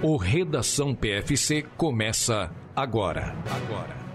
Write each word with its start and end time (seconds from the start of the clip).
O 0.00 0.16
Redação 0.16 0.94
PFC 0.94 1.64
começa 1.76 2.52
agora. 2.76 3.34
Agora. 3.50 4.07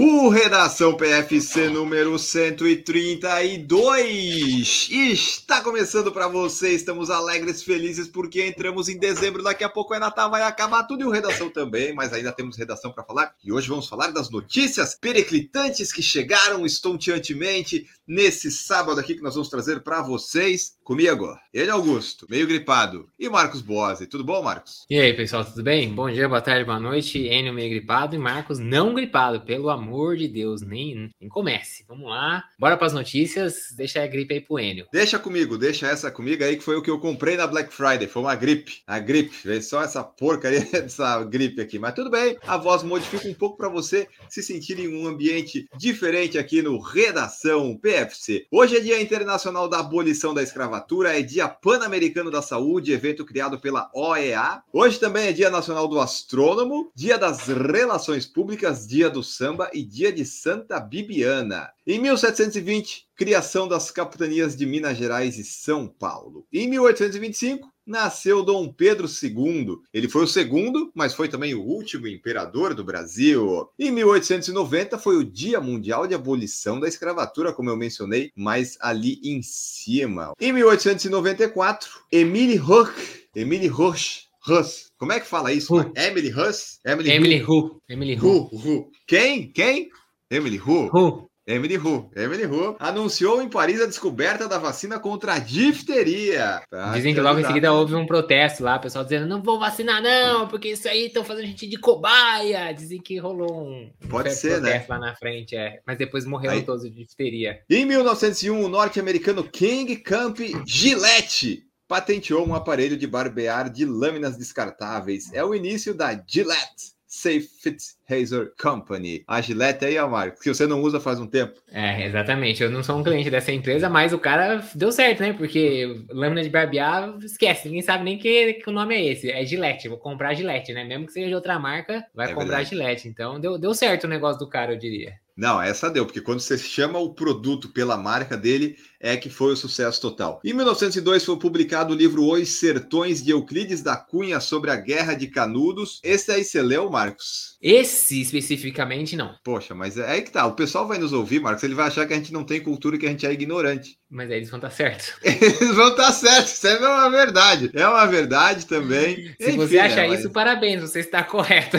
O 0.00 0.28
Redação 0.28 0.96
PFC 0.96 1.68
número 1.70 2.16
132 2.20 4.88
está 4.88 5.60
começando 5.60 6.12
para 6.12 6.28
você. 6.28 6.72
Estamos 6.72 7.10
alegres, 7.10 7.64
felizes 7.64 8.06
porque 8.06 8.46
entramos 8.46 8.88
em 8.88 8.96
dezembro. 8.96 9.42
Daqui 9.42 9.64
a 9.64 9.68
pouco 9.68 9.92
é 9.92 9.98
Natal, 9.98 10.30
vai 10.30 10.42
acabar 10.42 10.84
tudo 10.84 11.02
e 11.02 11.04
o 11.04 11.10
Redação 11.10 11.50
também, 11.50 11.92
mas 11.92 12.12
ainda 12.12 12.30
temos 12.30 12.56
redação 12.56 12.92
para 12.92 13.02
falar. 13.02 13.34
E 13.42 13.50
hoje 13.50 13.68
vamos 13.68 13.88
falar 13.88 14.12
das 14.12 14.30
notícias 14.30 14.94
periclitantes 14.94 15.92
que 15.92 16.00
chegaram 16.00 16.64
estonteantemente 16.64 17.84
nesse 18.06 18.52
sábado 18.52 19.00
aqui 19.00 19.16
que 19.16 19.22
nós 19.22 19.34
vamos 19.34 19.48
trazer 19.48 19.80
para 19.80 20.00
vocês. 20.00 20.78
Comigo, 20.84 21.36
ele 21.52 21.72
Augusto, 21.72 22.24
meio 22.30 22.46
gripado, 22.46 23.08
e 23.18 23.28
Marcos 23.28 23.60
Boase. 23.60 24.06
Tudo 24.06 24.22
bom, 24.22 24.44
Marcos? 24.44 24.86
E 24.88 24.96
aí, 24.98 25.12
pessoal, 25.12 25.44
tudo 25.44 25.62
bem? 25.62 25.92
Bom 25.92 26.08
dia, 26.08 26.28
boa 26.28 26.40
tarde, 26.40 26.64
boa 26.64 26.78
noite. 26.78 27.18
Enio 27.18 27.52
meio 27.52 27.68
gripado 27.68 28.14
e 28.14 28.18
Marcos 28.18 28.60
não 28.60 28.94
gripado, 28.94 29.40
pelo 29.40 29.68
amor 29.68 29.87
de 30.16 30.28
Deus, 30.28 30.62
nem, 30.62 31.10
nem 31.20 31.28
comece. 31.28 31.84
Vamos 31.88 32.08
lá, 32.08 32.44
bora 32.58 32.76
para 32.76 32.86
as 32.86 32.92
notícias, 32.92 33.72
deixa 33.76 34.02
a 34.02 34.06
gripe 34.06 34.34
aí 34.34 34.40
pro 34.40 34.58
Enio. 34.58 34.86
Deixa 34.92 35.18
comigo, 35.18 35.58
deixa 35.58 35.86
essa 35.86 36.10
comigo 36.10 36.44
aí, 36.44 36.56
que 36.56 36.62
foi 36.64 36.76
o 36.76 36.82
que 36.82 36.90
eu 36.90 36.98
comprei 36.98 37.36
na 37.36 37.46
Black 37.46 37.72
Friday, 37.72 38.06
foi 38.06 38.22
uma 38.22 38.34
gripe. 38.34 38.82
A 38.86 38.98
gripe, 38.98 39.34
veio 39.44 39.62
só 39.62 39.82
essa 39.82 40.02
porcaria 40.02 40.60
dessa 40.72 41.22
gripe 41.24 41.60
aqui, 41.60 41.78
mas 41.78 41.94
tudo 41.94 42.10
bem, 42.10 42.36
a 42.46 42.56
voz 42.56 42.82
modifica 42.82 43.28
um 43.28 43.34
pouco 43.34 43.56
para 43.56 43.68
você 43.68 44.08
se 44.28 44.42
sentir 44.42 44.78
em 44.78 44.88
um 44.88 45.06
ambiente 45.06 45.68
diferente 45.76 46.38
aqui 46.38 46.62
no 46.62 46.78
Redação 46.78 47.76
PFC. 47.76 48.46
Hoje 48.50 48.76
é 48.76 48.80
Dia 48.80 49.00
Internacional 49.00 49.68
da 49.68 49.80
Abolição 49.80 50.34
da 50.34 50.42
Escravatura 50.42 51.18
é 51.18 51.22
Dia 51.22 51.48
Pan-Americano 51.48 52.30
da 52.30 52.42
Saúde, 52.42 52.92
evento 52.92 53.24
criado 53.24 53.58
pela 53.58 53.90
OEA. 53.94 54.62
Hoje 54.72 54.98
também 54.98 55.28
é 55.28 55.32
Dia 55.32 55.50
Nacional 55.50 55.88
do 55.88 56.00
Astrônomo, 56.00 56.90
Dia 56.94 57.18
das 57.18 57.46
Relações 57.46 58.26
Públicas, 58.26 58.86
Dia 58.86 59.08
do 59.10 59.22
Samba 59.22 59.70
e 59.78 59.84
Dia 59.84 60.12
de 60.12 60.24
Santa 60.24 60.80
Bibiana. 60.80 61.70
Em 61.86 62.00
1720, 62.00 63.06
criação 63.14 63.68
das 63.68 63.92
capitanias 63.92 64.56
de 64.56 64.66
Minas 64.66 64.98
Gerais 64.98 65.38
e 65.38 65.44
São 65.44 65.86
Paulo. 65.86 66.44
Em 66.52 66.68
1825, 66.68 67.72
nasceu 67.86 68.42
Dom 68.42 68.72
Pedro 68.72 69.06
II. 69.06 69.78
Ele 69.94 70.08
foi 70.08 70.24
o 70.24 70.26
segundo, 70.26 70.90
mas 70.94 71.14
foi 71.14 71.28
também 71.28 71.54
o 71.54 71.62
último 71.62 72.08
imperador 72.08 72.74
do 72.74 72.84
Brasil. 72.84 73.68
Em 73.78 73.92
1890 73.92 74.98
foi 74.98 75.16
o 75.16 75.24
Dia 75.24 75.60
Mundial 75.60 76.06
de 76.06 76.14
Abolição 76.14 76.80
da 76.80 76.88
Escravatura, 76.88 77.52
como 77.52 77.70
eu 77.70 77.76
mencionei, 77.76 78.32
mais 78.34 78.76
ali 78.80 79.20
em 79.22 79.40
cima. 79.42 80.34
Em 80.40 80.52
1894, 80.52 81.88
Emile 82.10 82.60
Hoch, 82.60 82.92
Emile 83.34 83.70
Hoch, 83.70 84.24
Huss. 84.46 84.87
Como 84.98 85.12
é 85.12 85.20
que 85.20 85.26
fala 85.26 85.52
isso? 85.52 85.74
Who. 85.74 85.92
Emily 85.96 86.30
Huss? 86.30 86.80
Emily, 86.84 87.10
Emily 87.10 87.42
Who? 87.42 87.80
Emily 87.88 88.14
Who? 88.16 88.50
Who, 88.52 88.56
Who. 88.56 88.90
Quem? 89.06 89.50
Quem? 89.52 89.88
Emily 90.30 90.58
Who? 90.58 90.90
Who? 90.92 91.28
Emily 91.48 91.78
Hu, 91.78 92.10
Emily 92.14 92.44
Hu 92.44 92.76
anunciou 92.78 93.40
em 93.40 93.48
Paris 93.48 93.80
a 93.80 93.86
descoberta 93.86 94.46
da 94.46 94.58
vacina 94.58 95.00
contra 95.00 95.32
a 95.32 95.38
difteria. 95.38 96.60
Tá? 96.70 96.92
Dizem 96.92 97.14
que 97.14 97.20
logo 97.22 97.40
em 97.40 97.44
seguida 97.44 97.72
houve 97.72 97.94
um 97.94 98.04
protesto 98.04 98.62
lá, 98.62 98.76
o 98.76 98.80
pessoal 98.80 99.02
dizendo 99.02 99.26
não 99.26 99.42
vou 99.42 99.58
vacinar 99.58 100.02
não, 100.02 100.46
porque 100.46 100.68
isso 100.68 100.86
aí 100.86 101.06
estão 101.06 101.24
fazendo 101.24 101.46
gente 101.46 101.66
de 101.66 101.78
cobaia. 101.78 102.70
Dizem 102.72 103.00
que 103.00 103.16
rolou 103.16 103.66
um, 103.66 103.90
Pode 104.10 104.34
ser, 104.34 104.60
né? 104.60 104.84
lá 104.86 104.98
na 104.98 105.16
frente, 105.16 105.56
é. 105.56 105.80
Mas 105.86 105.96
depois 105.96 106.26
morreram 106.26 106.56
aí... 106.56 106.62
todos 106.62 106.82
de 106.82 106.90
difteria. 106.90 107.60
Em 107.70 107.86
1901, 107.86 108.62
o 108.62 108.68
norte-americano 108.68 109.42
King 109.42 109.96
Camp 109.96 110.40
Gillette 110.66 111.66
patenteou 111.88 112.46
um 112.46 112.54
aparelho 112.54 112.96
de 112.96 113.06
barbear 113.06 113.70
de 113.70 113.84
lâminas 113.84 114.36
descartáveis. 114.36 115.32
É 115.32 115.42
o 115.42 115.54
início 115.54 115.94
da 115.94 116.22
Gillette 116.26 116.98
Safe 117.08 117.48
Fit 117.62 117.82
Razor 118.06 118.52
Company. 118.60 119.24
A 119.26 119.40
Gillette 119.40 119.86
aí, 119.86 119.98
ó, 119.98 120.06
Marcos, 120.06 120.40
que 120.40 120.52
você 120.52 120.66
não 120.66 120.82
usa 120.82 121.00
faz 121.00 121.18
um 121.18 121.26
tempo. 121.26 121.58
É, 121.72 122.06
exatamente. 122.06 122.62
Eu 122.62 122.70
não 122.70 122.82
sou 122.82 122.98
um 122.98 123.02
cliente 123.02 123.30
dessa 123.30 123.50
empresa, 123.50 123.88
mas 123.88 124.12
o 124.12 124.18
cara 124.18 124.62
deu 124.74 124.92
certo, 124.92 125.20
né? 125.20 125.32
Porque 125.32 126.04
lâmina 126.10 126.42
de 126.42 126.50
barbear, 126.50 127.16
esquece. 127.24 127.66
Ninguém 127.66 127.82
sabe 127.82 128.04
nem 128.04 128.18
que, 128.18 128.54
que 128.54 128.68
o 128.68 128.72
nome 128.72 128.94
é 128.94 129.06
esse. 129.06 129.30
É 129.30 129.42
Gillette. 129.44 129.88
Vou 129.88 129.96
comprar 129.96 130.34
Gillette, 130.34 130.74
né? 130.74 130.84
Mesmo 130.84 131.06
que 131.06 131.12
seja 131.14 131.28
de 131.28 131.34
outra 131.34 131.58
marca, 131.58 132.04
vai 132.14 132.26
É 132.26 132.34
comprar 132.34 132.58
verdade. 132.58 132.68
Gillette. 132.68 133.08
Então, 133.08 133.40
deu, 133.40 133.56
deu 133.56 133.72
certo 133.72 134.04
o 134.04 134.08
negócio 134.08 134.38
do 134.38 134.48
cara, 134.48 134.72
eu 134.72 134.78
diria. 134.78 135.14
Não, 135.34 135.62
essa 135.62 135.88
deu, 135.88 136.04
porque 136.04 136.20
quando 136.20 136.40
você 136.40 136.58
chama 136.58 136.98
o 136.98 137.14
produto 137.14 137.68
pela 137.68 137.96
marca 137.96 138.36
dele, 138.36 138.76
é 139.00 139.16
que 139.16 139.30
foi 139.30 139.52
o 139.52 139.56
sucesso 139.56 140.00
total. 140.00 140.40
Em 140.44 140.52
1902 140.52 141.24
foi 141.24 141.38
publicado 141.38 141.94
o 141.94 141.96
livro 141.96 142.24
Os 142.24 142.48
Sertões 142.58 143.22
de 143.22 143.30
Euclides 143.30 143.82
da 143.82 143.96
Cunha 143.96 144.40
sobre 144.40 144.70
a 144.70 144.76
Guerra 144.76 145.14
de 145.14 145.28
Canudos. 145.28 146.00
Esse 146.02 146.32
aí 146.32 146.44
você 146.44 146.60
leu, 146.62 146.90
Marcos? 146.90 147.56
Esse 147.60 148.20
especificamente, 148.20 149.16
não. 149.16 149.34
Poxa, 149.44 149.74
mas 149.74 149.96
é 149.96 150.08
aí 150.08 150.22
que 150.22 150.30
tá. 150.30 150.46
O 150.46 150.54
pessoal 150.54 150.86
vai 150.86 150.98
nos 150.98 151.12
ouvir, 151.12 151.40
Marcos, 151.40 151.62
ele 151.62 151.74
vai 151.74 151.86
achar 151.86 152.06
que 152.06 152.12
a 152.12 152.16
gente 152.16 152.32
não 152.32 152.44
tem 152.44 152.60
cultura 152.60 152.96
e 152.96 152.98
que 152.98 153.06
a 153.06 153.10
gente 153.10 153.26
é 153.26 153.32
ignorante. 153.32 153.98
Mas 154.10 154.30
aí 154.30 154.38
eles 154.38 154.50
vão 154.50 154.58
estar 154.58 154.70
certo. 154.70 155.14
Eles 155.22 155.74
vão 155.74 155.88
estar 155.88 156.12
certos, 156.12 156.52
isso 156.52 156.66
é 156.66 156.78
uma 156.78 157.10
verdade. 157.10 157.70
É 157.74 157.86
uma 157.86 158.06
verdade 158.06 158.64
também. 158.64 159.34
Se 159.38 159.48
Enfim, 159.48 159.56
você 159.56 159.76
né, 159.76 159.80
achar 159.82 160.08
mas 160.08 160.20
isso, 160.20 160.30
parabéns, 160.30 160.80
você 160.80 161.00
está 161.00 161.22
correto. 161.22 161.76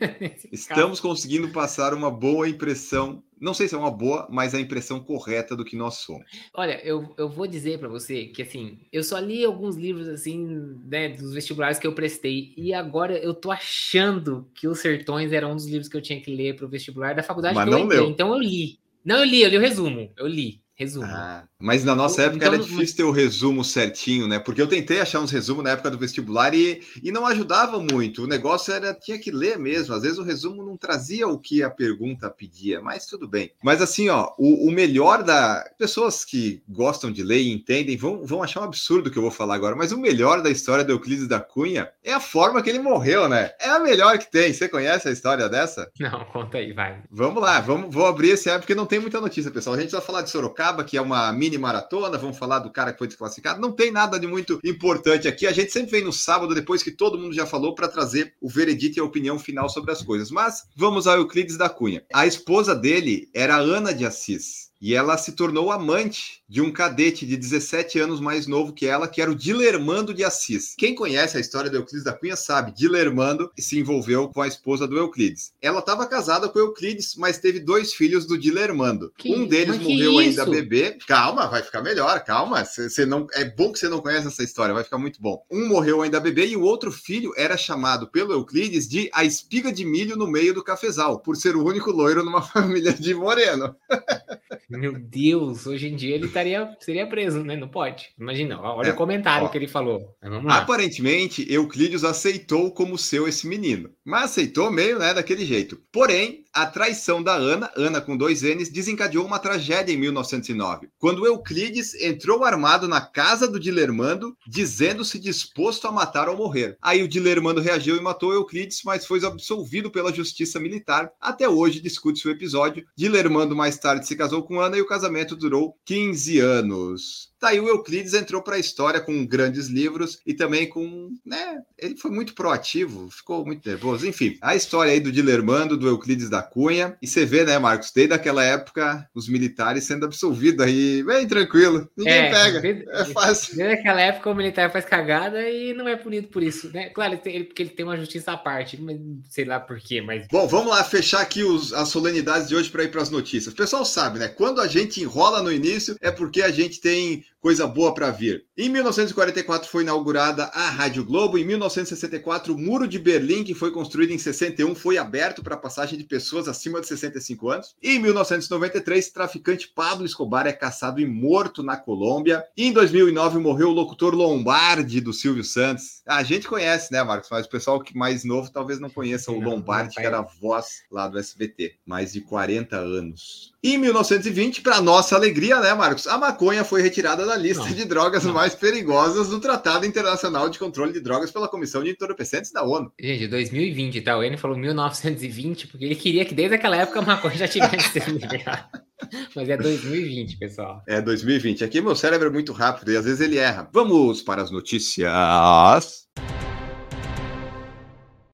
Estamos 0.50 0.98
conseguindo 0.98 1.48
passar 1.50 1.94
uma 1.94 2.10
boa 2.10 2.48
impressão. 2.48 3.22
Não 3.40 3.54
sei 3.54 3.68
se 3.68 3.74
é 3.74 3.78
uma 3.78 3.90
boa, 3.90 4.26
mas 4.30 4.54
a 4.54 4.60
impressão 4.60 5.00
correta 5.00 5.56
do 5.56 5.64
que 5.64 5.76
nós 5.76 5.94
somos. 5.94 6.26
Olha, 6.54 6.80
eu, 6.84 7.14
eu 7.16 7.28
vou 7.28 7.46
dizer 7.46 7.78
pra 7.78 7.88
você 7.88 8.26
que, 8.26 8.42
assim, 8.42 8.78
eu 8.92 9.02
só 9.02 9.18
li 9.18 9.44
alguns 9.44 9.76
livros, 9.76 10.08
assim, 10.08 10.46
né, 10.84 11.10
dos 11.10 11.32
vestibulares 11.32 11.78
que 11.78 11.86
eu 11.86 11.94
prestei, 11.94 12.52
e 12.56 12.74
agora 12.74 13.16
eu 13.18 13.34
tô 13.34 13.50
achando 13.50 14.48
que 14.54 14.66
Os 14.66 14.80
Sertões 14.80 15.32
era 15.32 15.46
um 15.46 15.54
dos 15.54 15.66
livros 15.66 15.88
que 15.88 15.96
eu 15.96 16.02
tinha 16.02 16.20
que 16.20 16.34
ler 16.34 16.56
pro 16.56 16.68
vestibular 16.68 17.14
da 17.14 17.22
faculdade 17.22 17.54
Mas 17.54 17.68
que 17.68 17.74
eu 17.74 17.78
não 17.78 17.84
entrei, 17.86 18.06
então 18.06 18.32
eu 18.32 18.38
li. 18.38 18.78
Não, 19.04 19.18
eu 19.18 19.24
li, 19.24 19.42
eu 19.42 19.48
li 19.48 19.56
o 19.56 19.60
resumo, 19.60 20.12
eu 20.16 20.26
li, 20.26 20.60
resumo. 20.78 21.06
Ah, 21.06 21.44
mas 21.58 21.82
na 21.84 21.94
nossa 21.94 22.22
Então, 22.22 22.26
época 22.32 22.46
era 22.46 22.56
não- 22.56 22.64
difícil 22.64 22.96
ter 22.96 23.02
o 23.02 23.10
resumo 23.10 23.64
certinho, 23.64 24.28
né? 24.28 24.38
Porque 24.38 24.62
eu 24.62 24.66
tentei 24.68 25.00
achar 25.00 25.20
uns 25.20 25.30
resumos 25.32 25.64
na 25.64 25.70
época 25.70 25.90
do 25.90 25.98
vestibular 25.98 26.54
e, 26.54 26.80
e 27.02 27.10
não 27.10 27.26
ajudava 27.26 27.78
muito. 27.80 28.22
O 28.22 28.26
negócio 28.28 28.72
era 28.72 28.94
tinha 28.94 29.18
que 29.18 29.30
ler 29.30 29.58
mesmo. 29.58 29.94
Às 29.94 30.02
vezes 30.02 30.18
o 30.18 30.22
resumo 30.22 30.64
não 30.64 30.76
trazia 30.76 31.26
o 31.26 31.38
que 31.38 31.62
a 31.62 31.68
pergunta 31.70 32.30
pedia, 32.30 32.80
mas 32.80 33.06
tudo 33.06 33.26
bem. 33.26 33.50
Mas 33.62 33.82
assim, 33.82 34.08
ó, 34.08 34.30
o, 34.38 34.68
o 34.68 34.70
melhor 34.70 35.22
da. 35.24 35.64
Pessoas 35.76 36.24
que 36.24 36.62
gostam 36.68 37.10
de 37.10 37.22
ler 37.24 37.40
e 37.40 37.52
entendem 37.52 37.96
vão, 37.96 38.24
vão 38.24 38.42
achar 38.42 38.60
um 38.60 38.64
absurdo 38.64 39.08
o 39.08 39.10
que 39.10 39.18
eu 39.18 39.22
vou 39.22 39.30
falar 39.30 39.56
agora, 39.56 39.74
mas 39.74 39.90
o 39.90 39.98
melhor 39.98 40.42
da 40.42 40.50
história 40.50 40.84
do 40.84 40.92
Euclides 40.92 41.26
da 41.26 41.40
Cunha 41.40 41.88
é 42.04 42.12
a 42.12 42.20
forma 42.20 42.62
que 42.62 42.70
ele 42.70 42.78
morreu, 42.78 43.28
né? 43.28 43.50
É 43.60 43.68
a 43.68 43.80
melhor 43.80 44.16
que 44.18 44.30
tem. 44.30 44.52
Você 44.52 44.68
conhece 44.68 45.08
a 45.08 45.12
história 45.12 45.48
dessa? 45.48 45.90
Não, 45.98 46.24
conta 46.26 46.58
aí, 46.58 46.72
vai. 46.72 47.02
Vamos 47.10 47.42
lá, 47.42 47.60
vamos, 47.60 47.92
vou 47.92 48.06
abrir 48.06 48.30
esse 48.30 48.48
app 48.48 48.60
porque 48.60 48.74
não 48.74 48.86
tem 48.86 49.00
muita 49.00 49.20
notícia, 49.20 49.50
pessoal. 49.50 49.74
A 49.74 49.80
gente 49.80 49.90
vai 49.90 50.00
falar 50.00 50.22
de 50.22 50.30
Sorocaba, 50.30 50.67
que 50.84 50.96
é 50.96 51.00
uma 51.00 51.32
mini 51.32 51.58
maratona, 51.58 52.18
vamos 52.18 52.38
falar 52.38 52.60
do 52.60 52.70
cara 52.70 52.92
que 52.92 52.98
foi 52.98 53.06
desclassificado. 53.06 53.60
Não 53.60 53.72
tem 53.72 53.90
nada 53.90 54.18
de 54.18 54.26
muito 54.26 54.60
importante 54.64 55.26
aqui. 55.26 55.46
A 55.46 55.52
gente 55.52 55.72
sempre 55.72 55.90
vem 55.90 56.04
no 56.04 56.12
sábado, 56.12 56.54
depois 56.54 56.82
que 56.82 56.90
todo 56.90 57.18
mundo 57.18 57.34
já 57.34 57.46
falou, 57.46 57.74
para 57.74 57.88
trazer 57.88 58.34
o 58.40 58.48
veredito 58.48 58.98
e 58.98 59.00
a 59.00 59.04
opinião 59.04 59.38
final 59.38 59.68
sobre 59.68 59.92
as 59.92 60.02
coisas. 60.02 60.30
Mas 60.30 60.64
vamos 60.76 61.06
ao 61.06 61.16
Euclides 61.16 61.56
da 61.56 61.68
Cunha. 61.68 62.04
A 62.12 62.26
esposa 62.26 62.74
dele 62.74 63.28
era 63.34 63.56
Ana 63.56 63.92
de 63.92 64.04
Assis. 64.04 64.67
E 64.80 64.94
ela 64.94 65.18
se 65.18 65.32
tornou 65.32 65.72
amante 65.72 66.40
de 66.48 66.60
um 66.60 66.70
cadete 66.72 67.26
de 67.26 67.36
17 67.36 67.98
anos 67.98 68.20
mais 68.20 68.46
novo 68.46 68.72
que 68.72 68.86
ela, 68.86 69.08
que 69.08 69.20
era 69.20 69.30
o 69.30 69.34
Dilermando 69.34 70.14
de 70.14 70.22
Assis. 70.24 70.74
Quem 70.78 70.94
conhece 70.94 71.36
a 71.36 71.40
história 71.40 71.68
do 71.68 71.76
Euclides 71.76 72.04
da 72.04 72.12
Cunha 72.12 72.36
sabe, 72.36 72.72
Dilermando 72.72 73.50
se 73.58 73.78
envolveu 73.78 74.28
com 74.28 74.40
a 74.40 74.46
esposa 74.46 74.86
do 74.86 74.96
Euclides. 74.96 75.52
Ela 75.60 75.80
estava 75.80 76.06
casada 76.06 76.48
com 76.48 76.58
o 76.58 76.62
Euclides, 76.62 77.16
mas 77.16 77.38
teve 77.38 77.58
dois 77.60 77.92
filhos 77.92 78.24
do 78.26 78.38
Dilermando. 78.38 79.12
Que- 79.18 79.34
um 79.34 79.46
deles 79.46 79.76
mas 79.76 79.86
morreu 79.86 80.18
ainda 80.18 80.46
bebê. 80.46 80.96
Calma, 81.06 81.48
vai 81.48 81.62
ficar 81.62 81.82
melhor, 81.82 82.22
calma. 82.24 82.64
Cê, 82.64 82.88
cê 82.88 83.04
não, 83.04 83.26
é 83.34 83.44
bom 83.44 83.72
que 83.72 83.78
você 83.78 83.88
não 83.88 84.00
conhece 84.00 84.28
essa 84.28 84.42
história, 84.44 84.74
vai 84.74 84.84
ficar 84.84 84.98
muito 84.98 85.20
bom. 85.20 85.42
Um 85.50 85.66
morreu 85.66 86.02
ainda 86.02 86.20
bebê 86.20 86.46
e 86.46 86.56
o 86.56 86.62
outro 86.62 86.92
filho 86.92 87.32
era 87.36 87.56
chamado 87.56 88.08
pelo 88.10 88.32
Euclides 88.32 88.88
de 88.88 89.10
a 89.12 89.24
espiga 89.24 89.72
de 89.72 89.84
milho 89.84 90.16
no 90.16 90.26
meio 90.26 90.54
do 90.54 90.62
cafezal, 90.62 91.18
por 91.20 91.36
ser 91.36 91.56
o 91.56 91.64
único 91.64 91.90
loiro 91.90 92.24
numa 92.24 92.42
família 92.46 92.92
de 92.92 93.12
moreno. 93.12 93.74
Meu 94.68 94.98
Deus, 94.98 95.66
hoje 95.66 95.88
em 95.88 95.96
dia 95.96 96.14
ele 96.14 96.26
estaria, 96.26 96.76
seria 96.80 97.08
preso, 97.08 97.42
né? 97.42 97.56
Não 97.56 97.68
pode. 97.68 98.08
Imagina, 98.18 98.60
olha 98.60 98.88
É, 98.88 98.92
o 98.92 98.96
comentário 98.96 99.46
ó. 99.46 99.48
que 99.48 99.56
ele 99.56 99.66
falou. 99.66 100.14
Aparentemente, 100.48 101.46
Euclides 101.50 102.04
aceitou 102.04 102.70
como 102.72 102.98
seu 102.98 103.26
esse 103.26 103.46
menino, 103.46 103.90
mas 104.04 104.24
aceitou 104.24 104.70
meio, 104.70 104.98
né, 104.98 105.14
daquele 105.14 105.44
jeito. 105.44 105.80
Porém, 105.90 106.44
a 106.58 106.66
traição 106.66 107.22
da 107.22 107.36
Ana, 107.36 107.70
Ana 107.76 108.00
com 108.00 108.16
dois 108.16 108.42
N's, 108.42 108.68
desencadeou 108.68 109.24
uma 109.24 109.38
tragédia 109.38 109.92
em 109.92 109.96
1909, 109.96 110.88
quando 110.98 111.24
Euclides 111.24 111.94
entrou 111.94 112.44
armado 112.44 112.88
na 112.88 113.00
casa 113.00 113.46
do 113.46 113.60
Dilermando, 113.60 114.36
dizendo-se 114.44 115.20
disposto 115.20 115.86
a 115.86 115.92
matar 115.92 116.28
ou 116.28 116.36
morrer. 116.36 116.76
Aí 116.82 117.00
o 117.00 117.06
Dilermando 117.06 117.60
reagiu 117.60 117.96
e 117.96 118.00
matou 118.00 118.32
Euclides, 118.32 118.80
mas 118.84 119.06
foi 119.06 119.24
absolvido 119.24 119.88
pela 119.88 120.12
justiça 120.12 120.58
militar. 120.58 121.12
Até 121.20 121.48
hoje 121.48 121.80
discute-se 121.80 122.26
o 122.26 122.32
episódio. 122.32 122.84
Dilermando 122.96 123.54
mais 123.54 123.78
tarde 123.78 124.08
se 124.08 124.16
casou 124.16 124.42
com 124.42 124.60
Ana 124.60 124.76
e 124.76 124.82
o 124.82 124.86
casamento 124.86 125.36
durou 125.36 125.76
15 125.84 126.40
anos. 126.40 127.28
Daí 127.40 127.58
tá 127.58 127.62
o 127.62 127.68
Euclides 127.68 128.14
entrou 128.14 128.42
para 128.42 128.56
a 128.56 128.58
história 128.58 129.00
com 129.00 129.24
grandes 129.24 129.68
livros 129.68 130.18
e 130.26 130.34
também 130.34 130.68
com, 130.68 131.10
né, 131.24 131.62
ele 131.78 131.96
foi 131.96 132.10
muito 132.10 132.34
proativo, 132.34 133.08
ficou 133.10 133.46
muito 133.46 133.66
nervoso. 133.68 134.06
Enfim, 134.06 134.36
a 134.42 134.56
história 134.56 134.92
aí 134.92 134.98
do 134.98 135.12
Dilermando, 135.12 135.76
do 135.76 135.86
Euclides 135.86 136.28
da 136.28 136.42
Cunha, 136.42 136.96
e 137.00 137.06
você 137.06 137.24
vê, 137.24 137.44
né, 137.44 137.56
Marcos, 137.58 137.92
desde 137.92 138.12
aquela 138.12 138.42
época, 138.42 139.08
os 139.14 139.28
militares 139.28 139.84
sendo 139.84 140.04
absolvidos 140.04 140.64
aí, 140.66 141.02
bem 141.04 141.26
tranquilo, 141.28 141.88
ninguém 141.96 142.14
é, 142.14 142.30
pega, 142.30 142.60
desde, 142.60 142.90
é 142.90 143.04
fácil. 143.06 143.56
Desde 143.56 143.74
aquela 143.74 144.00
época 144.00 144.30
o 144.30 144.34
militar 144.34 144.72
faz 144.72 144.84
cagada 144.84 145.48
e 145.48 145.72
não 145.74 145.86
é 145.86 145.96
punido 145.96 146.28
por 146.28 146.42
isso, 146.42 146.70
né? 146.72 146.88
Claro, 146.90 147.20
ele 147.24 147.44
porque 147.44 147.62
ele 147.62 147.70
tem 147.70 147.84
uma 147.84 147.96
justiça 147.96 148.32
à 148.32 148.36
parte, 148.36 148.80
mas 148.80 148.98
sei 149.30 149.44
lá 149.44 149.60
por 149.60 149.78
quê, 149.78 150.00
mas... 150.00 150.26
Bom, 150.28 150.48
vamos 150.48 150.70
lá 150.70 150.82
fechar 150.82 151.20
aqui 151.20 151.44
os, 151.44 151.72
as 151.72 151.88
solenidades 151.88 152.48
de 152.48 152.56
hoje 152.56 152.68
para 152.68 152.82
ir 152.82 152.90
para 152.90 153.02
as 153.02 153.10
notícias. 153.10 153.54
O 153.54 153.56
pessoal 153.56 153.84
sabe, 153.84 154.18
né, 154.18 154.26
quando 154.26 154.60
a 154.60 154.66
gente 154.66 155.00
enrola 155.00 155.40
no 155.40 155.52
início 155.52 155.96
é 156.00 156.10
porque 156.10 156.42
a 156.42 156.50
gente 156.50 156.80
tem 156.80 157.24
coisa 157.40 157.66
boa 157.66 157.94
para 157.94 158.10
vir. 158.10 158.47
Em 158.60 158.68
1944 158.68 159.70
foi 159.70 159.84
inaugurada 159.84 160.46
a 160.46 160.68
Rádio 160.68 161.04
Globo. 161.04 161.38
Em 161.38 161.44
1964, 161.44 162.52
o 162.52 162.58
Muro 162.58 162.88
de 162.88 162.98
Berlim, 162.98 163.44
que 163.44 163.54
foi 163.54 163.70
construído 163.70 164.10
em 164.10 164.18
61, 164.18 164.74
foi 164.74 164.98
aberto 164.98 165.44
para 165.44 165.54
a 165.54 165.58
passagem 165.58 165.96
de 165.96 166.02
pessoas 166.02 166.48
acima 166.48 166.80
de 166.80 166.88
65 166.88 167.50
anos. 167.50 167.76
E 167.80 167.92
em 167.92 168.00
1993, 168.00 169.06
o 169.06 169.12
traficante 169.12 169.68
Pablo 169.68 170.04
Escobar 170.04 170.44
é 170.48 170.52
caçado 170.52 171.00
e 171.00 171.06
morto 171.06 171.62
na 171.62 171.76
Colômbia. 171.76 172.44
E 172.56 172.66
em 172.66 172.72
2009 172.72 173.38
morreu 173.38 173.68
o 173.68 173.72
locutor 173.72 174.12
Lombardi 174.12 175.00
do 175.00 175.12
Silvio 175.12 175.44
Santos. 175.44 176.02
A 176.04 176.24
gente 176.24 176.48
conhece, 176.48 176.92
né, 176.92 177.00
Marcos? 177.04 177.30
Mas 177.30 177.46
o 177.46 177.50
pessoal 177.50 177.80
que 177.80 177.96
mais 177.96 178.24
novo 178.24 178.50
talvez 178.50 178.80
não 178.80 178.90
conheça 178.90 179.30
o 179.30 179.38
Lombardi, 179.38 179.94
que 179.94 180.02
era 180.02 180.18
a 180.18 180.26
voz 180.40 180.82
lá 180.90 181.06
do 181.06 181.16
SBT. 181.16 181.76
Mais 181.86 182.12
de 182.12 182.22
40 182.22 182.76
anos. 182.76 183.52
E 183.62 183.74
em 183.74 183.78
1920, 183.78 184.62
para 184.62 184.80
nossa 184.80 185.14
alegria, 185.14 185.60
né, 185.60 185.72
Marcos? 185.74 186.08
A 186.08 186.18
maconha 186.18 186.64
foi 186.64 186.82
retirada 186.82 187.24
da 187.24 187.36
lista 187.36 187.62
não, 187.62 187.72
de 187.72 187.84
drogas 187.84 188.24
não. 188.24 188.47
Mais 188.48 188.54
perigosas 188.54 189.28
do 189.28 189.38
Tratado 189.38 189.84
Internacional 189.84 190.48
de 190.48 190.58
Controle 190.58 190.92
de 190.92 191.00
Drogas 191.00 191.30
pela 191.30 191.48
Comissão 191.48 191.84
de 191.84 191.90
Entorpecentes 191.90 192.50
da 192.50 192.64
ONU. 192.64 192.90
Gente, 192.98 193.28
2020, 193.28 194.00
tá? 194.00 194.16
O 194.16 194.22
N 194.22 194.38
falou 194.38 194.56
1920, 194.56 195.66
porque 195.66 195.84
ele 195.84 195.94
queria 195.94 196.24
que 196.24 196.34
desde 196.34 196.54
aquela 196.54 196.76
época 196.76 197.00
a 197.00 197.02
maconha 197.02 197.36
já 197.36 197.46
tivesse 197.46 198.00
sido 198.00 198.18
liberada. 198.18 198.70
Mas 199.36 199.48
é 199.50 199.56
2020, 199.56 200.38
pessoal. 200.38 200.82
É 200.88 201.00
2020. 201.02 201.62
Aqui 201.62 201.80
meu 201.80 201.94
cérebro 201.94 202.28
é 202.28 202.32
muito 202.32 202.52
rápido 202.52 202.90
e 202.90 202.96
às 202.96 203.04
vezes 203.04 203.20
ele 203.20 203.36
erra. 203.36 203.68
Vamos 203.72 204.22
para 204.22 204.42
as 204.42 204.50
notícias. 204.50 206.07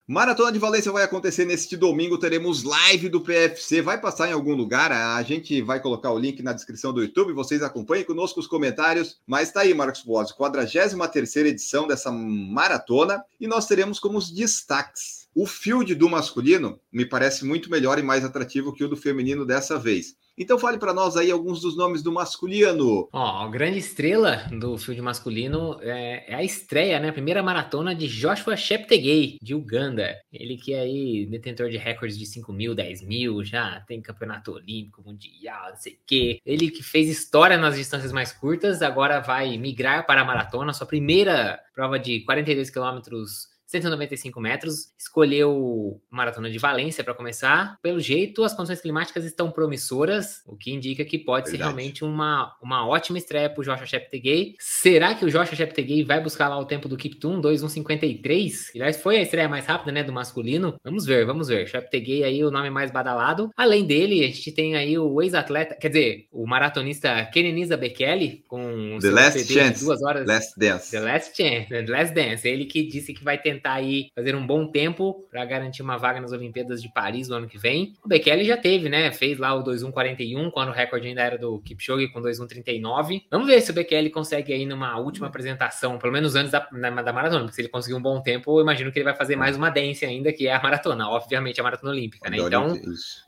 Maratona 0.06 0.53
de 0.53 0.59
Valência 0.59 0.93
vai 0.93 1.03
acontecer 1.03 1.47
neste 1.47 1.79
domingo. 1.79 2.19
Teremos 2.19 2.62
live 2.62 3.09
do 3.09 3.23
PFC. 3.23 3.81
Vai 3.81 3.99
passar 3.99 4.29
em 4.29 4.33
algum 4.33 4.55
lugar? 4.55 4.93
A 4.93 5.23
gente 5.23 5.62
vai 5.62 5.81
colocar 5.81 6.11
o 6.11 6.19
link 6.19 6.43
na 6.43 6.53
descrição 6.53 6.93
do 6.93 7.01
YouTube. 7.01 7.33
Vocês 7.33 7.62
acompanhem 7.62 8.05
conosco 8.05 8.39
os 8.39 8.47
comentários. 8.47 9.19
Mas 9.27 9.51
tá 9.51 9.61
aí, 9.61 9.73
Marcos 9.73 10.03
Boas, 10.03 10.31
43 10.31 11.37
edição 11.37 11.87
dessa 11.89 12.12
maratona. 12.12 13.25
E 13.41 13.47
nós 13.47 13.67
teremos 13.67 13.99
como 13.99 14.19
os 14.19 14.31
destaques. 14.31 15.27
O 15.35 15.47
field 15.47 15.95
do 15.95 16.11
masculino 16.11 16.79
me 16.93 17.06
parece 17.06 17.47
muito 17.47 17.71
melhor 17.71 17.99
e 17.99 18.03
mais 18.03 18.27
atrativo 18.27 18.75
que 18.75 18.85
o 18.85 18.89
do 18.89 18.99
feminino 18.99 19.47
dessa 19.47 19.79
vez. 19.79 20.15
Então 20.36 20.58
fale 20.58 20.78
para 20.78 20.92
nós 20.92 21.16
aí 21.16 21.31
alguns 21.31 21.60
dos 21.60 21.76
nomes 21.76 22.02
do 22.02 22.10
masculino. 22.10 23.08
Ó, 23.12 23.44
a 23.44 23.48
grande 23.48 23.78
estrela 23.78 24.44
do 24.50 24.76
field 24.76 25.00
masculino 25.00 25.78
é, 25.81 26.25
é, 26.26 26.34
a 26.34 26.42
estreia, 26.42 26.98
né? 26.98 27.10
A 27.10 27.12
primeira 27.12 27.42
maratona 27.42 27.94
de 27.94 28.08
Joshua 28.08 28.56
Cheptegei, 28.56 29.38
de 29.40 29.54
Uganda. 29.54 30.16
Ele 30.32 30.56
que 30.56 30.75
é 30.75 30.81
aí 30.81 31.26
detentor 31.26 31.70
de 31.70 31.76
recordes 31.76 32.19
de 32.19 32.26
5 32.26 32.52
mil, 32.52 32.75
10 32.75 33.02
mil, 33.02 33.44
já 33.44 33.81
tem 33.86 34.02
campeonato 34.02 34.52
olímpico, 34.52 35.02
mundial, 35.04 35.70
não 35.70 35.76
sei 35.76 35.92
o 35.92 35.98
quê. 36.04 36.40
Ele 36.44 36.69
que 36.70 36.82
fez 36.82 37.08
história 37.08 37.56
nas 37.56 37.76
distâncias 37.76 38.12
mais 38.12 38.32
curtas, 38.32 38.82
agora 38.82 39.20
vai 39.20 39.56
migrar 39.56 40.04
para 40.04 40.22
a 40.22 40.25
maratona, 40.25 40.72
sua 40.72 40.86
primeira 40.86 41.60
prova 41.75 41.98
de 41.98 42.20
42 42.20 42.70
quilômetros 42.70 43.54
195 43.81 44.41
metros, 44.41 44.93
escolheu 44.99 46.00
Maratona 46.11 46.50
de 46.50 46.59
Valência 46.59 47.03
para 47.03 47.15
começar. 47.15 47.79
Pelo 47.82 48.00
jeito, 48.00 48.44
as 48.44 48.55
condições 48.55 48.81
climáticas 48.81 49.25
estão 49.25 49.50
promissoras, 49.50 50.43
o 50.47 50.56
que 50.56 50.73
indica 50.73 51.05
que 51.05 51.19
pode 51.19 51.50
Verdade. 51.50 51.56
ser 51.56 51.62
realmente 51.62 52.05
uma, 52.05 52.55
uma 52.62 52.87
ótima 52.87 53.19
estreia 53.19 53.50
para 53.50 53.61
o 53.61 53.65
Joshua 53.65 53.87
Cheptegei. 53.87 54.55
Será 54.59 55.15
que 55.15 55.25
o 55.25 55.31
Joshua 55.31 55.56
Cheptegei 55.56 56.05
vai 56.05 56.21
buscar 56.21 56.49
lá 56.49 56.59
o 56.59 56.65
tempo 56.65 56.88
do 56.88 56.97
Kiptoon, 56.97 57.41
2.153? 57.41 58.71
Aliás, 58.75 58.97
foi 59.00 59.17
a 59.17 59.23
estreia 59.23 59.49
mais 59.49 59.67
rápida, 59.67 59.93
né, 59.93 60.03
do 60.03 60.12
masculino. 60.12 60.77
Vamos 60.85 61.05
ver, 61.06 61.27
vamos 61.27 61.49
ver. 61.49 61.67
Cheptegei 61.67 62.25
aí 62.25 62.44
o 62.44 62.50
nome 62.50 62.70
mais 62.70 62.91
badalado. 62.91 63.50
Além 63.56 63.85
dele, 63.85 64.25
a 64.25 64.27
gente 64.29 64.53
tem 64.53 64.77
aí 64.77 64.99
o 64.99 65.20
ex-atleta, 65.23 65.75
quer 65.75 65.88
dizer, 65.88 66.29
o 66.31 66.47
maratonista 66.47 67.25
Kenenisa 67.27 67.77
Bekele 67.77 68.44
com 68.49 68.99
The 69.00 69.11
Last 69.11 69.53
Chance. 69.53 69.85
duas 69.85 70.03
horas. 70.03 70.27
Last 70.27 70.59
Dance. 70.59 70.91
The 70.91 71.00
Last 71.00 71.37
Chance, 71.37 71.69
The 71.69 71.87
Last 71.87 72.15
Dance. 72.15 72.49
Ele 72.49 72.65
que 72.67 72.87
disse 72.87 73.12
que 73.12 73.25
vai 73.25 73.38
tentar 73.38 73.63
tentar 73.64 73.72
aí 73.72 74.11
fazer 74.14 74.37
um 74.37 74.46
bom 74.46 74.66
tempo 74.66 75.26
para 75.31 75.44
garantir 75.44 75.82
uma 75.82 75.96
vaga 75.96 76.20
nas 76.20 76.32
Olimpíadas 76.32 76.82
de 76.82 76.93
Paris 76.93 77.28
no 77.28 77.37
ano 77.37 77.49
que 77.49 77.56
vem. 77.56 77.94
O 78.05 78.08
Bekele 78.08 78.44
já 78.44 78.56
teve, 78.56 78.88
né? 78.88 79.11
Fez 79.11 79.38
lá 79.38 79.55
o 79.55 79.64
2.141, 79.64 80.50
quando 80.50 80.69
o 80.69 80.72
recorde 80.72 81.08
ainda 81.08 81.22
era 81.22 81.38
do 81.38 81.58
Kipchoge 81.61 82.08
com 82.08 82.20
2.139. 82.20 83.22
Vamos 83.31 83.46
ver 83.46 83.61
se 83.62 83.70
o 83.70 83.75
Bekele 83.75 84.11
consegue 84.11 84.52
aí 84.52 84.66
numa 84.66 84.99
última 84.99 85.28
apresentação, 85.28 85.99
pelo 85.99 86.12
menos 86.12 86.34
antes 86.34 86.52
da, 86.52 86.61
da 86.61 87.12
maratona, 87.12 87.40
porque 87.40 87.55
se 87.55 87.62
ele 87.62 87.69
conseguir 87.69 87.94
um 87.94 88.02
bom 88.02 88.20
tempo, 88.20 88.58
eu 88.58 88.62
imagino 88.62 88.93
que 88.93 88.99
ele 88.99 89.05
vai 89.05 89.16
fazer 89.16 89.37
mais 89.37 89.56
uma 89.56 89.70
dance 89.70 90.05
ainda, 90.05 90.32
que 90.32 90.46
é 90.46 90.55
a 90.55 90.62
maratona, 90.62 91.08
obviamente 91.08 91.60
a 91.60 91.64
maratona 91.64 91.93
olímpica, 91.93 92.28
né? 92.28 92.37
Então, 92.38 92.75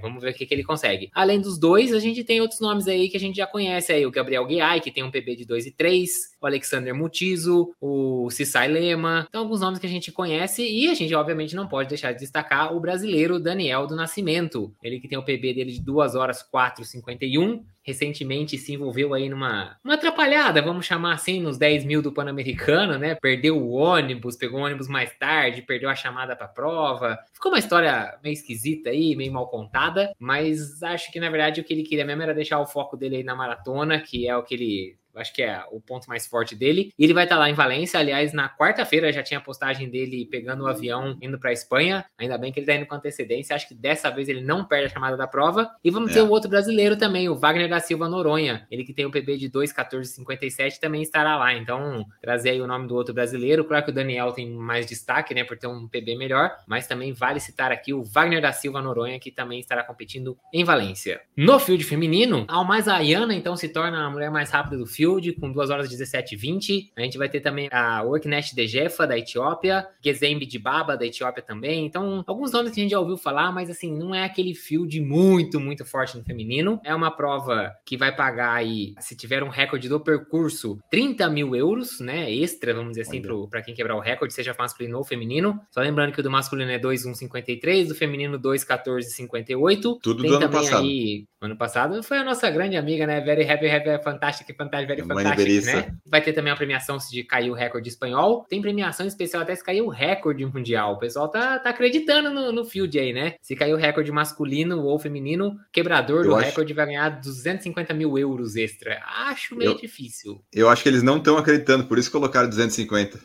vamos 0.00 0.22
ver 0.22 0.30
o 0.30 0.34
que, 0.34 0.44
que 0.44 0.54
ele 0.54 0.64
consegue. 0.64 1.10
Além 1.14 1.40
dos 1.40 1.58
dois, 1.58 1.92
a 1.94 1.98
gente 1.98 2.22
tem 2.22 2.40
outros 2.40 2.60
nomes 2.60 2.86
aí 2.86 3.08
que 3.08 3.16
a 3.16 3.20
gente 3.20 3.36
já 3.36 3.46
conhece 3.46 3.92
aí, 3.92 4.04
o 4.04 4.10
Gabriel 4.10 4.44
Guiai, 4.44 4.80
que 4.80 4.90
tem 4.90 5.02
um 5.02 5.10
PB 5.10 5.36
de 5.36 5.44
2 5.46 5.66
e 5.66 5.70
3, 5.72 6.10
Alexander 6.46 6.94
Mutizo, 6.94 7.72
o 7.80 8.30
Cissai 8.30 8.68
Lema. 8.68 9.26
Então, 9.28 9.42
alguns 9.42 9.60
nomes 9.60 9.78
que 9.78 9.86
a 9.86 9.90
gente 9.90 10.12
conhece 10.12 10.62
e 10.62 10.88
a 10.88 10.94
gente, 10.94 11.14
obviamente, 11.14 11.56
não 11.56 11.66
pode 11.66 11.88
deixar 11.88 12.12
de 12.12 12.20
destacar 12.20 12.74
o 12.74 12.80
brasileiro 12.80 13.38
Daniel 13.38 13.86
do 13.86 13.96
Nascimento. 13.96 14.72
Ele 14.82 15.00
que 15.00 15.08
tem 15.08 15.18
o 15.18 15.24
PB 15.24 15.54
dele 15.54 15.72
de 15.72 15.82
2 15.82 16.14
horas 16.14 16.44
4,51 16.52 17.62
recentemente 17.86 18.58
se 18.58 18.74
envolveu 18.74 19.14
aí 19.14 19.28
numa 19.28 19.76
uma 19.84 19.94
atrapalhada, 19.94 20.60
vamos 20.60 20.84
chamar 20.84 21.14
assim, 21.14 21.40
nos 21.40 21.56
10 21.56 21.84
mil 21.84 22.02
do 22.02 22.12
Pan-Americano, 22.12 22.98
né? 22.98 23.14
Perdeu 23.14 23.56
o 23.56 23.70
ônibus, 23.70 24.36
pegou 24.36 24.60
o 24.60 24.64
ônibus 24.64 24.88
mais 24.88 25.16
tarde, 25.16 25.62
perdeu 25.62 25.88
a 25.88 25.94
chamada 25.94 26.34
para 26.34 26.48
prova. 26.48 27.16
Ficou 27.32 27.52
uma 27.52 27.60
história 27.60 28.18
meio 28.24 28.32
esquisita 28.32 28.90
aí, 28.90 29.14
meio 29.14 29.32
mal 29.32 29.48
contada, 29.48 30.12
mas 30.18 30.82
acho 30.82 31.12
que 31.12 31.20
na 31.20 31.30
verdade 31.30 31.60
o 31.60 31.64
que 31.64 31.72
ele 31.72 31.84
queria 31.84 32.04
mesmo 32.04 32.22
era 32.22 32.34
deixar 32.34 32.58
o 32.58 32.66
foco 32.66 32.96
dele 32.96 33.16
aí 33.18 33.22
na 33.22 33.36
maratona, 33.36 34.00
que 34.00 34.26
é 34.26 34.36
o 34.36 34.42
que 34.42 34.54
ele 34.54 34.96
acho 35.16 35.32
que 35.32 35.42
é 35.42 35.62
o 35.70 35.80
ponto 35.80 36.06
mais 36.08 36.26
forte 36.26 36.54
dele. 36.54 36.92
E 36.98 37.04
ele 37.04 37.14
vai 37.14 37.24
estar 37.24 37.36
tá 37.36 37.40
lá 37.40 37.50
em 37.50 37.54
Valência. 37.54 37.98
Aliás, 37.98 38.32
na 38.32 38.48
quarta-feira 38.48 39.12
já 39.12 39.22
tinha 39.22 39.38
a 39.38 39.42
postagem 39.42 39.88
dele 39.88 40.26
pegando 40.30 40.64
o 40.64 40.66
avião 40.66 41.16
indo 41.20 41.38
para 41.38 41.50
a 41.50 41.52
Espanha. 41.52 42.04
Ainda 42.18 42.36
bem 42.36 42.52
que 42.52 42.60
ele 42.60 42.64
está 42.64 42.76
indo 42.76 42.86
com 42.86 42.94
antecedência. 42.94 43.56
Acho 43.56 43.68
que 43.68 43.74
dessa 43.74 44.10
vez 44.10 44.28
ele 44.28 44.40
não 44.42 44.64
perde 44.64 44.86
a 44.86 44.88
chamada 44.90 45.16
da 45.16 45.26
prova. 45.26 45.70
E 45.82 45.90
vamos 45.90 46.10
é. 46.10 46.14
ter 46.14 46.22
o 46.22 46.28
outro 46.28 46.50
brasileiro 46.50 46.96
também, 46.96 47.28
o 47.28 47.34
Wagner 47.34 47.68
da 47.68 47.80
Silva 47.80 48.08
Noronha. 48.08 48.66
Ele 48.70 48.84
que 48.84 48.92
tem 48.92 49.06
o 49.06 49.10
PB 49.10 49.38
de 49.38 49.50
2,1457 49.50 50.78
também 50.78 51.02
estará 51.02 51.36
lá. 51.36 51.54
Então, 51.54 52.04
trazer 52.20 52.50
aí 52.50 52.60
o 52.60 52.66
nome 52.66 52.86
do 52.86 52.94
outro 52.94 53.14
brasileiro. 53.14 53.64
Claro 53.64 53.84
que 53.84 53.90
o 53.90 53.94
Daniel 53.94 54.32
tem 54.32 54.50
mais 54.50 54.86
destaque, 54.86 55.34
né, 55.34 55.44
por 55.44 55.56
ter 55.56 55.66
um 55.66 55.88
PB 55.88 56.16
melhor. 56.16 56.54
Mas 56.66 56.86
também 56.86 57.12
vale 57.12 57.40
citar 57.40 57.72
aqui 57.72 57.94
o 57.94 58.02
Wagner 58.02 58.42
da 58.42 58.52
Silva 58.52 58.82
Noronha, 58.82 59.18
que 59.18 59.30
também 59.30 59.60
estará 59.60 59.82
competindo 59.82 60.36
em 60.52 60.64
Valência. 60.64 61.20
No 61.36 61.58
field 61.58 61.84
feminino, 61.84 62.44
ao 62.48 62.64
mais 62.64 62.86
a 62.86 62.96
Ayana, 62.96 63.34
então, 63.34 63.56
se 63.56 63.68
torna 63.68 64.04
a 64.04 64.10
mulher 64.10 64.30
mais 64.30 64.50
rápida 64.50 64.76
do 64.76 64.86
field 64.86 65.05
Field 65.06 65.32
com 65.34 65.52
2 65.52 65.70
horas 65.70 65.88
17 65.88 66.34
e 66.34 66.36
20. 66.36 66.92
A 66.96 67.02
gente 67.02 67.16
vai 67.16 67.28
ter 67.28 67.40
também 67.40 67.68
a 67.70 68.02
Worknet 68.02 68.54
de 68.54 68.66
Jefa, 68.66 69.06
da 69.06 69.16
Etiópia, 69.16 69.86
Gezembe 70.04 70.44
de 70.44 70.58
Baba, 70.58 70.96
da 70.96 71.06
Etiópia 71.06 71.42
também. 71.42 71.86
Então, 71.86 72.24
alguns 72.26 72.50
nomes 72.52 72.72
que 72.72 72.80
a 72.80 72.82
gente 72.82 72.90
já 72.90 72.98
ouviu 72.98 73.16
falar, 73.16 73.52
mas 73.52 73.70
assim, 73.70 73.96
não 73.96 74.14
é 74.14 74.24
aquele 74.24 74.54
field 74.54 75.00
muito, 75.00 75.60
muito 75.60 75.84
forte 75.84 76.18
no 76.18 76.24
feminino. 76.24 76.80
É 76.84 76.94
uma 76.94 77.10
prova 77.10 77.72
que 77.84 77.96
vai 77.96 78.14
pagar 78.14 78.52
aí, 78.54 78.94
se 78.98 79.16
tiver 79.16 79.42
um 79.42 79.48
recorde 79.48 79.88
do 79.88 80.00
percurso, 80.00 80.78
30 80.90 81.30
mil 81.30 81.54
euros, 81.54 82.00
né? 82.00 82.32
Extra, 82.32 82.74
vamos 82.74 82.90
dizer 82.90 83.02
assim, 83.02 83.22
para 83.48 83.62
quem 83.62 83.74
quebrar 83.74 83.96
o 83.96 84.00
recorde, 84.00 84.34
seja 84.34 84.54
masculino 84.58 84.98
ou 84.98 85.04
feminino. 85.04 85.60
Só 85.70 85.80
lembrando 85.80 86.12
que 86.12 86.20
o 86.20 86.22
do 86.22 86.30
masculino 86.30 86.70
é 86.70 86.78
2,153, 86.78 87.88
do 87.88 87.94
feminino 87.94 88.40
2,1458. 88.40 89.98
Tudo 90.02 90.22
Tem 90.22 90.30
do 90.30 90.36
ano 90.36 90.50
passado. 90.50 90.82
Aí, 90.82 91.26
ano 91.46 91.56
passado 91.56 92.02
foi 92.02 92.18
a 92.18 92.24
nossa 92.24 92.50
grande 92.50 92.76
amiga, 92.76 93.06
né? 93.06 93.20
Very 93.20 93.48
Happy, 93.48 93.66
Happy, 93.68 94.04
Fantastic, 94.04 94.56
Fantastic, 94.56 94.88
Very 94.88 95.02
Fantastic, 95.02 95.64
né? 95.64 95.96
Vai 96.04 96.20
ter 96.20 96.32
também 96.32 96.52
a 96.52 96.56
premiação 96.56 97.00
se 97.00 97.24
cair 97.24 97.50
o 97.50 97.54
recorde 97.54 97.88
espanhol. 97.88 98.44
Tem 98.48 98.60
premiação 98.60 99.06
especial 99.06 99.42
até 99.42 99.54
se 99.54 99.64
cair 99.64 99.80
o 99.80 99.88
recorde 99.88 100.44
mundial. 100.44 100.94
O 100.94 100.98
pessoal 100.98 101.28
tá, 101.28 101.58
tá 101.58 101.70
acreditando 101.70 102.30
no, 102.30 102.52
no 102.52 102.64
field 102.64 102.98
aí, 102.98 103.12
né? 103.12 103.34
Se 103.40 103.56
cair 103.56 103.72
o 103.72 103.76
recorde 103.76 104.12
masculino 104.12 104.82
ou 104.82 104.98
feminino, 104.98 105.56
quebrador 105.72 106.24
eu 106.24 106.30
do 106.30 106.36
acho... 106.36 106.46
recorde 106.46 106.72
vai 106.74 106.86
ganhar 106.86 107.08
250 107.08 107.94
mil 107.94 108.18
euros 108.18 108.56
extra. 108.56 109.02
Acho 109.28 109.56
meio 109.56 109.72
eu, 109.72 109.76
difícil. 109.76 110.42
Eu 110.52 110.68
acho 110.68 110.82
que 110.82 110.88
eles 110.88 111.02
não 111.02 111.18
estão 111.18 111.38
acreditando, 111.38 111.84
por 111.84 111.98
isso 111.98 112.10
colocaram 112.10 112.48
250 112.48 113.18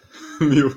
mil. 0.45 0.71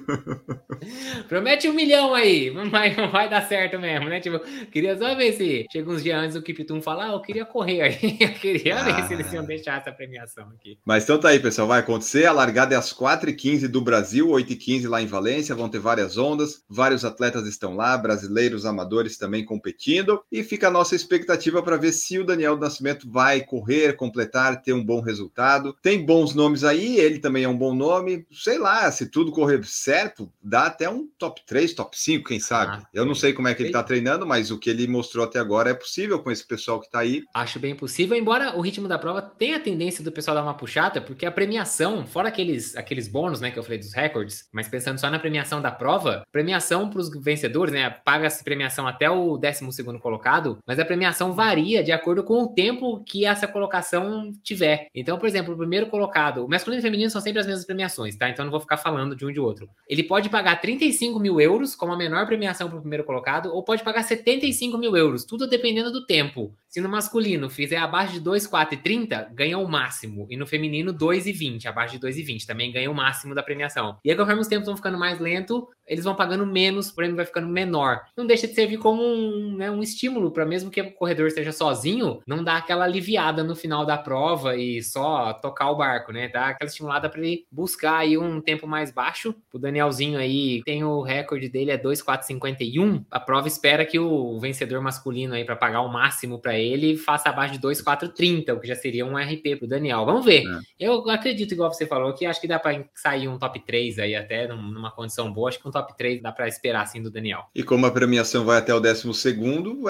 Promete 1.29 1.69
um 1.69 1.73
milhão 1.73 2.15
aí, 2.15 2.51
mas 2.51 2.97
não 2.97 3.11
vai 3.11 3.29
dar 3.29 3.47
certo 3.49 3.79
mesmo, 3.79 4.09
né? 4.09 4.21
Tipo, 4.21 4.41
queria 4.71 4.97
só 4.97 5.15
ver 5.15 5.33
se 5.33 5.67
chega 5.71 5.91
uns 5.91 6.03
dias 6.03 6.19
antes 6.19 6.37
o 6.37 6.43
Kiptum 6.43 6.81
falar, 6.81 7.07
ah, 7.07 7.13
eu 7.13 7.21
queria 7.21 7.45
correr 7.45 7.83
aí. 7.83 8.19
Eu 8.25 8.33
queria 8.35 8.79
ah. 8.79 8.85
ver 8.85 9.07
se 9.07 9.15
eles 9.15 9.33
iam 9.33 9.45
deixar 9.45 9.81
essa 9.81 9.93
premiação 9.93 10.49
aqui. 10.51 10.79
Mas 10.85 11.05
então 11.05 11.19
tá 11.19 11.29
aí, 11.29 11.41
pessoal, 11.41 11.69
vai 11.69 11.81
acontecer. 11.81 12.27
A 12.27 12.33
largada 12.33 12.75
é 12.75 12.79
às 12.79 12.93
4h15 12.93 13.69
do 13.69 13.81
Brasil, 13.81 14.29
8h15 14.29 14.89
lá 14.89 15.03
em 15.03 15.07
Valência. 15.07 15.55
Vão 15.55 15.69
ter 15.69 15.79
várias 15.79 16.17
ondas, 16.17 16.63
vários 16.69 17.05
atletas 17.05 17.47
estão 17.47 17.75
lá, 17.75 17.97
brasileiros, 17.99 18.65
amadores 18.65 19.19
também 19.19 19.45
competindo. 19.45 20.21
E 20.31 20.43
fica 20.43 20.69
a 20.69 20.71
nossa 20.71 20.95
expectativa 20.95 21.63
para 21.63 21.77
ver 21.77 21.93
se 21.93 22.19
o 22.19 22.25
Daniel 22.25 22.57
do 22.57 22.63
Nascimento 22.63 23.11
vai 23.11 23.43
correr, 23.43 23.97
completar, 23.97 24.63
ter 24.63 24.73
um 24.73 24.85
bom 24.85 25.01
resultado. 25.01 25.77
Tem 25.83 26.05
bons 26.05 26.35
nomes 26.35 26.65
aí, 26.65 26.99
ele 26.99 27.19
também 27.19 27.45
é 27.45 27.49
um 27.49 27.57
bom 27.57 27.75
nome. 27.75 28.27
Sei 28.33 28.59
lá, 28.59 28.91
se 28.91 29.07
tudo 29.07 29.33
correr 29.33 29.54
certo, 29.63 30.31
dá 30.43 30.67
até 30.67 30.89
um 30.89 31.09
top 31.19 31.43
3, 31.47 31.75
top 31.75 31.99
5, 31.99 32.29
quem 32.29 32.41
sabe. 32.41 32.83
Ah, 32.83 32.89
Eu 32.93 33.05
não 33.05 33.15
sei 33.15 33.33
como 33.33 33.49
é 33.49 33.55
que 33.55 33.63
ele 33.63 33.69
está 33.69 33.83
treinando, 33.83 34.27
mas 34.27 34.51
o 34.51 34.59
que 34.59 34.71
ele 34.71 34.87
mostrou 34.87 35.25
até 35.25 35.39
agora 35.39 35.71
é 35.71 35.75
possível 35.75 36.19
com 36.19 36.31
esse 36.31 36.47
pessoal 36.47 36.81
que 36.81 36.87
está 36.87 37.01
aí. 37.01 37.23
Acho 37.35 37.59
bem 37.59 37.75
possível, 37.75 38.17
embora 38.17 38.57
o 38.57 38.61
ritmo 38.61 38.89
da 38.89 38.99
prova 38.99 39.23
tenha 39.23 39.57
a 39.57 39.61
tendência 39.61 40.03
do 40.03 40.13
pessoal 40.13 40.37
dar 40.37 40.43
uma 40.43 40.55
puxada, 40.55 41.01
porque 41.01 41.27
a 41.27 41.33
premiação, 41.33 42.07
fora 42.07 42.29
aqueles, 42.29 42.77
aqueles 42.77 43.09
bônus, 43.09 43.41
né, 43.41 43.51
que 43.51 43.59
eu 43.59 43.63
falei 43.63 43.79
dos 43.79 43.93
recordes, 43.93 44.49
mas 44.53 44.69
pensando 44.69 44.99
só 44.99 45.11
na 45.11 45.19
premiação 45.19 45.61
da 45.61 45.71
prova, 45.71 46.25
premiação 46.33 46.89
para 46.89 47.01
os 47.01 47.11
vencedores, 47.11 47.73
né, 47.73 47.91
paga-se 47.91 48.43
premiação 48.43 48.87
até 48.87 49.11
o 49.11 49.37
12 49.37 49.99
colocado, 50.01 50.59
mas 50.67 50.79
a 50.79 50.85
premiação 50.85 51.33
varia 51.33 51.83
de 51.83 51.93
acordo 51.93 52.23
com 52.25 52.43
o 52.43 52.49
tempo 52.49 53.03
que 53.05 53.25
essa 53.25 53.47
colocação 53.47 54.33
tiver. 54.43 54.89
Então, 54.95 55.19
por 55.19 55.27
exemplo, 55.27 55.55
o 55.55 55.57
primeiro 55.57 55.87
colocado, 55.87 56.45
o 56.45 56.49
masculino 56.49 56.81
e 56.81 56.83
o 56.83 56.83
feminino 56.83 57.11
são 57.11 57.21
sempre 57.21 57.41
as 57.41 57.47
mesmas 57.47 57.65
premiações, 57.65 58.17
tá? 58.17 58.29
Então 58.29 58.45
não 58.45 58.53
vou 58.53 58.61
ficar 58.61 58.77
falando 58.77 59.17
de 59.17 59.25
um 59.25 59.33
de 59.33 59.41
outro. 59.45 59.69
Ele 59.89 60.03
pode 60.03 60.29
pagar 60.29 60.61
35 60.61 61.21
mil 61.21 61.41
euros 61.41 61.75
como 61.75 61.93
a 61.93 61.97
menor 61.97 62.27
premiação 62.27 62.69
para 62.69 62.79
o 62.79 62.81
primeiro 62.81 63.05
colocado, 63.05 63.53
ou 63.53 63.63
pode 63.63 63.83
pagar 63.83 64.03
75 64.03 64.79
mil 64.79 64.97
euros, 64.97 65.25
tudo 65.25 65.47
dependendo 65.47 65.93
do 65.93 66.07
tempo. 66.07 66.55
Se 66.69 66.81
no 66.81 66.89
masculino 66.89 67.49
fizer 67.49 67.77
abaixo 67.77 68.15
de 68.15 68.21
2, 68.21 68.49
4 68.49 68.75
e 68.75 68.79
30, 68.79 69.31
ganha 69.33 69.57
o 69.59 69.69
máximo. 69.69 70.27
E 70.29 70.37
no 70.37 70.45
feminino, 70.45 70.93
2 70.93 71.29
e 71.29 71.33
20, 71.33 71.69
abaixo 71.69 71.95
de 71.95 72.01
2 72.01 72.19
e 72.19 72.23
20, 72.25 72.47
também 72.47 72.73
ganha 72.73 72.91
o 72.91 72.95
máximo 72.95 73.33
da 73.33 73.45
premiação. 73.45 73.97
E 74.05 74.11
aí, 74.11 74.17
conforme 74.17 74.41
os 74.41 74.49
tempos 74.49 74.67
vão 74.67 74.77
ficando 74.77 74.99
mais 74.99 75.21
lento, 75.21 75.69
eles 75.87 76.03
vão 76.03 76.17
pagando 76.17 76.45
menos, 76.45 76.89
o 76.89 76.95
prêmio 76.97 77.15
vai 77.15 77.25
ficando 77.25 77.47
menor. 77.47 78.01
Não 78.17 78.27
deixa 78.27 78.49
de 78.49 78.55
servir 78.55 78.79
como 78.79 79.01
um, 79.01 79.55
né, 79.57 79.71
um 79.71 79.85
estímulo 79.85 80.33
para 80.33 80.45
mesmo 80.45 80.69
que 80.69 80.81
o 80.81 80.93
corredor 80.95 81.29
esteja 81.29 81.53
sozinho, 81.53 82.21
não 82.27 82.43
dar 82.43 82.57
aquela 82.57 82.85
aliviada 82.85 83.45
no 83.45 83.55
final 83.55 83.87
da 83.87 83.97
prova 83.97 84.57
e 84.57 84.83
só 84.83 85.33
tocar 85.35 85.71
o 85.71 85.77
barco, 85.77 86.11
né? 86.11 86.27
Dar 86.27 86.49
aquela 86.49 86.69
estimulada 86.69 87.09
para 87.09 87.21
ele 87.21 87.47
buscar 87.53 87.99
aí 87.99 88.19
um 88.19 88.41
tempo 88.41 88.67
mais 88.67 88.91
baixo. 88.91 89.24
O 89.53 89.59
Danielzinho 89.59 90.19
aí 90.19 90.63
tem 90.65 90.85
o 90.85 91.03
recorde 91.03 91.49
dele 91.49 91.71
é 91.71 91.79
2,451. 91.79 93.05
A 93.11 93.21
prova 93.21 93.49
espera 93.49 93.85
que 93.85 93.99
o 93.99 94.39
vencedor 94.41 94.81
masculino 94.81 95.35
aí 95.35 95.45
para 95.45 95.57
pagar 95.57 95.83
o 95.83 95.93
máximo 95.93 96.39
para 96.39 96.59
ele 96.59 96.97
faça 96.97 97.29
abaixo 97.29 97.55
de 97.55 97.61
2,430, 97.61 98.55
o 98.55 98.61
que 98.61 98.67
já 98.67 98.75
seria 98.75 99.07
um 99.07 99.17
RP 99.17 99.57
pro 99.59 99.69
Daniel. 99.69 100.05
Vamos 100.05 100.25
ver. 100.25 100.45
É. 100.47 100.87
Eu 100.87 101.09
acredito 101.11 101.53
igual 101.53 101.73
você 101.73 101.87
falou 101.87 102.13
que 102.13 102.27
acho 102.27 102.41
que 102.41 102.49
dá 102.49 102.59
para 102.59 102.85
sair 102.95 103.29
um 103.29 103.39
top 103.39 103.61
3 103.61 103.99
aí 104.01 104.15
até 104.15 104.49
numa 104.49 104.91
condição 104.91 105.33
boa, 105.33 105.49
acho 105.49 105.61
que 105.61 105.69
um 105.69 105.71
top 105.71 105.97
3 105.97 106.21
dá 106.21 106.33
para 106.33 106.49
esperar 106.49 106.83
assim 106.83 107.03
do 107.03 107.11
Daniel. 107.11 107.45
E 107.55 107.63
como 107.63 107.87
a 107.87 107.91
premiação 107.91 108.45
vai 108.45 108.59
até 108.59 108.75
o 108.75 108.81
12 108.81 109.05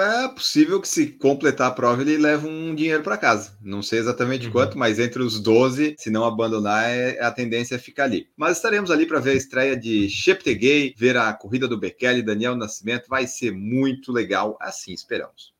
é 0.00 0.28
possível 0.28 0.80
que 0.80 0.88
se 0.88 1.06
completar 1.06 1.68
a 1.68 1.70
prova 1.70 2.02
ele 2.02 2.18
leve 2.18 2.46
um 2.46 2.74
dinheiro 2.74 3.02
para 3.02 3.16
casa. 3.16 3.56
Não 3.62 3.82
sei 3.82 3.98
exatamente 3.98 4.46
uhum. 4.46 4.52
quanto, 4.52 4.78
mas 4.78 4.98
entre 4.98 5.22
os 5.22 5.40
12, 5.40 5.94
se 5.98 6.10
não 6.10 6.24
abandonar, 6.24 6.88
é, 6.88 7.20
a 7.20 7.30
tendência 7.30 7.76
é 7.76 7.78
ficar 7.78 8.04
ali. 8.04 8.26
Mas 8.36 8.56
estaremos 8.56 8.90
ali 8.90 9.06
para 9.06 9.20
ver 9.24 9.30
a 9.30 9.34
estreia 9.34 9.76
de 9.76 10.08
Cheptegei, 10.10 10.94
ver 10.96 11.16
a 11.16 11.32
corrida 11.32 11.66
do 11.66 11.78
Bekele, 11.78 12.22
Daniel 12.22 12.54
Nascimento, 12.54 13.08
vai 13.08 13.26
ser 13.26 13.52
muito 13.52 14.12
legal, 14.12 14.56
assim 14.60 14.92
esperamos. 14.92 15.54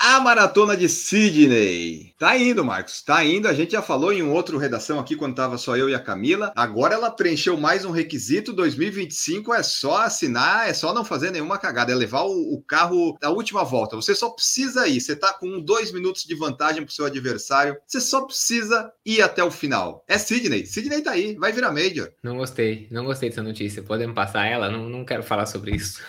A 0.00 0.20
maratona 0.20 0.76
de 0.76 0.88
Sydney. 0.88 2.14
Tá 2.16 2.38
indo, 2.38 2.64
Marcos. 2.64 3.02
Tá 3.02 3.24
indo. 3.24 3.48
A 3.48 3.52
gente 3.52 3.72
já 3.72 3.82
falou 3.82 4.12
em 4.12 4.22
um 4.22 4.32
outro 4.32 4.56
redação 4.56 5.00
aqui 5.00 5.16
quando 5.16 5.34
tava 5.34 5.58
só 5.58 5.76
eu 5.76 5.90
e 5.90 5.94
a 5.94 5.98
Camila. 5.98 6.52
Agora 6.54 6.94
ela 6.94 7.10
preencheu 7.10 7.56
mais 7.56 7.84
um 7.84 7.90
requisito. 7.90 8.52
2025 8.52 9.52
é 9.52 9.60
só 9.60 10.02
assinar, 10.02 10.68
é 10.68 10.72
só 10.72 10.94
não 10.94 11.04
fazer 11.04 11.32
nenhuma 11.32 11.58
cagada, 11.58 11.90
é 11.90 11.96
levar 11.96 12.22
o, 12.22 12.54
o 12.54 12.62
carro 12.62 13.18
da 13.20 13.30
última 13.30 13.64
volta. 13.64 13.96
Você 13.96 14.14
só 14.14 14.30
precisa 14.30 14.86
ir. 14.86 15.00
Você 15.00 15.16
tá 15.16 15.32
com 15.32 15.60
dois 15.60 15.90
minutos 15.90 16.22
de 16.22 16.34
vantagem 16.36 16.84
pro 16.84 16.94
seu 16.94 17.04
adversário. 17.04 17.76
Você 17.84 18.00
só 18.00 18.20
precisa 18.20 18.92
ir 19.04 19.20
até 19.20 19.42
o 19.42 19.50
final. 19.50 20.04
É 20.06 20.16
Sydney. 20.16 20.64
Sydney 20.64 21.02
tá 21.02 21.10
aí. 21.10 21.34
Vai 21.34 21.50
virar 21.50 21.72
Major. 21.72 22.12
Não 22.22 22.36
gostei. 22.36 22.86
Não 22.92 23.04
gostei 23.04 23.30
dessa 23.30 23.42
notícia. 23.42 23.82
Podemos 23.82 24.14
passar 24.14 24.46
ela? 24.46 24.70
Não, 24.70 24.88
não 24.88 25.04
quero 25.04 25.24
falar 25.24 25.46
sobre 25.46 25.74
isso. 25.74 26.00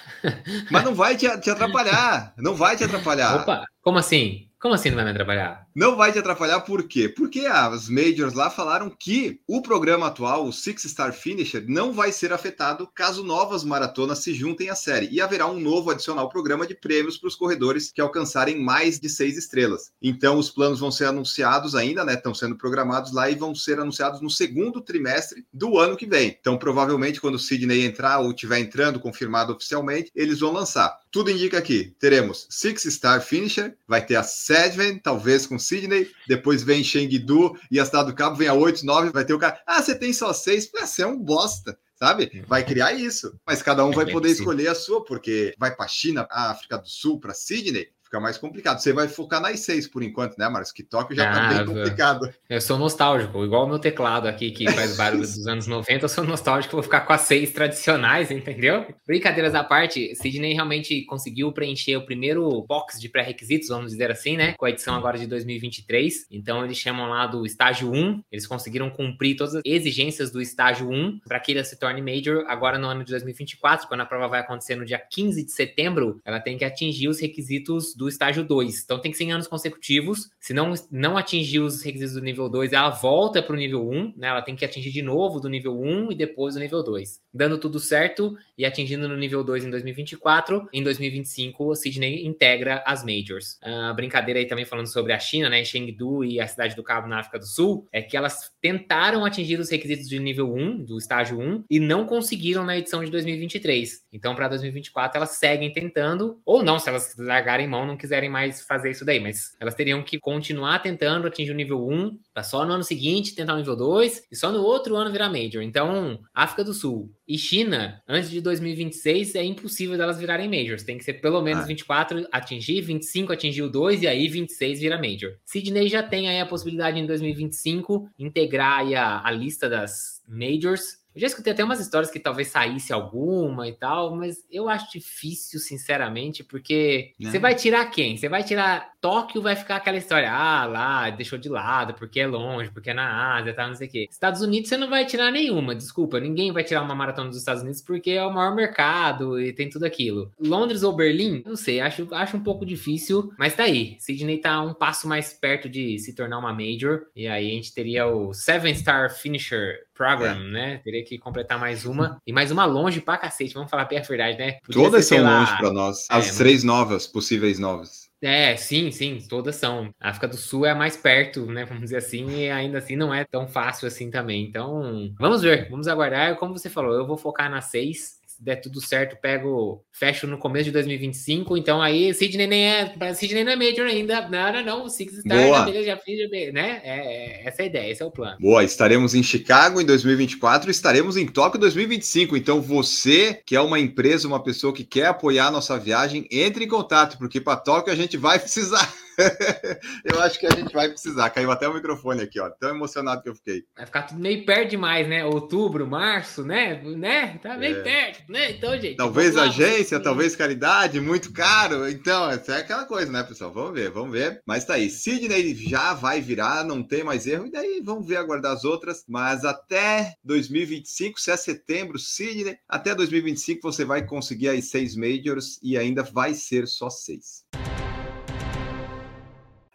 Mas 0.70 0.84
não 0.84 0.94
vai 0.94 1.18
te, 1.18 1.28
te 1.40 1.50
atrapalhar. 1.50 2.36
Não 2.38 2.54
vai 2.54 2.78
te 2.78 2.84
atrapalhar. 2.84 3.38
Opa, 3.38 3.66
como 3.82 3.98
assim? 3.98 4.50
Como 4.60 4.74
assim 4.74 4.90
não 4.90 4.98
vai 4.98 5.06
me 5.06 5.12
atrapalhar? 5.12 5.66
Não 5.74 5.96
vai 5.96 6.12
te 6.12 6.20
atrapalhar 6.20 6.60
por 6.60 6.86
quê? 6.86 7.08
Porque 7.08 7.46
as 7.46 7.88
majors 7.88 8.34
lá 8.34 8.50
falaram 8.50 8.90
que 8.90 9.40
o 9.48 9.62
programa 9.62 10.08
atual, 10.08 10.46
o 10.46 10.52
Six 10.52 10.84
Star 10.84 11.14
Finisher, 11.14 11.64
não 11.66 11.94
vai 11.94 12.12
ser 12.12 12.34
afetado 12.34 12.86
caso 12.94 13.24
novas 13.24 13.64
maratonas 13.64 14.20
se 14.20 14.34
juntem 14.34 14.70
à 14.70 14.76
série. 14.76 15.08
E 15.10 15.22
haverá 15.22 15.48
um 15.48 15.58
novo 15.58 15.90
adicional 15.90 16.28
programa 16.28 16.68
de 16.68 16.76
prêmios 16.76 17.18
para 17.18 17.30
os 17.30 17.36
corredores 17.36 17.90
que 17.90 18.02
alcançarem 18.02 18.60
mais 18.60 19.00
de 19.00 19.08
seis 19.08 19.38
estrelas. 19.38 19.92
Então 20.02 20.38
os 20.38 20.50
planos 20.50 20.82
vão 20.82 20.92
ser 20.92 21.06
anunciados 21.06 21.74
ainda, 21.74 22.04
né? 22.04 22.16
Estão 22.16 22.34
sendo 22.34 22.58
programados 22.58 23.14
lá 23.14 23.30
e 23.30 23.36
vão 23.36 23.56
ser 23.56 23.80
anunciados 23.80 24.20
no 24.20 24.30
segundo 24.30 24.82
trimestre 24.82 25.46
do 25.54 25.80
ano 25.80 25.96
que 25.96 26.06
vem. 26.06 26.36
Então, 26.38 26.58
provavelmente, 26.58 27.22
quando 27.22 27.36
o 27.36 27.40
Sidney 27.40 27.86
entrar 27.86 28.20
ou 28.20 28.32
estiver 28.32 28.60
entrando 28.60 29.00
confirmado 29.00 29.54
oficialmente, 29.54 30.12
eles 30.14 30.42
vão 30.42 30.52
lançar. 30.52 31.00
Tudo 31.12 31.32
indica 31.32 31.58
aqui: 31.58 31.96
teremos 32.00 32.48
Six 32.50 32.84
Star 32.84 33.22
Finisher, 33.22 33.76
vai 33.88 34.06
ter 34.06 34.16
a 34.16 34.24
Sedven, 34.24 35.00
talvez 35.00 35.46
com 35.48 35.58
Sydney, 35.58 36.10
depois 36.28 36.64
vem 36.64 36.84
Chengdu 36.84 37.58
e 37.72 37.80
a 37.80 37.86
Cidade 37.86 38.12
do 38.12 38.16
Cabo 38.16 38.36
vem 38.36 38.48
a 38.48 38.54
8, 38.54 38.86
9, 38.86 39.12
vai 39.12 39.26
ter 39.26 39.34
o 39.34 39.40
cara. 39.40 39.60
Ah, 39.66 39.82
você 39.82 39.96
tem 39.96 40.14
só 40.14 40.32
seis? 40.34 40.70
Você 40.72 41.02
é 41.02 41.08
um 41.08 41.18
bosta 41.18 41.78
sabe? 42.00 42.44
Vai 42.48 42.64
criar 42.64 42.94
isso. 42.94 43.38
Mas 43.46 43.62
cada 43.62 43.86
um 43.86 43.92
vai 43.92 44.10
poder 44.10 44.30
escolher 44.30 44.70
a 44.70 44.76
sua, 44.76 45.04
porque 45.04 45.54
vai 45.60 45.76
para 45.76 45.84
a 45.84 45.90
China, 45.90 46.26
África 46.32 46.78
do 46.78 46.88
Sul, 46.88 47.20
para 47.20 47.34
Sydney, 47.34 47.90
fica 48.10 48.20
mais 48.20 48.38
complicado. 48.38 48.80
Você 48.80 48.92
vai 48.92 49.08
focar 49.08 49.40
nas 49.40 49.60
seis 49.60 49.88
por 49.88 50.02
enquanto, 50.02 50.36
né, 50.38 50.50
Marcos? 50.50 50.72
Que 50.72 50.84
Tóquio 50.84 51.16
já 51.16 51.32
tá 51.32 51.48
ah, 51.48 51.54
bem 51.54 51.66
complicado. 51.66 52.34
Eu 52.50 52.60
sou 52.60 52.78
nostálgico, 52.78 53.46
igual 53.46 53.66
o 53.66 53.70
meu 53.70 53.78
teclado 53.78 54.28
aqui, 54.28 54.50
que 54.50 54.70
faz 54.72 54.98
barulho 54.98 55.22
dos 55.22 55.48
anos 55.48 55.68
90, 55.68 56.06
eu 56.06 56.10
sou 56.10 56.24
nostálgico, 56.24 56.74
vou 56.74 56.84
ficar 56.84 57.02
com 57.02 57.14
as 57.14 57.22
seis 57.22 57.54
tradicionais, 57.54 58.32
entendeu? 58.32 58.88
Brincadeiras 59.06 59.54
à 59.54 59.64
parte, 59.64 60.16
Sidney 60.16 60.54
realmente 60.54 61.06
conseguiu 61.06 61.52
preencher 61.52 61.96
o 61.98 62.06
primeiro 62.06 62.66
box 62.68 63.00
de 63.00 63.08
pré-requisitos, 63.08 63.70
vamos 63.70 63.92
dizer 63.92 64.10
assim, 64.10 64.36
né? 64.36 64.54
Com 64.58 64.66
a 64.66 64.72
edição 64.72 64.96
agora 64.96 65.18
de 65.18 65.28
2023. 65.28 66.26
Então, 66.32 66.66
eles 66.66 66.78
chamam 66.78 67.08
lá 67.08 67.28
do 67.28 67.46
estágio 67.46 67.92
1, 67.92 68.24
eles 68.32 68.48
conseguiram 68.48 68.90
cumprir 68.90 69.36
todas 69.36 69.56
as 69.56 69.62
exigências 69.64 70.32
do 70.32 70.42
estágio 70.42 70.90
1 70.90 71.20
para 71.28 71.40
que 71.40 71.52
ele 71.52 71.64
se 71.64 71.78
torne 71.78 72.02
Major 72.02 72.46
agora 72.48 72.80
no 72.80 72.88
ano 72.88 73.04
de 73.04 73.12
2024, 73.12 73.88
quando 73.88 74.02
a 74.02 74.06
prova 74.06 74.28
vai 74.28 74.40
acontecer 74.40 74.76
no 74.76 74.86
dia 74.86 74.98
15 74.98 75.46
de 75.46 75.52
setembro, 75.52 76.20
ela 76.26 76.40
tem 76.40 76.58
que 76.58 76.66
atingir 76.66 77.08
os 77.08 77.20
requisitos 77.20 77.94
do 78.00 78.08
estágio 78.08 78.46
2. 78.46 78.84
Então 78.86 78.98
tem 78.98 79.12
que 79.12 79.18
ser 79.18 79.26
em 79.26 79.34
anos 79.34 79.46
consecutivos. 79.46 80.30
Se 80.40 80.54
não, 80.54 80.74
não 80.90 81.18
atingir 81.18 81.60
os 81.60 81.84
requisitos 81.84 82.14
do 82.14 82.22
nível 82.22 82.48
2, 82.48 82.72
ela 82.72 82.90
volta 82.90 83.44
para 83.44 83.54
o 83.54 83.58
nível 83.58 83.86
1, 83.86 83.94
um, 83.94 84.14
né? 84.16 84.30
Ela 84.30 84.42
tem 84.42 84.56
que 84.56 84.64
atingir 84.64 84.90
de 84.90 85.02
novo 85.02 85.42
do 85.42 85.50
nível 85.50 85.78
1 85.78 85.86
um, 85.86 86.10
e 86.10 86.16
depois 86.16 86.54
do 86.54 86.62
nível 86.62 86.82
2. 86.82 87.20
Dando 87.34 87.58
tudo 87.58 87.78
certo 87.78 88.38
e 88.58 88.66
atingindo 88.66 89.10
no 89.10 89.18
nível 89.18 89.44
2 89.44 89.66
em 89.66 89.70
2024, 89.70 90.70
em 90.72 90.82
2025 90.82 91.66
o 91.66 91.76
Sydney 91.76 92.26
integra 92.26 92.82
as 92.86 93.04
Majors. 93.04 93.60
A 93.62 93.92
brincadeira 93.92 94.40
aí 94.40 94.46
também 94.46 94.64
falando 94.64 94.88
sobre 94.88 95.12
a 95.12 95.20
China, 95.20 95.50
né? 95.50 95.66
Chengdu 95.66 96.24
e 96.24 96.40
a 96.40 96.48
cidade 96.48 96.78
do 96.78 96.84
Cabo 96.84 97.10
na 97.10 97.20
África 97.20 97.38
do 97.38 97.46
Sul, 97.46 97.86
é 97.92 98.02
que 98.02 98.16
elas 98.16 98.50
tentaram 98.62 99.26
atingir 99.26 99.60
os 99.60 99.70
requisitos 99.70 100.08
de 100.08 100.18
nível 100.20 100.54
1, 100.54 100.86
do 100.86 100.98
estágio 100.98 101.38
1, 101.38 101.66
e 101.70 101.82
não 101.82 102.06
conseguiram 102.06 102.64
na 102.64 102.78
edição 102.78 103.04
de 103.04 103.12
2023. 103.12 104.06
Então, 104.14 104.34
para 104.36 104.48
2024, 104.48 105.18
elas 105.18 105.32
seguem 105.32 105.74
tentando, 105.74 106.40
ou 106.46 106.64
não, 106.64 106.80
se 106.80 106.88
elas 106.88 107.14
largarem 107.18 107.68
mão, 107.68 107.89
não 107.90 107.98
quiserem 107.98 108.30
mais 108.30 108.62
fazer 108.62 108.92
isso 108.92 109.04
daí, 109.04 109.20
mas 109.20 109.56
elas 109.60 109.76
teriam 109.76 110.02
que 110.04 110.20
continuar 110.20 110.80
tentando 110.80 111.28
atingir 111.28 111.52
o 111.52 111.56
nível 111.56 111.88
1, 111.88 112.18
para 112.34 112.44
só 112.44 112.66
no 112.66 112.74
ano 112.74 112.84
seguinte 112.84 113.36
tentar 113.36 113.56
o 113.56 113.58
nível 113.58 113.76
2 113.76 114.28
e 114.32 114.36
só 114.36 114.52
no 114.52 114.62
outro 114.62 114.96
ano 114.96 115.12
virar 115.12 115.30
Major. 115.30 115.62
Então, 115.62 116.20
África 116.34 116.64
do 116.64 116.74
Sul 116.74 117.12
e 117.28 117.38
China, 117.38 118.02
antes 118.08 118.30
de 118.30 118.42
2026, 118.42 119.36
é 119.36 119.44
impossível 119.44 119.98
delas 119.98 120.20
virarem 120.20 120.50
Majors. 120.50 120.84
Tem 120.84 120.98
que 120.98 121.04
ser 121.04 121.14
pelo 121.16 121.42
menos 121.42 121.64
ah. 121.64 121.68
24 121.68 122.28
atingir, 122.32 122.82
25 122.82 123.34
atingir 123.34 123.64
o 123.64 123.70
2 123.70 124.04
e 124.04 124.08
aí 124.08 124.28
26 124.28 124.80
vira 124.80 124.98
Major. 124.98 125.36
Sydney 125.46 125.90
já 125.90 126.04
tem 126.04 126.30
aí 126.30 126.40
a 126.40 126.46
possibilidade 126.46 127.00
em 127.00 127.06
2025 127.06 128.10
integrar 128.18 128.80
aí 128.80 128.96
a, 128.96 129.22
a 129.24 129.32
lista 129.32 129.70
das 129.70 130.22
Majors 130.28 130.99
eu 131.16 131.22
já 131.22 131.28
escutei 131.28 131.54
até 131.54 131.64
umas 131.64 131.80
histórias 131.80 132.12
que 132.12 132.20
talvez 132.20 132.50
saísse 132.50 132.94
alguma 132.94 133.68
e 133.68 133.74
tal, 133.74 134.16
mas 134.16 134.46
eu 134.52 134.70
acho 134.70 134.92
difícil, 134.92 135.60
sinceramente, 135.60 136.44
porque 136.44 137.14
você 137.20 137.34
né? 137.34 137.40
vai 137.40 137.56
tirar 137.56 137.86
quem? 137.88 138.18
Você 138.18 138.30
vai 138.30 138.44
tirar 138.44 138.94
Tóquio, 139.02 139.42
vai 139.42 139.56
ficar 139.56 139.78
aquela 139.78 139.98
história, 139.98 140.30
ah, 140.32 140.66
lá, 140.66 141.10
deixou 141.10 141.40
de 141.40 141.48
lado, 141.48 141.94
porque 141.94 142.20
é 142.20 142.28
longe, 142.28 142.70
porque 142.70 142.90
é 142.90 142.94
na 142.94 143.38
Ásia, 143.38 143.54
tal, 143.54 143.70
não 143.70 143.76
sei 143.76 143.88
o 143.88 143.92
quê. 143.92 144.08
Estados 144.10 144.42
Unidos 144.42 144.70
você 144.70 144.78
não 144.78 144.90
vai 144.90 145.06
tirar 145.06 145.32
nenhuma, 145.32 145.74
desculpa, 145.74 146.20
ninguém 146.20 146.52
vai 146.52 146.64
tirar 146.64 146.82
uma 146.82 146.96
maratona 146.96 147.30
dos 147.30 147.38
Estados 147.38 147.62
Unidos 147.62 147.82
porque 147.82 148.12
é 148.12 148.26
o 148.26 148.34
maior 148.34 148.54
mercado 148.54 149.40
e 149.40 149.54
tem 149.54 149.70
tudo 149.70 149.86
aquilo. 149.86 150.32
Londres 150.40 150.84
ou 150.84 150.96
Berlim? 150.96 151.42
Não 151.46 151.56
sei, 151.56 151.80
acho, 151.80 152.08
acho 152.14 152.38
um 152.38 152.44
pouco 152.44 152.66
difícil, 152.66 153.32
mas 153.38 153.56
tá 153.56 153.64
aí. 153.64 153.96
Sydney 154.00 154.40
tá 154.40 154.62
um 154.62 154.74
passo 154.74 155.08
mais 155.08 155.34
perto 155.34 155.70
de 155.70 155.98
se 156.00 156.14
tornar 156.14 156.38
uma 156.38 156.54
major, 156.54 157.08
e 157.16 157.28
aí 157.28 157.48
a 157.48 157.54
gente 157.54 157.74
teria 157.74 158.06
o 158.06 158.34
Seven 158.34 158.76
Star 158.76 159.14
Finisher 159.14 159.89
Program, 160.00 160.32
é. 160.32 160.50
né? 160.50 160.78
Teria 160.82 161.04
que 161.04 161.18
completar 161.18 161.60
mais 161.60 161.86
uma. 161.86 162.22
E 162.26 162.32
mais 162.32 162.52
uma 162.52 162.64
longe 162.64 163.02
pra 163.02 163.18
cacete, 163.18 163.54
vamos 163.54 163.70
falar 163.70 163.84
bem 163.84 164.00
a 164.00 164.02
verdade, 164.02 164.38
né? 164.38 164.54
Podia 164.66 164.82
Todas 164.82 165.06
ser, 165.06 165.16
são 165.16 165.26
lá... 165.26 165.40
longe 165.42 165.58
para 165.58 165.74
nós. 165.74 166.08
As 166.10 166.36
é, 166.36 166.38
três 166.38 166.64
novas, 166.64 167.06
possíveis 167.06 167.60
novas. 167.60 168.10
É, 168.22 168.56
sim, 168.56 168.92
sim, 168.92 169.20
todas 169.28 169.58
são. 169.58 169.94
A 170.00 170.10
África 170.10 170.30
do 170.30 170.38
Sul 170.38 170.66
é 170.66 170.72
a 170.72 170.76
mais 170.76 170.96
perto, 170.96 171.46
né? 171.48 171.66
Vamos 171.66 171.84
dizer 171.84 171.98
assim, 171.98 172.30
e 172.30 172.50
ainda 172.50 172.78
assim 172.78 172.96
não 172.96 173.14
é 173.14 173.26
tão 173.26 173.46
fácil 173.46 173.90
assim 173.90 174.10
também. 174.10 174.46
Então, 174.46 175.14
vamos 175.20 175.42
ver, 175.42 175.70
vamos 175.70 175.90
aguardar. 175.90 176.38
Como 176.38 176.58
você 176.58 176.70
falou, 176.70 176.94
eu 176.94 177.06
vou 177.06 177.18
focar 177.18 177.52
na 177.52 177.60
seis 177.60 178.19
der 178.40 178.56
tudo 178.62 178.80
certo, 178.80 179.18
pego, 179.22 179.84
fecho 179.92 180.26
no 180.26 180.38
começo 180.38 180.66
de 180.66 180.72
2025. 180.72 181.58
Então 181.58 181.82
aí 181.82 182.14
Sidney 182.14 182.48
nem 182.48 182.66
é, 182.68 183.14
Sidney 183.14 183.44
não 183.44 183.52
é 183.52 183.56
Major 183.56 183.86
ainda. 183.86 184.30
Não, 184.30 184.54
não, 184.54 184.64
não. 184.64 184.86
O 184.86 184.90
Six 184.90 185.20
Star 185.20 185.84
já 185.84 185.98
fiz, 185.98 186.30
né? 186.54 186.82
É, 186.84 187.44
é, 187.44 187.48
essa 187.48 187.62
é 187.62 187.66
a 187.66 187.68
ideia, 187.68 187.92
esse 187.92 188.02
é 188.02 188.06
o 188.06 188.12
plano. 188.12 188.38
Boa, 188.40 188.64
estaremos 188.64 189.14
em 189.14 189.22
Chicago 189.22 189.82
em 189.82 189.86
2024, 189.86 190.72
estaremos 190.72 191.18
em 191.18 191.28
Tóquio 191.28 191.58
em 191.58 191.62
2025. 191.62 192.38
Então 192.38 192.62
você, 192.62 193.42
que 193.46 193.56
é 193.56 193.62
uma 193.62 193.80
empresa, 193.80 194.28
uma 194.28 194.42
pessoa 194.42 194.74
que 194.74 194.84
quer 194.84 195.08
apoiar 195.08 195.48
a 195.48 195.52
nossa 195.52 195.78
viagem, 195.78 196.28
entre 196.32 196.64
em 196.64 196.68
contato, 196.68 197.18
porque 197.18 197.42
para 197.42 197.58
Tóquio 197.58 197.92
a 197.92 197.96
gente 197.96 198.16
vai 198.16 198.40
precisar. 198.40 198.94
eu 200.06 200.22
acho 200.22 200.40
que 200.40 200.48
a 200.48 200.52
gente 200.52 200.74
vai 200.74 200.90
precisar. 200.90 201.30
Caiu 201.30 201.52
até 201.52 201.68
o 201.68 201.74
microfone 201.74 202.22
aqui, 202.22 202.40
ó. 202.40 202.50
Tão 202.50 202.70
emocionado 202.70 203.22
que 203.22 203.30
eu 203.30 203.36
fiquei. 203.36 203.64
Vai 203.76 203.86
ficar 203.86 204.04
tudo 204.04 204.20
meio 204.20 204.46
perto 204.46 204.70
demais, 204.70 205.08
né? 205.08 205.26
Outubro, 205.26 205.88
março, 205.88 206.44
né? 206.44 206.82
né? 206.84 207.40
Tá 207.42 207.58
meio 207.58 207.78
é. 207.78 207.82
perto, 207.82 208.32
né? 208.32 208.52
Então, 208.52 208.80
gente. 208.80 208.96
Talvez 208.96 209.38
agência, 209.38 210.00
talvez 210.00 210.36
caridade, 210.36 211.00
muito 211.00 211.32
caro. 211.32 211.88
Então, 211.90 212.30
essa 212.30 212.54
é 212.54 212.58
aquela 212.60 212.86
coisa, 212.86 213.12
né, 213.12 213.24
pessoal? 213.24 213.52
Vamos 213.52 213.74
ver, 213.74 213.92
vamos 213.92 214.12
ver. 214.12 214.42
Mas 214.46 214.66
tá 214.66 214.76
aí. 214.76 214.90
Sidney 214.90 215.56
já 215.56 215.94
vai 215.94 216.22
virar, 216.22 216.64
não 216.64 216.82
tem 216.82 217.04
mais 217.04 217.28
erro. 217.28 217.48
E 217.48 217.52
daí 217.52 217.82
vamos 217.84 218.08
ver 218.08 218.18
aguardar 218.18 218.54
as 218.54 218.64
outras. 218.64 219.04
Mas 219.08 219.44
até 219.44 220.14
2025, 220.24 221.20
se 221.20 221.32
é 221.32 221.38
setembro, 221.38 222.00
Sidney, 222.00 222.58
até 222.68 222.96
2025 222.96 223.62
você 223.62 223.86
vai 223.86 224.06
conseguir 224.06 224.50
aí 224.50 224.62
seis 224.62 224.96
majors 224.96 225.60
e 225.62 225.78
ainda 225.78 226.04
vai 226.04 226.34
ser 226.34 226.68
só 226.68 226.90
seis. 226.90 227.44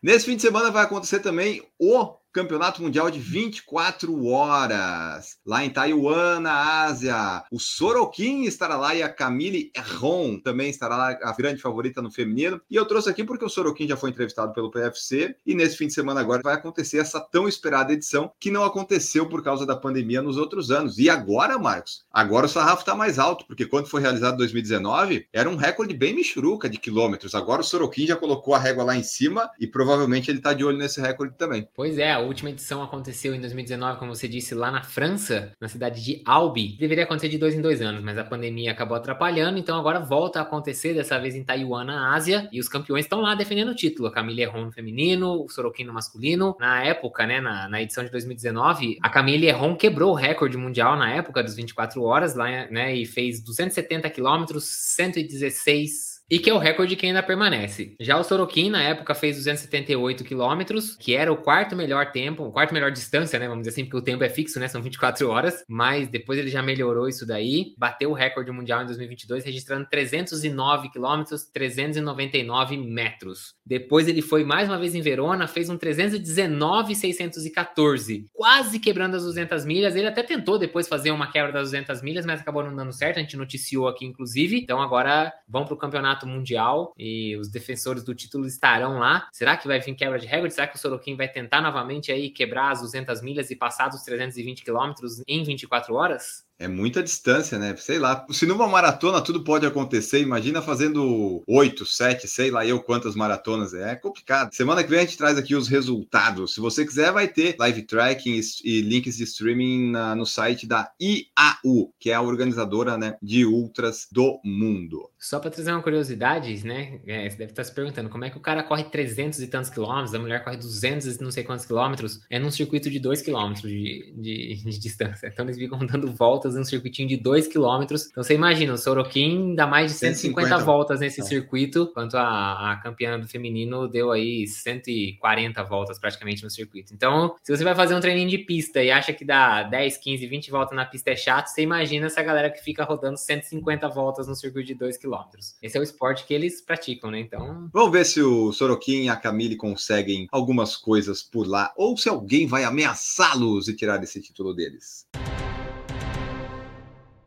Nesse 0.05 0.27
fim 0.27 0.37
de 0.37 0.43
semana 0.43 0.71
vai 0.71 0.85
acontecer 0.85 1.21
também 1.21 1.67
o 1.79 2.15
Campeonato 2.35 2.83
Mundial 2.83 3.13
de 3.13 3.21
24 3.21 4.27
horas, 4.27 5.39
lá 5.47 5.65
em 5.65 5.71
Taiwan, 5.71 6.41
na 6.41 6.83
Ásia. 6.83 7.45
O 7.49 7.61
Sorokin 7.61 8.43
estará 8.43 8.77
lá 8.77 8.93
e 8.93 9.05
a 9.05 9.09
Camille 9.09 9.71
Erron 9.73 10.41
também 10.41 10.69
estará 10.69 10.97
lá, 10.97 11.11
a 11.23 11.33
grande 11.33 11.63
favorita 11.63 12.03
no 12.03 12.11
feminino. 12.11 12.61
E 12.69 12.75
eu 12.75 12.85
trouxe 12.87 13.09
aqui 13.09 13.23
porque 13.23 13.45
o 13.45 13.49
Sorokin 13.49 13.87
já 13.87 13.97
foi 13.97 14.11
entrevistado 14.11 14.53
pelo 14.53 14.69
PFC 14.69 15.37
e 15.47 15.55
nesse 15.55 15.77
fim 15.77 15.87
de 15.87 15.93
semana 15.93 16.21
agora 16.21 16.43
vai 16.43 16.55
acontecer 16.55 16.99
essa 16.99 17.21
tão 17.21 17.47
esperada 17.47 17.93
edição 17.93 18.33
que 18.41 18.51
não 18.51 18.65
aconteceu 18.65 19.29
por 19.29 19.41
causa 19.41 19.65
da 19.65 19.77
pandemia 19.77 20.21
nos 20.21 20.37
outros 20.37 20.73
anos. 20.73 20.99
E 20.99 21.09
agora, 21.09 21.57
Marcos, 21.57 22.05
agora 22.11 22.47
o 22.47 22.49
sarrafo 22.49 22.81
está 22.83 22.97
mais 22.97 23.17
alto, 23.17 23.47
porque 23.47 23.65
quando 23.65 23.87
foi 23.87 24.01
realizado 24.01 24.35
em 24.35 24.39
2019, 24.39 25.29
era 25.33 25.49
um 25.49 25.55
recorde 25.55 25.95
bem 25.95 26.13
michuruca 26.13 26.69
de 26.69 26.79
quilômetros. 26.79 27.33
Agora 27.33 27.61
o 27.61 27.65
Sorokin 27.65 28.09
já 28.09 28.17
colocou 28.17 28.57
a 28.57 28.59
régua 28.59 28.83
lá 28.83 28.97
em 28.97 29.05
cima 29.05 29.49
e 29.61 29.69
provavelmente 29.69 30.33
ele 30.33 30.39
está 30.39 30.53
de 30.53 30.65
olho 30.65 30.79
nesse 30.79 31.01
recorde 31.01 31.37
também. 31.39 31.69
Pois 31.77 31.97
é, 31.97 32.24
última 32.25 32.51
edição 32.51 32.83
aconteceu 32.83 33.35
em 33.35 33.41
2019, 33.41 33.99
como 33.99 34.15
você 34.15 34.27
disse, 34.27 34.55
lá 34.55 34.71
na 34.71 34.83
França, 34.83 35.53
na 35.61 35.69
cidade 35.69 36.05
de 36.05 36.23
Albi. 36.25 36.77
Deveria 36.79 37.05
acontecer 37.05 37.29
de 37.29 37.39
dois 37.39 37.55
em 37.55 37.61
dois 37.61 37.81
anos, 37.81 38.03
mas 38.03 38.19
a 38.19 38.25
pandemia 38.25 38.73
acabou 38.73 38.97
atrapalhando, 38.97 39.59
então 39.59 39.79
agora 39.79 40.01
volta 40.01 40.39
a 40.39 40.43
acontecer, 40.43 40.95
dessa 40.95 41.19
vez 41.19 41.35
em 41.35 41.45
Taiwan, 41.45 41.85
na 41.85 42.15
Ásia, 42.15 42.49
e 42.53 42.59
os 42.59 42.69
campeões 42.69 43.05
estão 43.05 43.21
lá 43.21 43.35
defendendo 43.35 43.71
o 43.71 43.75
título. 43.75 44.09
A 44.09 44.13
Camille 44.13 44.43
Herron 44.43 44.67
no 44.67 44.73
feminino, 44.73 45.43
o 45.43 45.49
Sorokin 45.49 45.85
no 45.85 45.93
masculino. 45.93 46.57
Na 46.59 46.83
época, 46.83 47.27
né, 47.27 47.41
na, 47.41 47.69
na 47.69 47.83
edição 47.83 48.05
de 48.05 48.11
2019, 48.11 48.99
a 49.03 49.09
Camille 49.09 49.47
Herron 49.47 49.77
quebrou 49.77 50.13
o 50.13 50.15
recorde 50.15 50.57
mundial 50.57 50.97
na 50.97 51.11
época 51.13 51.43
dos 51.43 51.55
24 51.55 52.03
horas, 52.03 52.35
lá, 52.35 52.67
né, 52.71 52.95
e 52.95 53.07
fez 53.07 53.41
270 53.41 54.09
quilômetros, 54.11 54.65
116 54.65 56.14
e 56.31 56.39
que 56.39 56.51
é 56.51 56.55
o 56.55 56.59
recorde 56.59 56.97
que 56.97 57.07
ainda 57.07 57.23
permanece. 57.23 57.95
Já 58.01 58.19
o 58.19 58.25
Sorokin, 58.25 58.71
na 58.71 58.83
época, 58.83 59.15
fez 59.15 59.37
278 59.37 60.25
quilômetros, 60.25 60.97
que 60.97 61.15
era 61.15 61.33
o 61.33 61.37
quarto 61.37 61.77
melhor 61.77 62.13
tempo, 62.13 62.45
o 62.45 62.53
quarto 62.53 62.73
melhor 62.73 62.91
distância, 62.91 63.39
né? 63.39 63.47
Vamos 63.47 63.63
dizer 63.63 63.71
assim, 63.71 63.85
porque 63.85 63.99
o 63.99 64.03
tempo 64.03 64.25
é 64.25 64.29
fixo, 64.29 64.59
né? 64.59 64.69
São 64.69 64.83
24 64.83 65.29
horas, 65.29 65.65
mas 65.69 66.09
depois 66.09 66.39
ele 66.39 66.49
já 66.49 66.63
melhorou 66.63 67.09
isso 67.09 67.27
daí, 67.27 67.75
bateu 67.77 68.11
o 68.11 68.15
recorde 68.15 68.51
mundial 68.51 68.83
em 68.83 68.87
2022, 68.87 69.45
registrando 69.45 69.87
309 69.89 70.91
quilômetros, 70.91 71.45
399 71.53 72.77
metros. 72.79 73.55
Depois 73.65 74.09
ele 74.09 74.23
foi 74.23 74.45
mais 74.45 74.69
uma 74.69 74.79
vez 74.79 74.95
em 74.95 75.01
Verona, 75.01 75.47
fez 75.47 75.69
um 75.69 75.77
319,614, 75.77 78.25
quase 78.33 78.79
quebrando 78.79 79.17
as 79.17 79.25
200 79.25 79.65
milhas. 79.65 79.95
Ele 79.95 80.07
até 80.07 80.23
tentou 80.23 80.59
depois 80.59 80.89
fazer 80.89 81.11
uma 81.11 81.31
quebra 81.31 81.53
das 81.53 81.71
200 81.71 82.03
milhas, 82.03 82.27
mas 82.27 82.41
acabou 82.41 82.65
não 82.65 82.75
dando 82.75 82.93
certo. 82.93 83.19
A 83.19 83.21
gente 83.21 83.37
noticiou 83.37 83.89
aqui, 83.89 84.07
inclusive. 84.07 84.59
Então 84.59 84.81
agora 84.81 85.33
vão 85.49 85.65
para 85.65 85.75
o 85.75 85.79
campeonato 85.79 86.24
campeonato 86.25 86.29
mundial 86.29 86.95
e 86.99 87.37
os 87.37 87.49
defensores 87.49 88.03
do 88.03 88.15
título 88.15 88.47
estarão 88.47 88.99
lá. 88.99 89.29
Será 89.33 89.57
que 89.57 89.69
vai 89.69 89.79
vir 89.81 89.95
quebra 89.95 90.19
de 90.19 90.27
recorde? 90.27 90.55
Será 90.55 90.67
que 90.67 90.77
o 90.77 90.79
Sorokin 90.79 91.17
vai 91.17 91.29
tentar 91.29 91.61
novamente 91.61 92.11
aí 92.11 92.31
quebrar 92.31 92.73
as 92.73 92.81
200 92.81 93.23
milhas 93.23 93.51
e 93.51 93.57
passar 93.57 93.89
dos 93.89 94.03
320 94.03 94.65
quilômetros 94.65 95.23
em 95.29 95.43
24 95.45 95.95
horas? 95.95 96.45
É 96.59 96.69
muita 96.69 97.03
distância, 97.03 97.59
né? 97.59 97.75
Sei 97.77 97.99
lá. 97.99 98.25
Se 98.31 98.47
numa 98.47 98.69
maratona 98.69 99.21
tudo 99.21 99.43
pode 99.43 99.67
acontecer, 99.67 100.21
imagina 100.21 100.63
fazendo 100.63 101.43
oito, 101.47 101.85
sete, 101.85 102.29
sei 102.29 102.51
lá 102.51 102.65
eu 102.65 102.81
quantas 102.81 103.15
maratonas. 103.17 103.75
É 103.75 103.97
complicado. 103.97 104.55
Semana 104.55 104.83
que 104.83 104.91
vem 104.91 105.01
a 105.01 105.03
gente 105.03 105.19
traz 105.19 105.37
aqui 105.37 105.55
os 105.55 105.69
resultados. 105.69 106.55
Se 106.55 106.61
você 106.61 106.87
quiser, 106.87 107.13
vai 107.13 107.27
ter 107.27 107.57
live 107.59 107.83
tracking 107.83 108.41
e 108.65 108.81
links 108.83 109.17
de 109.17 109.25
streaming 109.25 109.93
no 110.17 110.25
site 110.25 110.67
da 110.67 110.91
IAU, 111.01 111.93
que 111.99 112.11
é 112.11 112.15
a 112.15 112.23
organizadora 112.23 112.97
né, 112.97 113.17
de 113.21 113.45
ultras 113.45 114.07
do 114.11 114.41
mundo. 114.45 115.11
Só 115.19 115.41
para 115.41 115.51
trazer 115.51 115.73
uma 115.73 115.83
curiosidade, 115.83 116.65
né? 116.67 117.01
É, 117.07 117.29
você 117.29 117.37
deve 117.37 117.53
estar 117.53 117.65
se 117.65 117.75
perguntando 117.75 118.11
como 118.11 118.25
é 118.25 118.31
que 118.31 118.37
o 118.37 118.41
cara 118.41 118.63
corre 118.63 118.85
300 118.85 119.41
e 119.41 119.47
tantos 119.47 119.71
quilômetros, 119.71 120.15
a 120.15 120.19
mulher 120.19 120.45
corre 120.45 120.57
200 120.57 121.07
e 121.07 121.23
não 121.23 121.31
sei 121.31 121.43
quantos 121.43 121.65
quilômetros, 121.65 122.21
é 122.29 122.39
num 122.39 122.51
circuito 122.51 122.91
de 122.91 122.99
2 122.99 123.23
quilômetros 123.23 123.71
de, 123.71 124.13
de, 124.17 124.63
de 124.63 124.79
distância. 124.79 125.27
Então 125.27 125.47
eles 125.47 125.57
ficam 125.57 125.79
dando 125.85 126.13
volta 126.13 126.44
voltas 126.45 126.57
um 126.57 126.65
circuitinho 126.65 127.09
de 127.09 127.17
2 127.17 127.49
km. 127.49 127.83
Então 128.11 128.23
você 128.23 128.35
imagina, 128.35 128.75
o 128.75 128.79
Sorokin 128.79 129.55
dá 129.55 129.67
mais 129.67 129.93
de 129.93 129.99
150, 129.99 130.41
150 130.43 130.65
voltas 130.65 131.01
nesse 131.01 131.21
é. 131.21 131.25
circuito, 131.25 131.89
enquanto 131.91 132.17
a, 132.17 132.73
a 132.73 132.77
campeã 132.77 133.19
do 133.19 133.27
feminino 133.27 133.89
deu 133.89 134.13
aí 134.13 134.47
140 134.47 135.63
voltas 135.65 135.99
praticamente 135.99 136.43
no 136.43 136.51
circuito. 136.51 136.93
Então, 136.93 137.35
se 137.43 137.57
você 137.57 137.65
vai 137.65 137.75
fazer 137.75 137.95
um 137.95 138.01
treininho 138.01 138.29
de 138.29 138.39
pista 138.39 138.83
e 138.83 138.91
acha 138.91 139.13
que 139.13 139.25
dá 139.25 139.63
10, 139.63 139.97
15, 139.97 140.27
20 140.27 140.51
voltas 140.51 140.77
na 140.77 140.85
pista 140.85 141.11
é 141.11 141.17
chato, 141.17 141.49
você 141.49 141.63
imagina 141.63 142.07
essa 142.07 142.23
galera 142.23 142.51
que 142.51 142.63
fica 142.63 142.85
rodando 142.85 143.17
150 143.17 143.89
voltas 143.89 144.29
no 144.29 144.35
circuito 144.35 144.67
de 144.67 144.75
2 144.75 144.99
km. 144.99 145.15
Esse 145.63 145.77
é 145.77 145.81
o 145.81 145.83
esporte 145.83 146.27
que 146.27 146.35
eles 146.35 146.61
praticam, 146.61 147.11
né? 147.11 147.21
Então. 147.21 147.69
Vamos 147.73 147.93
ver 147.93 148.05
se 148.05 148.21
o 148.21 148.53
Sorokin 148.53 149.05
e 149.05 149.09
a 149.09 149.17
Camille 149.17 149.57
conseguem 149.57 150.27
algumas 150.31 150.77
coisas 150.77 151.23
por 151.23 151.47
lá, 151.47 151.73
ou 151.77 151.97
se 151.97 152.09
alguém 152.09 152.47
vai 152.47 152.65
ameaçá-los 152.65 153.69
e 153.69 153.77
tirar 153.77 154.03
esse 154.03 154.21
título 154.21 154.55
deles. 154.55 155.07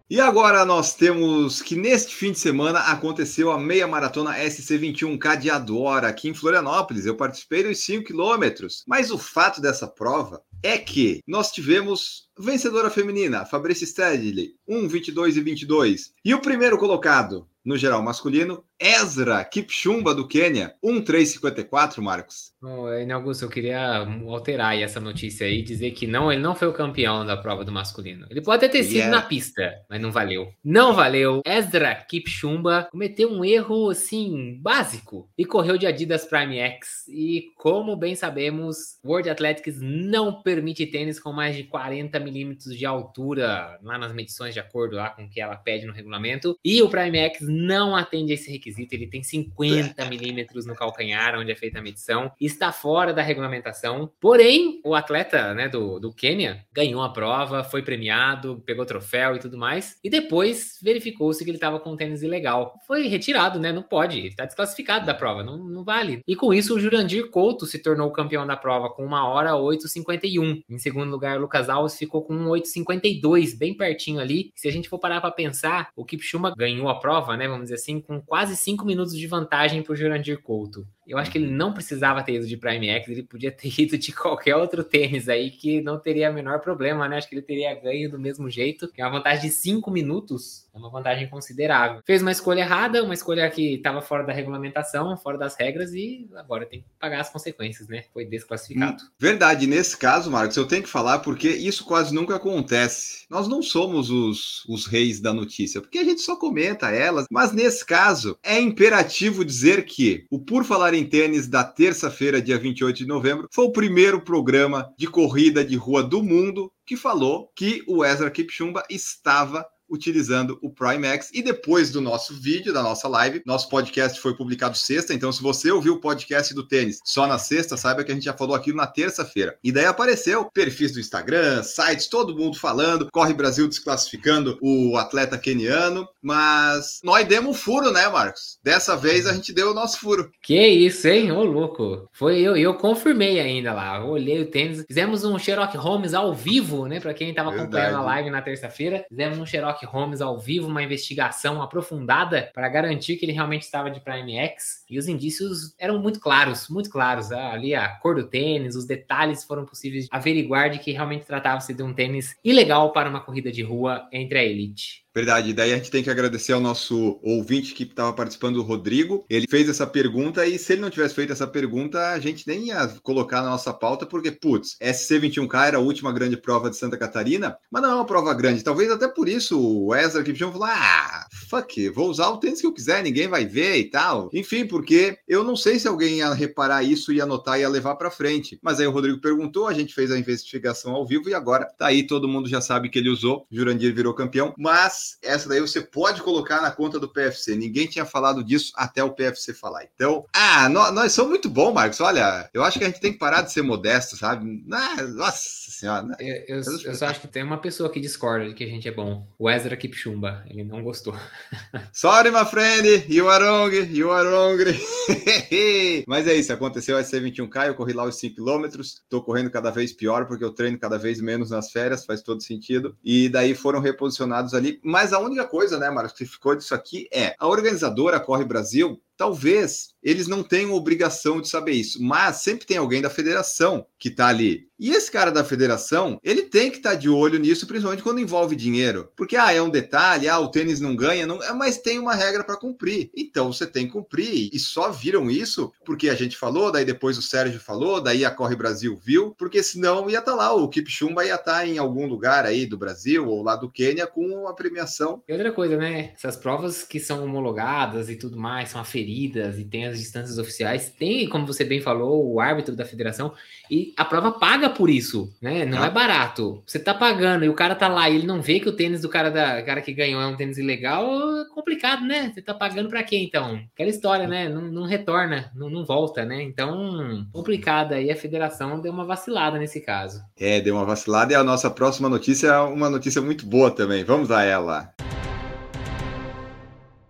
E 0.10 0.22
agora 0.22 0.64
nós 0.64 0.96
temos 0.96 1.62
que 1.62 1.76
neste 1.76 2.16
fim 2.16 2.32
de 2.32 2.40
semana 2.40 2.80
aconteceu 2.80 3.52
a 3.52 3.60
meia 3.60 3.86
maratona 3.86 4.40
SC21K 4.40 5.38
de 5.38 5.50
Adora 5.50 6.08
aqui 6.08 6.30
em 6.30 6.34
Florianópolis. 6.34 7.06
Eu 7.06 7.18
participei 7.18 7.62
dos 7.62 7.80
5 7.80 8.06
quilômetros, 8.06 8.86
mas 8.88 9.12
o 9.12 9.18
fato 9.18 9.60
dessa 9.60 9.86
prova 9.86 10.42
é 10.64 10.78
que 10.78 11.20
nós 11.28 11.52
tivemos 11.52 12.30
vencedora 12.40 12.90
feminina, 12.90 13.46
Fabrícia 13.46 13.86
Stedley, 13.86 14.54
1, 14.66 14.88
22 14.88 15.36
e 15.36 15.42
22. 15.42 16.14
E 16.24 16.34
o 16.34 16.40
primeiro 16.40 16.78
colocado, 16.78 17.46
no 17.66 17.76
geral 17.78 18.02
masculino, 18.02 18.64
Ezra 18.80 19.44
Kipchumba 19.44 20.14
do 20.14 20.28
Quênia, 20.28 20.76
1,354, 20.84 22.02
Marcos. 22.02 22.52
Oh, 22.62 22.88
Augusto, 23.14 23.46
eu 23.46 23.50
queria 23.50 24.06
alterar 24.28 24.78
essa 24.78 25.00
notícia 25.00 25.48
aí, 25.48 25.62
dizer 25.62 25.92
que 25.92 26.06
não, 26.06 26.32
ele 26.32 26.42
não 26.42 26.56
foi 26.56 26.68
o 26.68 26.74
campeão 26.74 27.26
da 27.26 27.38
prova 27.38 27.64
do 27.64 27.72
masculino. 27.72 28.28
Ele 28.30 28.42
pode 28.42 28.66
até 28.66 28.78
ter 28.78 28.84
sido 28.84 28.98
yeah. 28.98 29.16
na 29.16 29.22
pista, 29.22 29.74
mas 29.90 30.02
não 30.02 30.12
valeu. 30.12 30.52
Não 30.64 30.94
valeu. 30.94 31.42
Ezra 31.46 31.96
Kipchumba 31.96 32.88
cometeu 32.92 33.32
um 33.32 33.44
erro, 33.44 33.90
assim, 33.90 34.60
básico 34.62 35.30
e 35.38 35.46
correu 35.46 35.78
de 35.78 35.88
Adidas 35.88 36.26
Prime 36.26 36.58
X. 36.58 37.08
E 37.08 37.52
como 37.58 37.96
bem 37.96 38.16
sabemos, 38.16 39.00
World 39.04 39.30
Athletics 39.30 39.80
não 39.82 40.42
permite 40.42 40.86
tênis 40.86 41.20
com 41.20 41.32
mais 41.32 41.56
de 41.56 41.64
40 41.64 42.20
milímetros 42.20 42.78
de 42.78 42.86
altura 42.86 43.80
lá 43.82 43.98
nas 43.98 44.14
medições, 44.14 44.54
de 44.54 44.60
acordo 44.60 44.96
lá 44.96 45.10
com 45.12 45.26
o 45.26 45.30
que 45.30 45.42
ela 45.42 45.56
pede 45.56 45.86
no 45.86 45.94
regulamento. 45.94 46.58
E 46.64 46.82
o 46.82 46.90
Prime 46.90 47.18
X 47.18 47.48
não 47.48 47.96
atende 47.96 48.32
a 48.32 48.36
esse 48.36 48.52
requisito, 48.52 48.67
ele 48.96 49.08
tem 49.08 49.24
50 49.24 50.06
milímetros 50.06 50.66
no 50.66 50.76
calcanhar, 50.76 51.38
onde 51.38 51.52
é 51.52 51.56
feita 51.56 51.80
a 51.80 51.82
medição. 51.82 52.32
Está 52.40 52.72
fora 52.72 53.14
da 53.14 53.22
regulamentação. 53.22 54.12
Porém, 54.20 54.82
o 54.84 54.96
atleta 54.96 55.54
né, 55.54 55.70
do, 55.70 56.00
do 56.00 56.14
Quênia 56.14 56.66
ganhou 56.74 57.02
a 57.02 57.10
prova, 57.10 57.64
foi 57.64 57.82
premiado, 57.82 58.62
pegou 58.66 58.86
troféu 58.86 59.36
e 59.36 59.40
tudo 59.40 59.58
mais. 59.58 59.98
E 60.04 60.10
depois 60.10 60.80
verificou-se 60.82 61.44
que 61.44 61.50
ele 61.50 61.58
estava 61.58 61.80
com 61.80 61.92
um 61.92 61.98
tênis 61.98 62.24
ilegal. 62.24 62.74
Foi 62.86 63.08
retirado, 63.08 63.60
né? 63.60 63.72
Não 63.72 63.84
pode, 63.84 64.28
está 64.28 64.46
desclassificado 64.46 65.06
da 65.06 65.14
prova, 65.14 65.44
não, 65.44 65.58
não 65.58 65.84
vale. 65.84 66.22
E 66.28 66.36
com 66.36 66.54
isso, 66.54 66.76
o 66.76 66.80
Jurandir 66.80 67.30
Couto 67.30 67.66
se 67.66 67.80
tornou 67.80 68.12
campeão 68.12 68.46
da 68.46 68.58
prova 68.58 68.90
com 68.90 69.06
uma 69.06 69.28
hora 69.28 69.52
8,51. 69.52 70.64
Em 70.70 70.78
segundo 70.78 71.10
lugar, 71.10 71.38
o 71.38 71.42
Lucas 71.42 71.70
Alves 71.70 71.98
ficou 71.98 72.24
com 72.24 72.34
8,52, 72.46 73.58
bem 73.58 73.76
pertinho 73.76 74.20
ali. 74.20 74.52
Se 74.56 74.68
a 74.68 74.72
gente 74.72 74.90
for 74.90 75.00
parar 75.00 75.22
para 75.22 75.32
pensar, 75.32 75.90
o 75.96 76.04
Kipchuma 76.04 76.54
ganhou 76.56 76.90
a 76.90 77.00
prova, 77.00 77.38
né? 77.38 77.48
Vamos 77.48 77.64
dizer 77.64 77.76
assim, 77.76 78.02
com 78.02 78.20
quase 78.20 78.56
5 78.58 78.86
minutos 78.86 79.14
de 79.16 79.28
vantagem 79.28 79.82
para 79.82 79.94
o 79.94 79.96
Jurandir 79.96 80.42
Couto. 80.42 80.88
Eu 81.08 81.18
acho 81.18 81.32
que 81.32 81.38
ele 81.38 81.50
não 81.50 81.74
precisava 81.74 82.22
ter 82.22 82.34
ido 82.34 82.48
de 82.48 82.58
Prime 82.58 82.90
X, 82.90 83.08
ele 83.08 83.24
podia 83.24 83.52
ter 83.52 83.72
ido 83.80 83.98
de 83.98 84.12
qualquer 84.12 84.56
outro 84.56 84.84
tênis 84.84 85.30
aí 85.30 85.50
que 85.50 85.82
não 85.82 86.00
teria 86.00 86.30
o 86.30 86.34
menor 86.34 86.60
problema, 86.60 87.08
né? 87.08 87.18
Acho 87.18 87.30
que 87.30 87.36
ele 87.36 87.42
teria 87.42 87.74
ganho 87.76 88.12
do 88.12 88.20
mesmo 88.20 88.50
jeito. 88.50 88.90
É 88.98 89.04
uma 89.04 89.18
vantagem 89.18 89.50
de 89.50 89.56
5 89.56 89.90
minutos, 89.90 90.68
é 90.74 90.78
uma 90.78 90.90
vantagem 90.90 91.28
considerável. 91.30 92.02
Fez 92.06 92.22
uma 92.22 92.32
escolha 92.32 92.62
errada, 92.62 93.04
uma 93.04 93.14
escolha 93.14 93.50
que 93.50 93.76
estava 93.76 94.02
fora 94.02 94.24
da 94.24 94.34
regulamentação, 94.34 95.16
fora 95.18 95.38
das 95.38 95.56
regras 95.56 95.94
e 95.94 96.28
agora 96.36 96.66
tem 96.66 96.82
que 96.82 96.86
pagar 97.00 97.22
as 97.22 97.30
consequências, 97.30 97.88
né? 97.88 98.04
Foi 98.14 98.26
desclassificado. 98.26 99.04
Hum, 99.04 99.08
verdade, 99.18 99.66
nesse 99.66 99.98
caso, 99.98 100.30
Marcos, 100.30 100.58
eu 100.58 100.68
tenho 100.68 100.84
que 100.84 100.90
falar 100.90 101.20
porque 101.20 101.48
isso 101.50 101.86
quase 101.86 102.14
nunca 102.14 102.36
acontece. 102.36 103.26
Nós 103.30 103.48
não 103.48 103.62
somos 103.62 104.10
os, 104.10 104.66
os 104.66 104.86
reis 104.86 105.20
da 105.20 105.34
notícia, 105.34 105.82
porque 105.82 106.00
a 106.00 106.04
gente 106.04 106.22
só 106.22 106.36
comenta 106.36 106.92
elas, 106.92 107.26
mas 107.32 107.52
nesse 107.52 107.86
caso 107.86 108.38
é 108.44 108.60
imperativo 108.60 109.46
dizer 109.46 109.86
que 109.86 110.26
o 110.30 110.40
Por 110.40 110.68
Falar 110.68 110.94
em 110.98 111.06
Tênis 111.06 111.48
da 111.48 111.64
terça-feira, 111.64 112.42
dia 112.42 112.58
28 112.58 112.98
de 112.98 113.06
novembro, 113.06 113.48
foi 113.52 113.66
o 113.66 113.72
primeiro 113.72 114.22
programa 114.22 114.94
de 114.98 115.08
corrida 115.08 115.64
de 115.64 115.76
rua 115.76 116.04
do 116.04 116.24
mundo 116.24 116.72
que 116.86 116.96
falou 116.96 117.52
que 117.56 117.84
o 117.88 118.04
Ezra 118.04 118.32
Kipchumba 118.32 118.84
estava 118.90 119.66
utilizando 119.90 120.58
o 120.62 120.70
Primex. 120.70 121.30
E 121.34 121.42
depois 121.42 121.92
do 121.92 122.02
nosso 122.02 122.34
vídeo, 122.34 122.74
da 122.74 122.84
nossa 122.84 123.08
live, 123.08 123.42
nosso 123.46 123.70
podcast 123.70 124.20
foi 124.20 124.36
publicado 124.36 124.78
sexta. 124.78 125.14
Então, 125.14 125.32
se 125.32 125.42
você 125.42 125.72
ouviu 125.72 125.96
o 125.96 126.00
podcast 126.00 126.54
do 126.54 126.68
tênis 126.68 127.00
só 127.04 127.28
na 127.28 127.38
sexta, 127.38 127.78
saiba 127.78 128.04
que 128.04 128.12
a 128.12 128.16
gente 128.16 128.26
já 128.26 128.34
falou 128.34 128.56
aquilo 128.56 128.78
na 128.78 128.88
terça-feira. 128.88 129.58
E 129.64 129.72
daí 129.72 129.86
apareceu 129.86 130.46
perfis 130.46 130.92
do 130.92 131.00
Instagram, 131.00 131.64
sites, 131.64 132.08
todo 132.08 132.36
mundo 132.36 132.58
falando. 132.58 133.10
Corre 133.12 133.34
Brasil 133.34 133.68
desclassificando 133.68 134.58
o 134.62 134.98
atleta 134.98 135.38
keniano. 135.38 136.08
Mas 136.22 137.00
nós 137.04 137.26
demos 137.26 137.48
um 137.48 137.54
furo, 137.54 137.92
né, 137.92 138.08
Marcos? 138.10 138.60
Dessa 138.64 138.96
vez 138.96 139.26
a 139.26 139.34
gente 139.34 139.54
deu 139.54 139.72
o 139.72 139.74
nosso 139.74 140.00
furo. 140.00 140.30
Que 140.42 140.68
isso, 140.68 141.08
hein? 141.08 141.32
Ô, 141.32 141.44
louco. 141.44 142.10
Foi 142.12 142.40
eu, 142.40 142.58
eu 142.58 142.74
confirmei 142.76 143.40
ainda 143.40 143.74
lá. 143.74 144.04
Olhei 144.04 144.42
o 144.42 144.52
tênis. 144.52 144.84
Fizemos 144.86 145.24
um 145.24 145.40
Sherlock 145.40 145.78
Holmes 145.78 146.14
ao 146.14 146.34
vivo, 146.34 146.86
né? 146.86 147.00
Para 147.00 147.14
quem 147.14 147.30
estava 147.30 147.52
acompanhando 147.52 147.98
a 147.98 148.02
live 148.02 148.30
na 148.30 148.42
terça-feira. 148.42 149.06
Fizemos 149.10 149.38
um 149.38 149.46
Sherlock 149.46 149.77
Sherlock 149.78 149.86
Holmes 149.86 150.22
ao 150.22 150.40
vivo, 150.40 150.68
uma 150.68 150.82
investigação 150.82 151.62
aprofundada 151.62 152.50
para 152.54 152.68
garantir 152.68 153.18
que 153.18 153.26
ele 153.26 153.32
realmente 153.32 153.64
estava 153.64 153.92
de 153.92 154.00
Prime 154.00 154.36
X. 154.36 154.84
E 154.90 154.98
os 154.98 155.08
indícios 155.08 155.76
eram 155.78 156.00
muito 156.00 156.20
claros, 156.20 156.68
muito 156.70 156.90
claros. 156.90 157.32
Ah, 157.32 157.52
ali 157.52 157.76
a 157.76 157.88
cor 157.88 158.16
do 158.16 158.24
tênis, 158.24 158.76
os 158.76 158.86
detalhes 158.86 159.44
foram 159.44 159.66
possíveis 159.66 160.08
averiguar 160.12 160.70
de 160.70 160.80
que 160.80 160.92
realmente 160.92 161.26
tratava-se 161.26 161.74
de 161.74 161.84
um 161.84 161.94
tênis 161.94 162.36
ilegal 162.44 162.92
para 162.92 163.10
uma 163.10 163.22
corrida 163.22 163.52
de 163.52 163.62
rua 163.62 164.08
entre 164.12 164.40
a 164.40 164.44
elite. 164.44 165.07
Verdade. 165.18 165.52
Daí 165.52 165.74
a 165.74 165.78
gente 165.78 165.90
tem 165.90 166.04
que 166.04 166.12
agradecer 166.12 166.54
ao 166.54 166.62
nosso 166.62 167.20
ouvinte 167.24 167.74
que 167.74 167.82
estava 167.82 168.14
participando, 168.14 168.58
o 168.58 168.62
Rodrigo. 168.62 169.26
Ele 169.28 169.48
fez 169.50 169.68
essa 169.68 169.88
pergunta 169.88 170.46
e 170.46 170.60
se 170.60 170.74
ele 170.74 170.84
não 170.84 170.92
tivesse 170.92 171.16
feito 171.16 171.34
essa 171.34 171.48
pergunta, 171.48 172.12
a 172.12 172.20
gente 172.20 172.48
nem 172.48 172.68
ia 172.68 172.88
colocar 173.02 173.42
na 173.42 173.50
nossa 173.50 173.74
pauta, 173.74 174.06
porque, 174.06 174.30
putz, 174.30 174.78
SC21K 174.80 175.70
era 175.70 175.78
a 175.78 175.80
última 175.80 176.12
grande 176.12 176.38
prova 176.38 176.70
de 176.70 176.78
Santa 176.78 176.96
Catarina, 176.96 177.58
mas 177.72 177.82
não 177.82 177.90
é 177.90 177.96
uma 177.96 178.06
prova 178.06 178.32
grande. 178.36 178.64
Talvez 178.64 178.92
até 178.92 179.08
por 179.08 179.28
isso 179.28 179.60
o 179.60 179.96
Ezra 179.96 180.22
Kipchumba 180.22 180.52
falou: 180.52 180.68
ah, 180.68 181.26
fuck, 181.50 181.90
vou 181.90 182.12
usar 182.12 182.30
o 182.30 182.38
tênis 182.38 182.62
que 182.62 182.68
eu 182.68 182.74
quiser, 182.74 183.02
ninguém 183.02 183.28
vai 183.28 183.44
ver 183.44 183.78
e 183.78 183.86
tal. 183.86 184.30
Enfim, 184.32 184.68
porque 184.68 185.18
eu 185.28 185.44
não 185.44 185.56
sei 185.56 185.80
se 185.80 185.88
alguém 185.88 186.18
ia 186.18 186.32
reparar 186.32 186.84
isso, 186.84 187.12
ia 187.12 187.24
anotar 187.24 187.58
e 187.58 187.62
ia 187.62 187.70
levar 187.70 187.96
para 187.96 188.12
frente. 188.12 188.60
Mas 188.62 188.80
aí 188.80 188.86
o 188.86 188.92
Rodrigo 188.92 189.20
perguntou, 189.20 189.68
a 189.68 189.74
gente 189.74 189.96
fez 189.96 190.12
a 190.12 190.20
investigação 190.20 190.94
ao 190.94 191.08
vivo 191.08 191.28
e 191.28 191.34
agora 191.34 191.66
tá 191.66 191.88
aí, 191.88 192.06
todo 192.06 192.28
mundo 192.28 192.48
já 192.48 192.62
sabe 192.62 192.88
que 192.88 193.00
ele 193.00 193.10
usou. 193.10 193.48
Jurandir 193.52 193.96
virou 193.96 194.14
campeão, 194.14 194.54
mas 194.56 195.07
essa 195.22 195.50
daí 195.50 195.60
você 195.60 195.82
pode 195.82 196.22
colocar 196.22 196.62
na 196.62 196.72
conta 196.72 197.00
do 197.00 197.10
PFC. 197.10 197.56
Ninguém 197.56 197.88
tinha 197.88 198.06
falado 198.06 198.44
disso 198.44 198.72
até 198.76 199.04
o 199.04 199.12
PFC 199.12 199.54
falar. 199.54 199.84
Então, 199.94 200.26
ah, 200.34 200.70
nós, 200.70 200.94
nós 200.94 201.12
somos 201.12 201.32
muito 201.32 201.50
bom, 201.50 201.74
Marcos. 201.74 202.00
Olha, 202.02 202.50
eu 202.54 202.64
acho 202.64 202.78
que 202.78 202.86
a 202.86 202.88
gente 202.88 203.00
tem 203.00 203.14
que 203.14 203.20
parar 203.20 203.42
de 203.42 203.52
ser 203.52 203.62
modesto, 203.62 204.16
sabe? 204.16 204.64
Ah, 204.72 205.04
nossa 205.04 205.68
senhora. 205.72 206.04
Né? 206.04 206.16
Eu, 206.20 206.58
eu, 206.58 206.64
eu, 206.86 206.96
só 206.96 207.08
acho 207.08 207.22
que 207.22 207.28
tem 207.28 207.44
uma 207.44 207.60
pessoa 207.60 207.90
que 207.90 208.00
discorda 208.00 208.48
de 208.48 208.54
que 208.54 208.64
a 208.64 208.68
gente 208.68 208.88
é 208.88 208.92
bom. 208.92 209.28
O 209.38 209.50
Ezra 209.50 209.78
Kipchumba. 209.78 210.44
Ele 210.50 210.64
não 210.64 210.84
gostou. 210.84 211.16
Sorry, 211.94 212.32
my 212.32 212.46
friend. 212.46 213.06
You 213.08 213.30
are 213.30 213.44
wrong. 213.44 213.76
You 213.92 214.12
are 214.12 214.28
wrong. 214.28 214.58
Mas 216.08 216.28
é 216.28 216.34
isso. 216.34 216.52
Aconteceu 216.52 216.98
a 216.98 217.02
SC21K. 217.02 217.68
Eu 217.68 217.76
corri 217.76 217.94
lá 217.94 218.04
os 218.04 218.18
5 218.18 218.36
km. 218.36 218.82
Tô 219.10 219.22
correndo 219.22 219.50
cada 219.50 219.70
vez 219.70 219.94
pior 219.94 220.26
porque 220.26 220.44
eu 220.44 220.52
treino 220.52 220.80
cada 220.80 220.98
vez 220.98 221.22
menos 221.22 221.52
nas 221.52 221.72
férias. 221.72 222.06
Faz 222.06 222.22
todo 222.22 222.42
sentido. 222.42 222.96
E 223.04 223.30
daí 223.30 223.54
foram 223.54 223.80
reposicionados 223.80 224.54
ali. 224.54 224.80
Mas 224.84 224.97
a 225.14 225.20
única 225.20 225.46
coisa, 225.46 225.78
né, 225.78 225.90
Marcos, 225.90 226.14
que 226.14 226.26
ficou 226.26 226.56
disso 226.56 226.74
aqui 226.74 227.08
é 227.12 227.36
a 227.38 227.48
organizadora 227.48 228.20
Corre 228.20 228.44
Brasil 228.44 229.02
talvez 229.18 229.90
eles 230.08 230.28
não 230.28 230.42
tenham 230.42 230.72
obrigação 230.74 231.42
de 231.42 231.50
saber 231.50 231.74
isso, 231.74 232.02
mas 232.02 232.38
sempre 232.38 232.66
tem 232.66 232.78
alguém 232.78 233.02
da 233.02 233.10
federação 233.10 233.86
que 234.00 234.08
está 234.08 234.28
ali. 234.28 234.68
E 234.80 234.92
esse 234.92 235.12
cara 235.12 235.32
da 235.32 235.44
federação, 235.44 236.20
ele 236.24 236.44
tem 236.44 236.70
que 236.70 236.78
estar 236.78 236.92
tá 236.92 236.96
de 236.96 237.10
olho 237.10 237.40
nisso, 237.40 237.66
principalmente 237.66 238.04
quando 238.04 238.20
envolve 238.20 238.56
dinheiro. 238.56 239.12
Porque, 239.18 239.36
ah, 239.36 239.52
é 239.52 239.60
um 239.60 239.72
detalhe, 239.72 240.30
ah, 240.30 240.40
o 240.40 240.52
tênis 240.52 240.80
não 240.80 240.96
ganha, 240.96 241.26
não... 241.26 241.42
É, 241.42 241.52
mas 241.52 241.80
tem 241.80 241.98
uma 241.98 242.14
regra 242.14 242.44
para 242.44 242.56
cumprir. 242.56 243.10
Então 243.18 243.52
você 243.52 243.66
tem 243.66 243.88
que 243.88 243.94
cumprir. 243.94 244.50
E 244.54 244.60
só 244.60 244.92
viram 244.92 245.32
isso 245.32 245.74
porque 245.84 246.10
a 246.10 246.16
gente 246.16 246.38
falou, 246.38 246.72
daí 246.72 246.86
depois 246.86 247.18
o 247.18 247.24
Sérgio 247.24 247.60
falou, 247.60 248.00
daí 248.00 248.24
a 248.24 248.30
Corre 248.30 248.56
Brasil 248.56 248.96
viu, 249.04 249.36
porque 249.36 249.64
senão 249.64 250.10
ia 250.10 250.20
estar 250.20 250.32
tá 250.32 250.38
lá, 250.38 250.54
o 250.54 250.70
Kipchumba 250.70 251.26
ia 251.26 251.36
estar 251.36 251.52
tá 251.54 251.68
em 251.68 251.80
algum 251.80 252.06
lugar 252.06 252.46
aí 252.46 252.68
do 252.68 252.78
Brasil 252.78 253.28
ou 253.28 253.42
lá 253.42 253.56
do 253.56 253.72
Quênia 253.72 254.06
com 254.06 254.48
a 254.48 254.54
premiação. 254.54 255.24
E 255.28 255.34
outra 255.34 255.52
coisa, 255.52 255.76
né? 255.76 256.14
Essas 256.14 256.38
provas 256.38 256.84
que 256.84 257.00
são 257.00 257.26
homologadas 257.26 258.10
e 258.10 258.16
tudo 258.16 258.38
mais, 258.38 258.70
são 258.70 258.80
aferidas 258.80 259.07
e 259.08 259.66
tem 259.66 259.86
as 259.86 260.00
distâncias 260.00 260.38
oficiais, 260.38 260.90
tem, 260.90 261.28
como 261.28 261.48
você 261.48 261.64
bem 261.64 261.82
falou, 261.82 262.34
o 262.34 262.40
árbitro 262.40 262.76
da 262.76 262.86
federação, 262.86 263.34
e 263.70 263.94
a 263.98 264.06
prova 264.06 264.32
paga 264.32 264.70
por 264.70 264.90
isso, 264.90 265.34
né? 265.42 265.66
Não 265.66 265.84
é 265.84 265.90
barato. 265.90 266.62
Você 266.66 266.80
tá 266.80 266.94
pagando 266.94 267.46
e 267.46 267.50
o 267.50 267.54
cara 267.54 267.76
tá 267.76 267.88
lá 267.88 268.10
e 268.10 268.16
ele 268.16 268.28
não 268.28 268.42
vê 268.42 268.60
que 268.60 268.70
o 268.70 268.72
tênis 268.72 269.02
do 269.02 269.10
cara 269.10 269.30
da 269.30 269.62
cara 269.62 269.82
que 269.82 269.94
ganhou 269.94 270.22
é 270.22 270.28
um 270.28 270.36
tênis 270.36 270.58
ilegal, 270.58 271.06
é 271.42 271.46
complicado, 271.54 272.06
né? 272.06 272.32
Você 272.34 272.42
tá 272.42 272.54
pagando 272.54 272.90
para 272.90 273.04
quê 273.04 273.18
então? 273.18 273.60
Aquela 273.74 273.90
história, 273.90 274.28
né? 274.28 274.50
Não, 274.50 274.62
não 274.62 274.84
retorna, 274.84 275.52
não, 275.56 275.70
não, 275.70 275.86
volta, 275.86 276.26
né? 276.26 276.42
Então, 276.42 277.26
complicada 277.32 277.96
aí 277.96 278.12
a 278.12 278.16
federação 278.16 278.80
deu 278.80 278.92
uma 278.92 279.06
vacilada 279.06 279.58
nesse 279.58 279.82
caso. 279.82 280.22
É, 280.40 280.60
deu 280.62 280.76
uma 280.76 280.86
vacilada 280.86 281.34
e 281.34 281.36
a 281.36 281.44
nossa 281.44 281.70
próxima 281.70 282.10
notícia 282.10 282.48
é 282.48 282.60
uma 282.60 282.90
notícia 282.90 283.22
muito 283.22 283.46
boa 283.46 283.72
também. 283.72 284.04
Vamos 284.04 284.32
a 284.32 284.44
ela. 284.44 284.94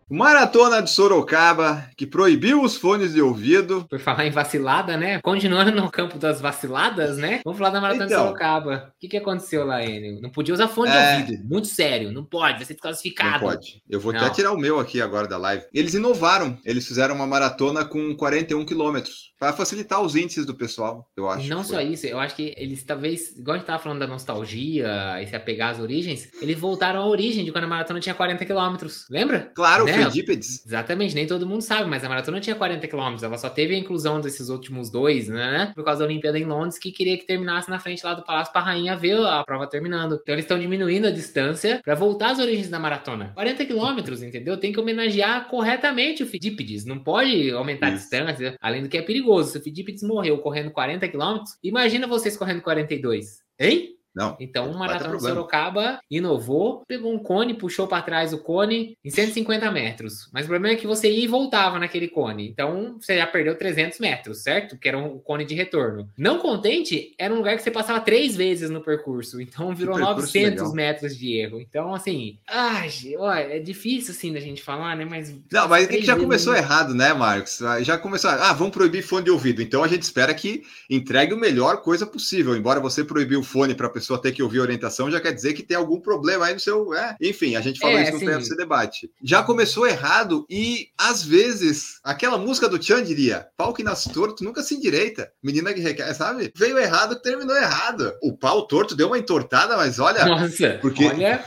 Maratona 0.10 0.82
de 0.82 0.89
Sorocaba, 0.89 1.89
que 1.98 2.08
proibiu 2.08 2.63
os 2.63 2.78
fones 2.78 3.13
de 3.13 3.22
ouvido. 3.22 3.86
Por 3.89 4.00
falar 4.00 4.26
em 4.26 4.32
vacilada, 4.32 4.96
né? 4.96 5.20
Continuando 5.22 5.72
no 5.72 5.91
campo 5.91 6.17
das 6.17 6.39
vaciladas, 6.39 7.17
né? 7.17 7.41
Vamos 7.43 7.60
falar 7.60 7.72
da 7.72 7.82
Maratona 7.82 8.06
então, 8.06 8.17
de 8.17 8.24
Sorocaba. 8.24 8.93
O 8.96 9.00
que, 9.02 9.10
que 9.10 9.17
aconteceu 9.17 9.65
lá, 9.65 9.84
Enio? 9.84 10.22
Não 10.22 10.30
podia 10.30 10.54
usar 10.54 10.70
fone 10.70 10.91
é... 10.91 11.17
de 11.17 11.22
ouvido. 11.22 11.50
Muito 11.50 11.67
sério. 11.67 12.12
Não 12.13 12.24
pode, 12.24 12.56
vai 12.56 12.65
ser 12.65 12.74
desclassificado. 12.74 13.43
Não 13.43 13.52
pode. 13.52 13.84
Eu 13.89 14.00
vou 14.00 14.13
não. 14.13 14.22
até 14.22 14.30
tirar 14.30 14.54
o 14.54 14.58
meu 14.58 14.80
aqui 14.80 15.02
agora 15.02 15.28
da 15.28 15.38
live. 15.38 15.65
Eles 15.74 15.93
inovaram. 15.93 16.58
Eles 16.63 16.88
fizeram 16.88 17.13
uma 17.13 17.28
maratona 17.28 17.84
com 17.84 18.15
41 18.15 18.65
quilômetros. 18.65 19.34
Para 19.38 19.54
facilitar 19.54 20.02
os 20.02 20.15
índices 20.15 20.46
do 20.46 20.56
pessoal, 20.56 21.08
eu 21.15 21.30
acho. 21.30 21.48
Não 21.48 21.63
só 21.63 21.80
isso, 21.80 22.08
eu 22.08 22.17
acho 22.17 22.36
que 22.36 22.56
eles 22.58 22.84
talvez, 22.84 23.38
igual 23.38 23.54
a 23.54 23.58
gente 23.60 23.67
tava 23.67 23.84
falando 23.84 24.00
da 24.00 24.08
nostalgia 24.08 25.22
e 25.22 25.28
se 25.28 25.36
apegar 25.36 25.72
às 25.72 25.80
origens, 25.80 26.30
eles 26.41 26.58
voltaram 26.58 27.02
à 27.02 27.06
origem 27.06 27.46
de 27.46 27.52
quando 27.52 27.65
a 27.65 27.67
maratona 27.67 28.00
tinha 28.00 28.15
40 28.15 28.43
quilômetros. 28.46 29.06
Lembra? 29.12 29.52
Claro, 29.54 29.86
né? 29.86 29.96
Fedípedes. 30.05 30.65
Exatamente, 30.65 31.15
nem 31.15 31.27
todo 31.27 31.47
mundo 31.47 31.62
sabe, 31.62 31.89
mas 31.89 32.03
a 32.03 32.10
maratona 32.10 32.39
tinha 32.39 32.55
40 32.55 32.88
quilômetros, 32.88 33.23
ela 33.23 33.38
só 33.38 33.49
teve 33.49 33.75
a 33.75 33.77
inclusão 33.77 34.21
desses 34.21 34.49
últimos 34.49 34.89
dois, 34.89 35.27
né? 35.27 35.71
Por 35.75 35.83
causa 35.83 35.99
da 35.99 36.05
Olimpíada 36.05 36.38
em 36.38 36.45
Londres, 36.45 36.77
que 36.77 36.91
queria 36.91 37.17
que 37.17 37.25
terminasse 37.25 37.69
na 37.69 37.79
frente 37.79 38.05
lá 38.05 38.13
do 38.13 38.23
Palácio 38.23 38.51
para 38.51 38.62
a 38.62 38.65
rainha 38.65 38.95
ver 38.95 39.17
a 39.25 39.43
prova 39.43 39.67
terminando. 39.67 40.19
Então 40.21 40.33
eles 40.33 40.45
estão 40.45 40.60
diminuindo 40.60 41.07
a 41.07 41.12
distância 41.12 41.81
para 41.83 41.95
voltar 41.95 42.31
às 42.31 42.39
origens 42.39 42.69
da 42.69 42.79
maratona. 42.79 43.31
40 43.33 43.65
quilômetros, 43.65 44.21
entendeu? 44.21 44.57
Tem 44.57 44.71
que 44.71 44.79
homenagear 44.79 45.47
corretamente 45.47 46.23
o 46.23 46.27
Fedípedes, 46.27 46.86
não 46.86 46.99
pode 46.99 47.51
aumentar 47.51 47.88
Isso. 47.88 47.95
a 47.95 47.99
distância, 47.99 48.55
além 48.62 48.83
do 48.83 48.89
que 48.89 48.97
é 48.97 49.01
perigoso. 49.01 49.51
Se 49.51 49.57
o 49.57 49.63
Fedípedes 49.63 50.03
morreu 50.03 50.38
correndo 50.39 50.71
40 50.71 51.07
quilômetros, 51.07 51.57
imagina 51.63 52.07
vocês 52.07 52.38
correndo 52.38 52.62
42. 52.62 53.39
Hein? 53.60 53.96
Não. 54.17 54.36
Então, 54.39 54.71
o 54.71 54.80
Maratona 54.80 55.15
de 55.15 55.21
Sorocaba 55.21 55.99
inovou, 56.10 56.82
pegou 56.88 57.13
um 57.13 57.19
cone, 57.19 57.53
puxou 57.53 57.88
para 57.88 58.01
trás 58.01 58.34
o 58.34 58.39
cone 58.39 58.97
em 59.06 59.12
150 59.12 59.69
metros. 59.69 60.27
Mas 60.34 60.45
o 60.45 60.49
problema 60.49 60.73
é 60.73 60.75
que 60.75 60.88
você 60.88 61.08
ia 61.08 61.25
e 61.25 61.27
voltava 61.27 61.77
naquele 61.77 62.08
cone. 62.08 62.49
Então, 62.49 62.97
você 62.99 63.17
já 63.17 63.27
perdeu 63.27 63.56
300 63.56 63.99
metros, 63.99 64.41
certo? 64.41 64.75
Que 64.75 64.88
era 64.88 64.97
um 64.97 65.19
cone 65.19 65.45
de 65.45 65.53
retorno. 65.53 66.10
Não 66.17 66.39
contente, 66.39 67.13
era 67.19 67.32
um 67.32 67.38
lugar 67.38 67.56
que 67.58 67.62
você 67.62 67.69
passava 67.69 67.99
três 67.99 68.36
vezes 68.36 68.71
no 68.71 68.82
percurso. 68.82 69.38
Então, 69.47 69.73
virou 69.73 69.97
900 69.97 70.51
legal. 70.51 70.73
metros 70.73 71.17
de 71.17 71.34
erro. 71.38 71.62
Então, 71.62 71.93
assim, 71.93 72.38
ai, 72.47 72.89
olha, 73.17 73.56
é 73.56 73.60
difícil 73.60 74.12
assim 74.12 74.34
da 74.34 74.39
gente 74.39 74.62
falar, 74.62 74.95
né? 74.95 75.06
Mas. 75.06 75.34
Não, 75.51 75.67
mas 75.67 75.89
é 75.89 76.01
já 76.01 76.17
começou 76.17 76.53
errado, 76.53 76.93
né, 76.93 77.13
Marcos? 77.13 77.60
Já 77.82 77.97
começou. 77.97 78.30
Ah, 78.30 78.53
vamos 78.53 78.73
proibir 78.73 79.03
fone 79.03 79.23
de 79.23 79.32
ouvido. 79.32 79.62
Então, 79.62 79.84
a 79.84 79.88
gente 79.88 80.01
espera 80.01 80.34
que 80.34 80.63
entregue 80.89 81.34
o 81.34 81.38
melhor 81.38 81.82
coisa 81.82 82.06
possível. 82.06 82.56
Embora 82.56 82.80
você 82.80 83.03
proibiu 83.03 83.39
o 83.39 83.43
fone 83.43 83.73
para 83.73 83.89
pessoa 83.89 84.07
pessoa 84.08 84.22
ter 84.22 84.32
que 84.32 84.41
ouvir 84.41 84.62
orientação, 84.62 85.12
já 85.12 85.20
quer 85.20 85.34
dizer 85.34 85.54
que 85.54 85.62
tem 85.62 85.76
algum 85.76 86.00
problema 86.00 86.46
aí 86.46 86.54
no 86.54 86.60
seu. 86.60 86.93
É. 86.93 87.15
Enfim, 87.22 87.56
a 87.56 87.62
gente 87.62 87.80
falou 87.80 87.98
é, 87.98 88.04
isso 88.04 88.13
no 88.13 88.20
PFC 88.20 88.56
Debate. 88.56 89.12
Já 89.22 89.43
começou 89.43 89.86
errado 89.86 90.46
e, 90.50 90.88
às 90.98 91.24
vezes, 91.24 92.00
aquela 92.04 92.38
música 92.38 92.70
do 92.70 92.80
Tchan 92.80 93.04
diria: 93.04 93.48
pau 93.58 93.74
que 93.74 93.84
nasce 93.84 94.10
torto 94.12 94.43
nunca 94.43 94.63
se 94.63 94.76
endireita. 94.76 95.30
Menina 95.43 95.74
que 95.74 95.82
requer, 95.82 96.13
sabe? 96.13 96.52
Veio 96.56 96.78
errado, 96.78 97.22
terminou 97.22 97.56
errado. 97.56 98.13
O 98.24 98.36
pau 98.36 98.65
torto 98.65 98.96
deu 98.96 99.08
uma 99.08 99.20
entortada, 99.20 99.76
mas 99.76 100.00
olha. 100.00 100.26
Nossa, 100.26 100.80
porque... 100.82 101.06
olha. 101.06 101.43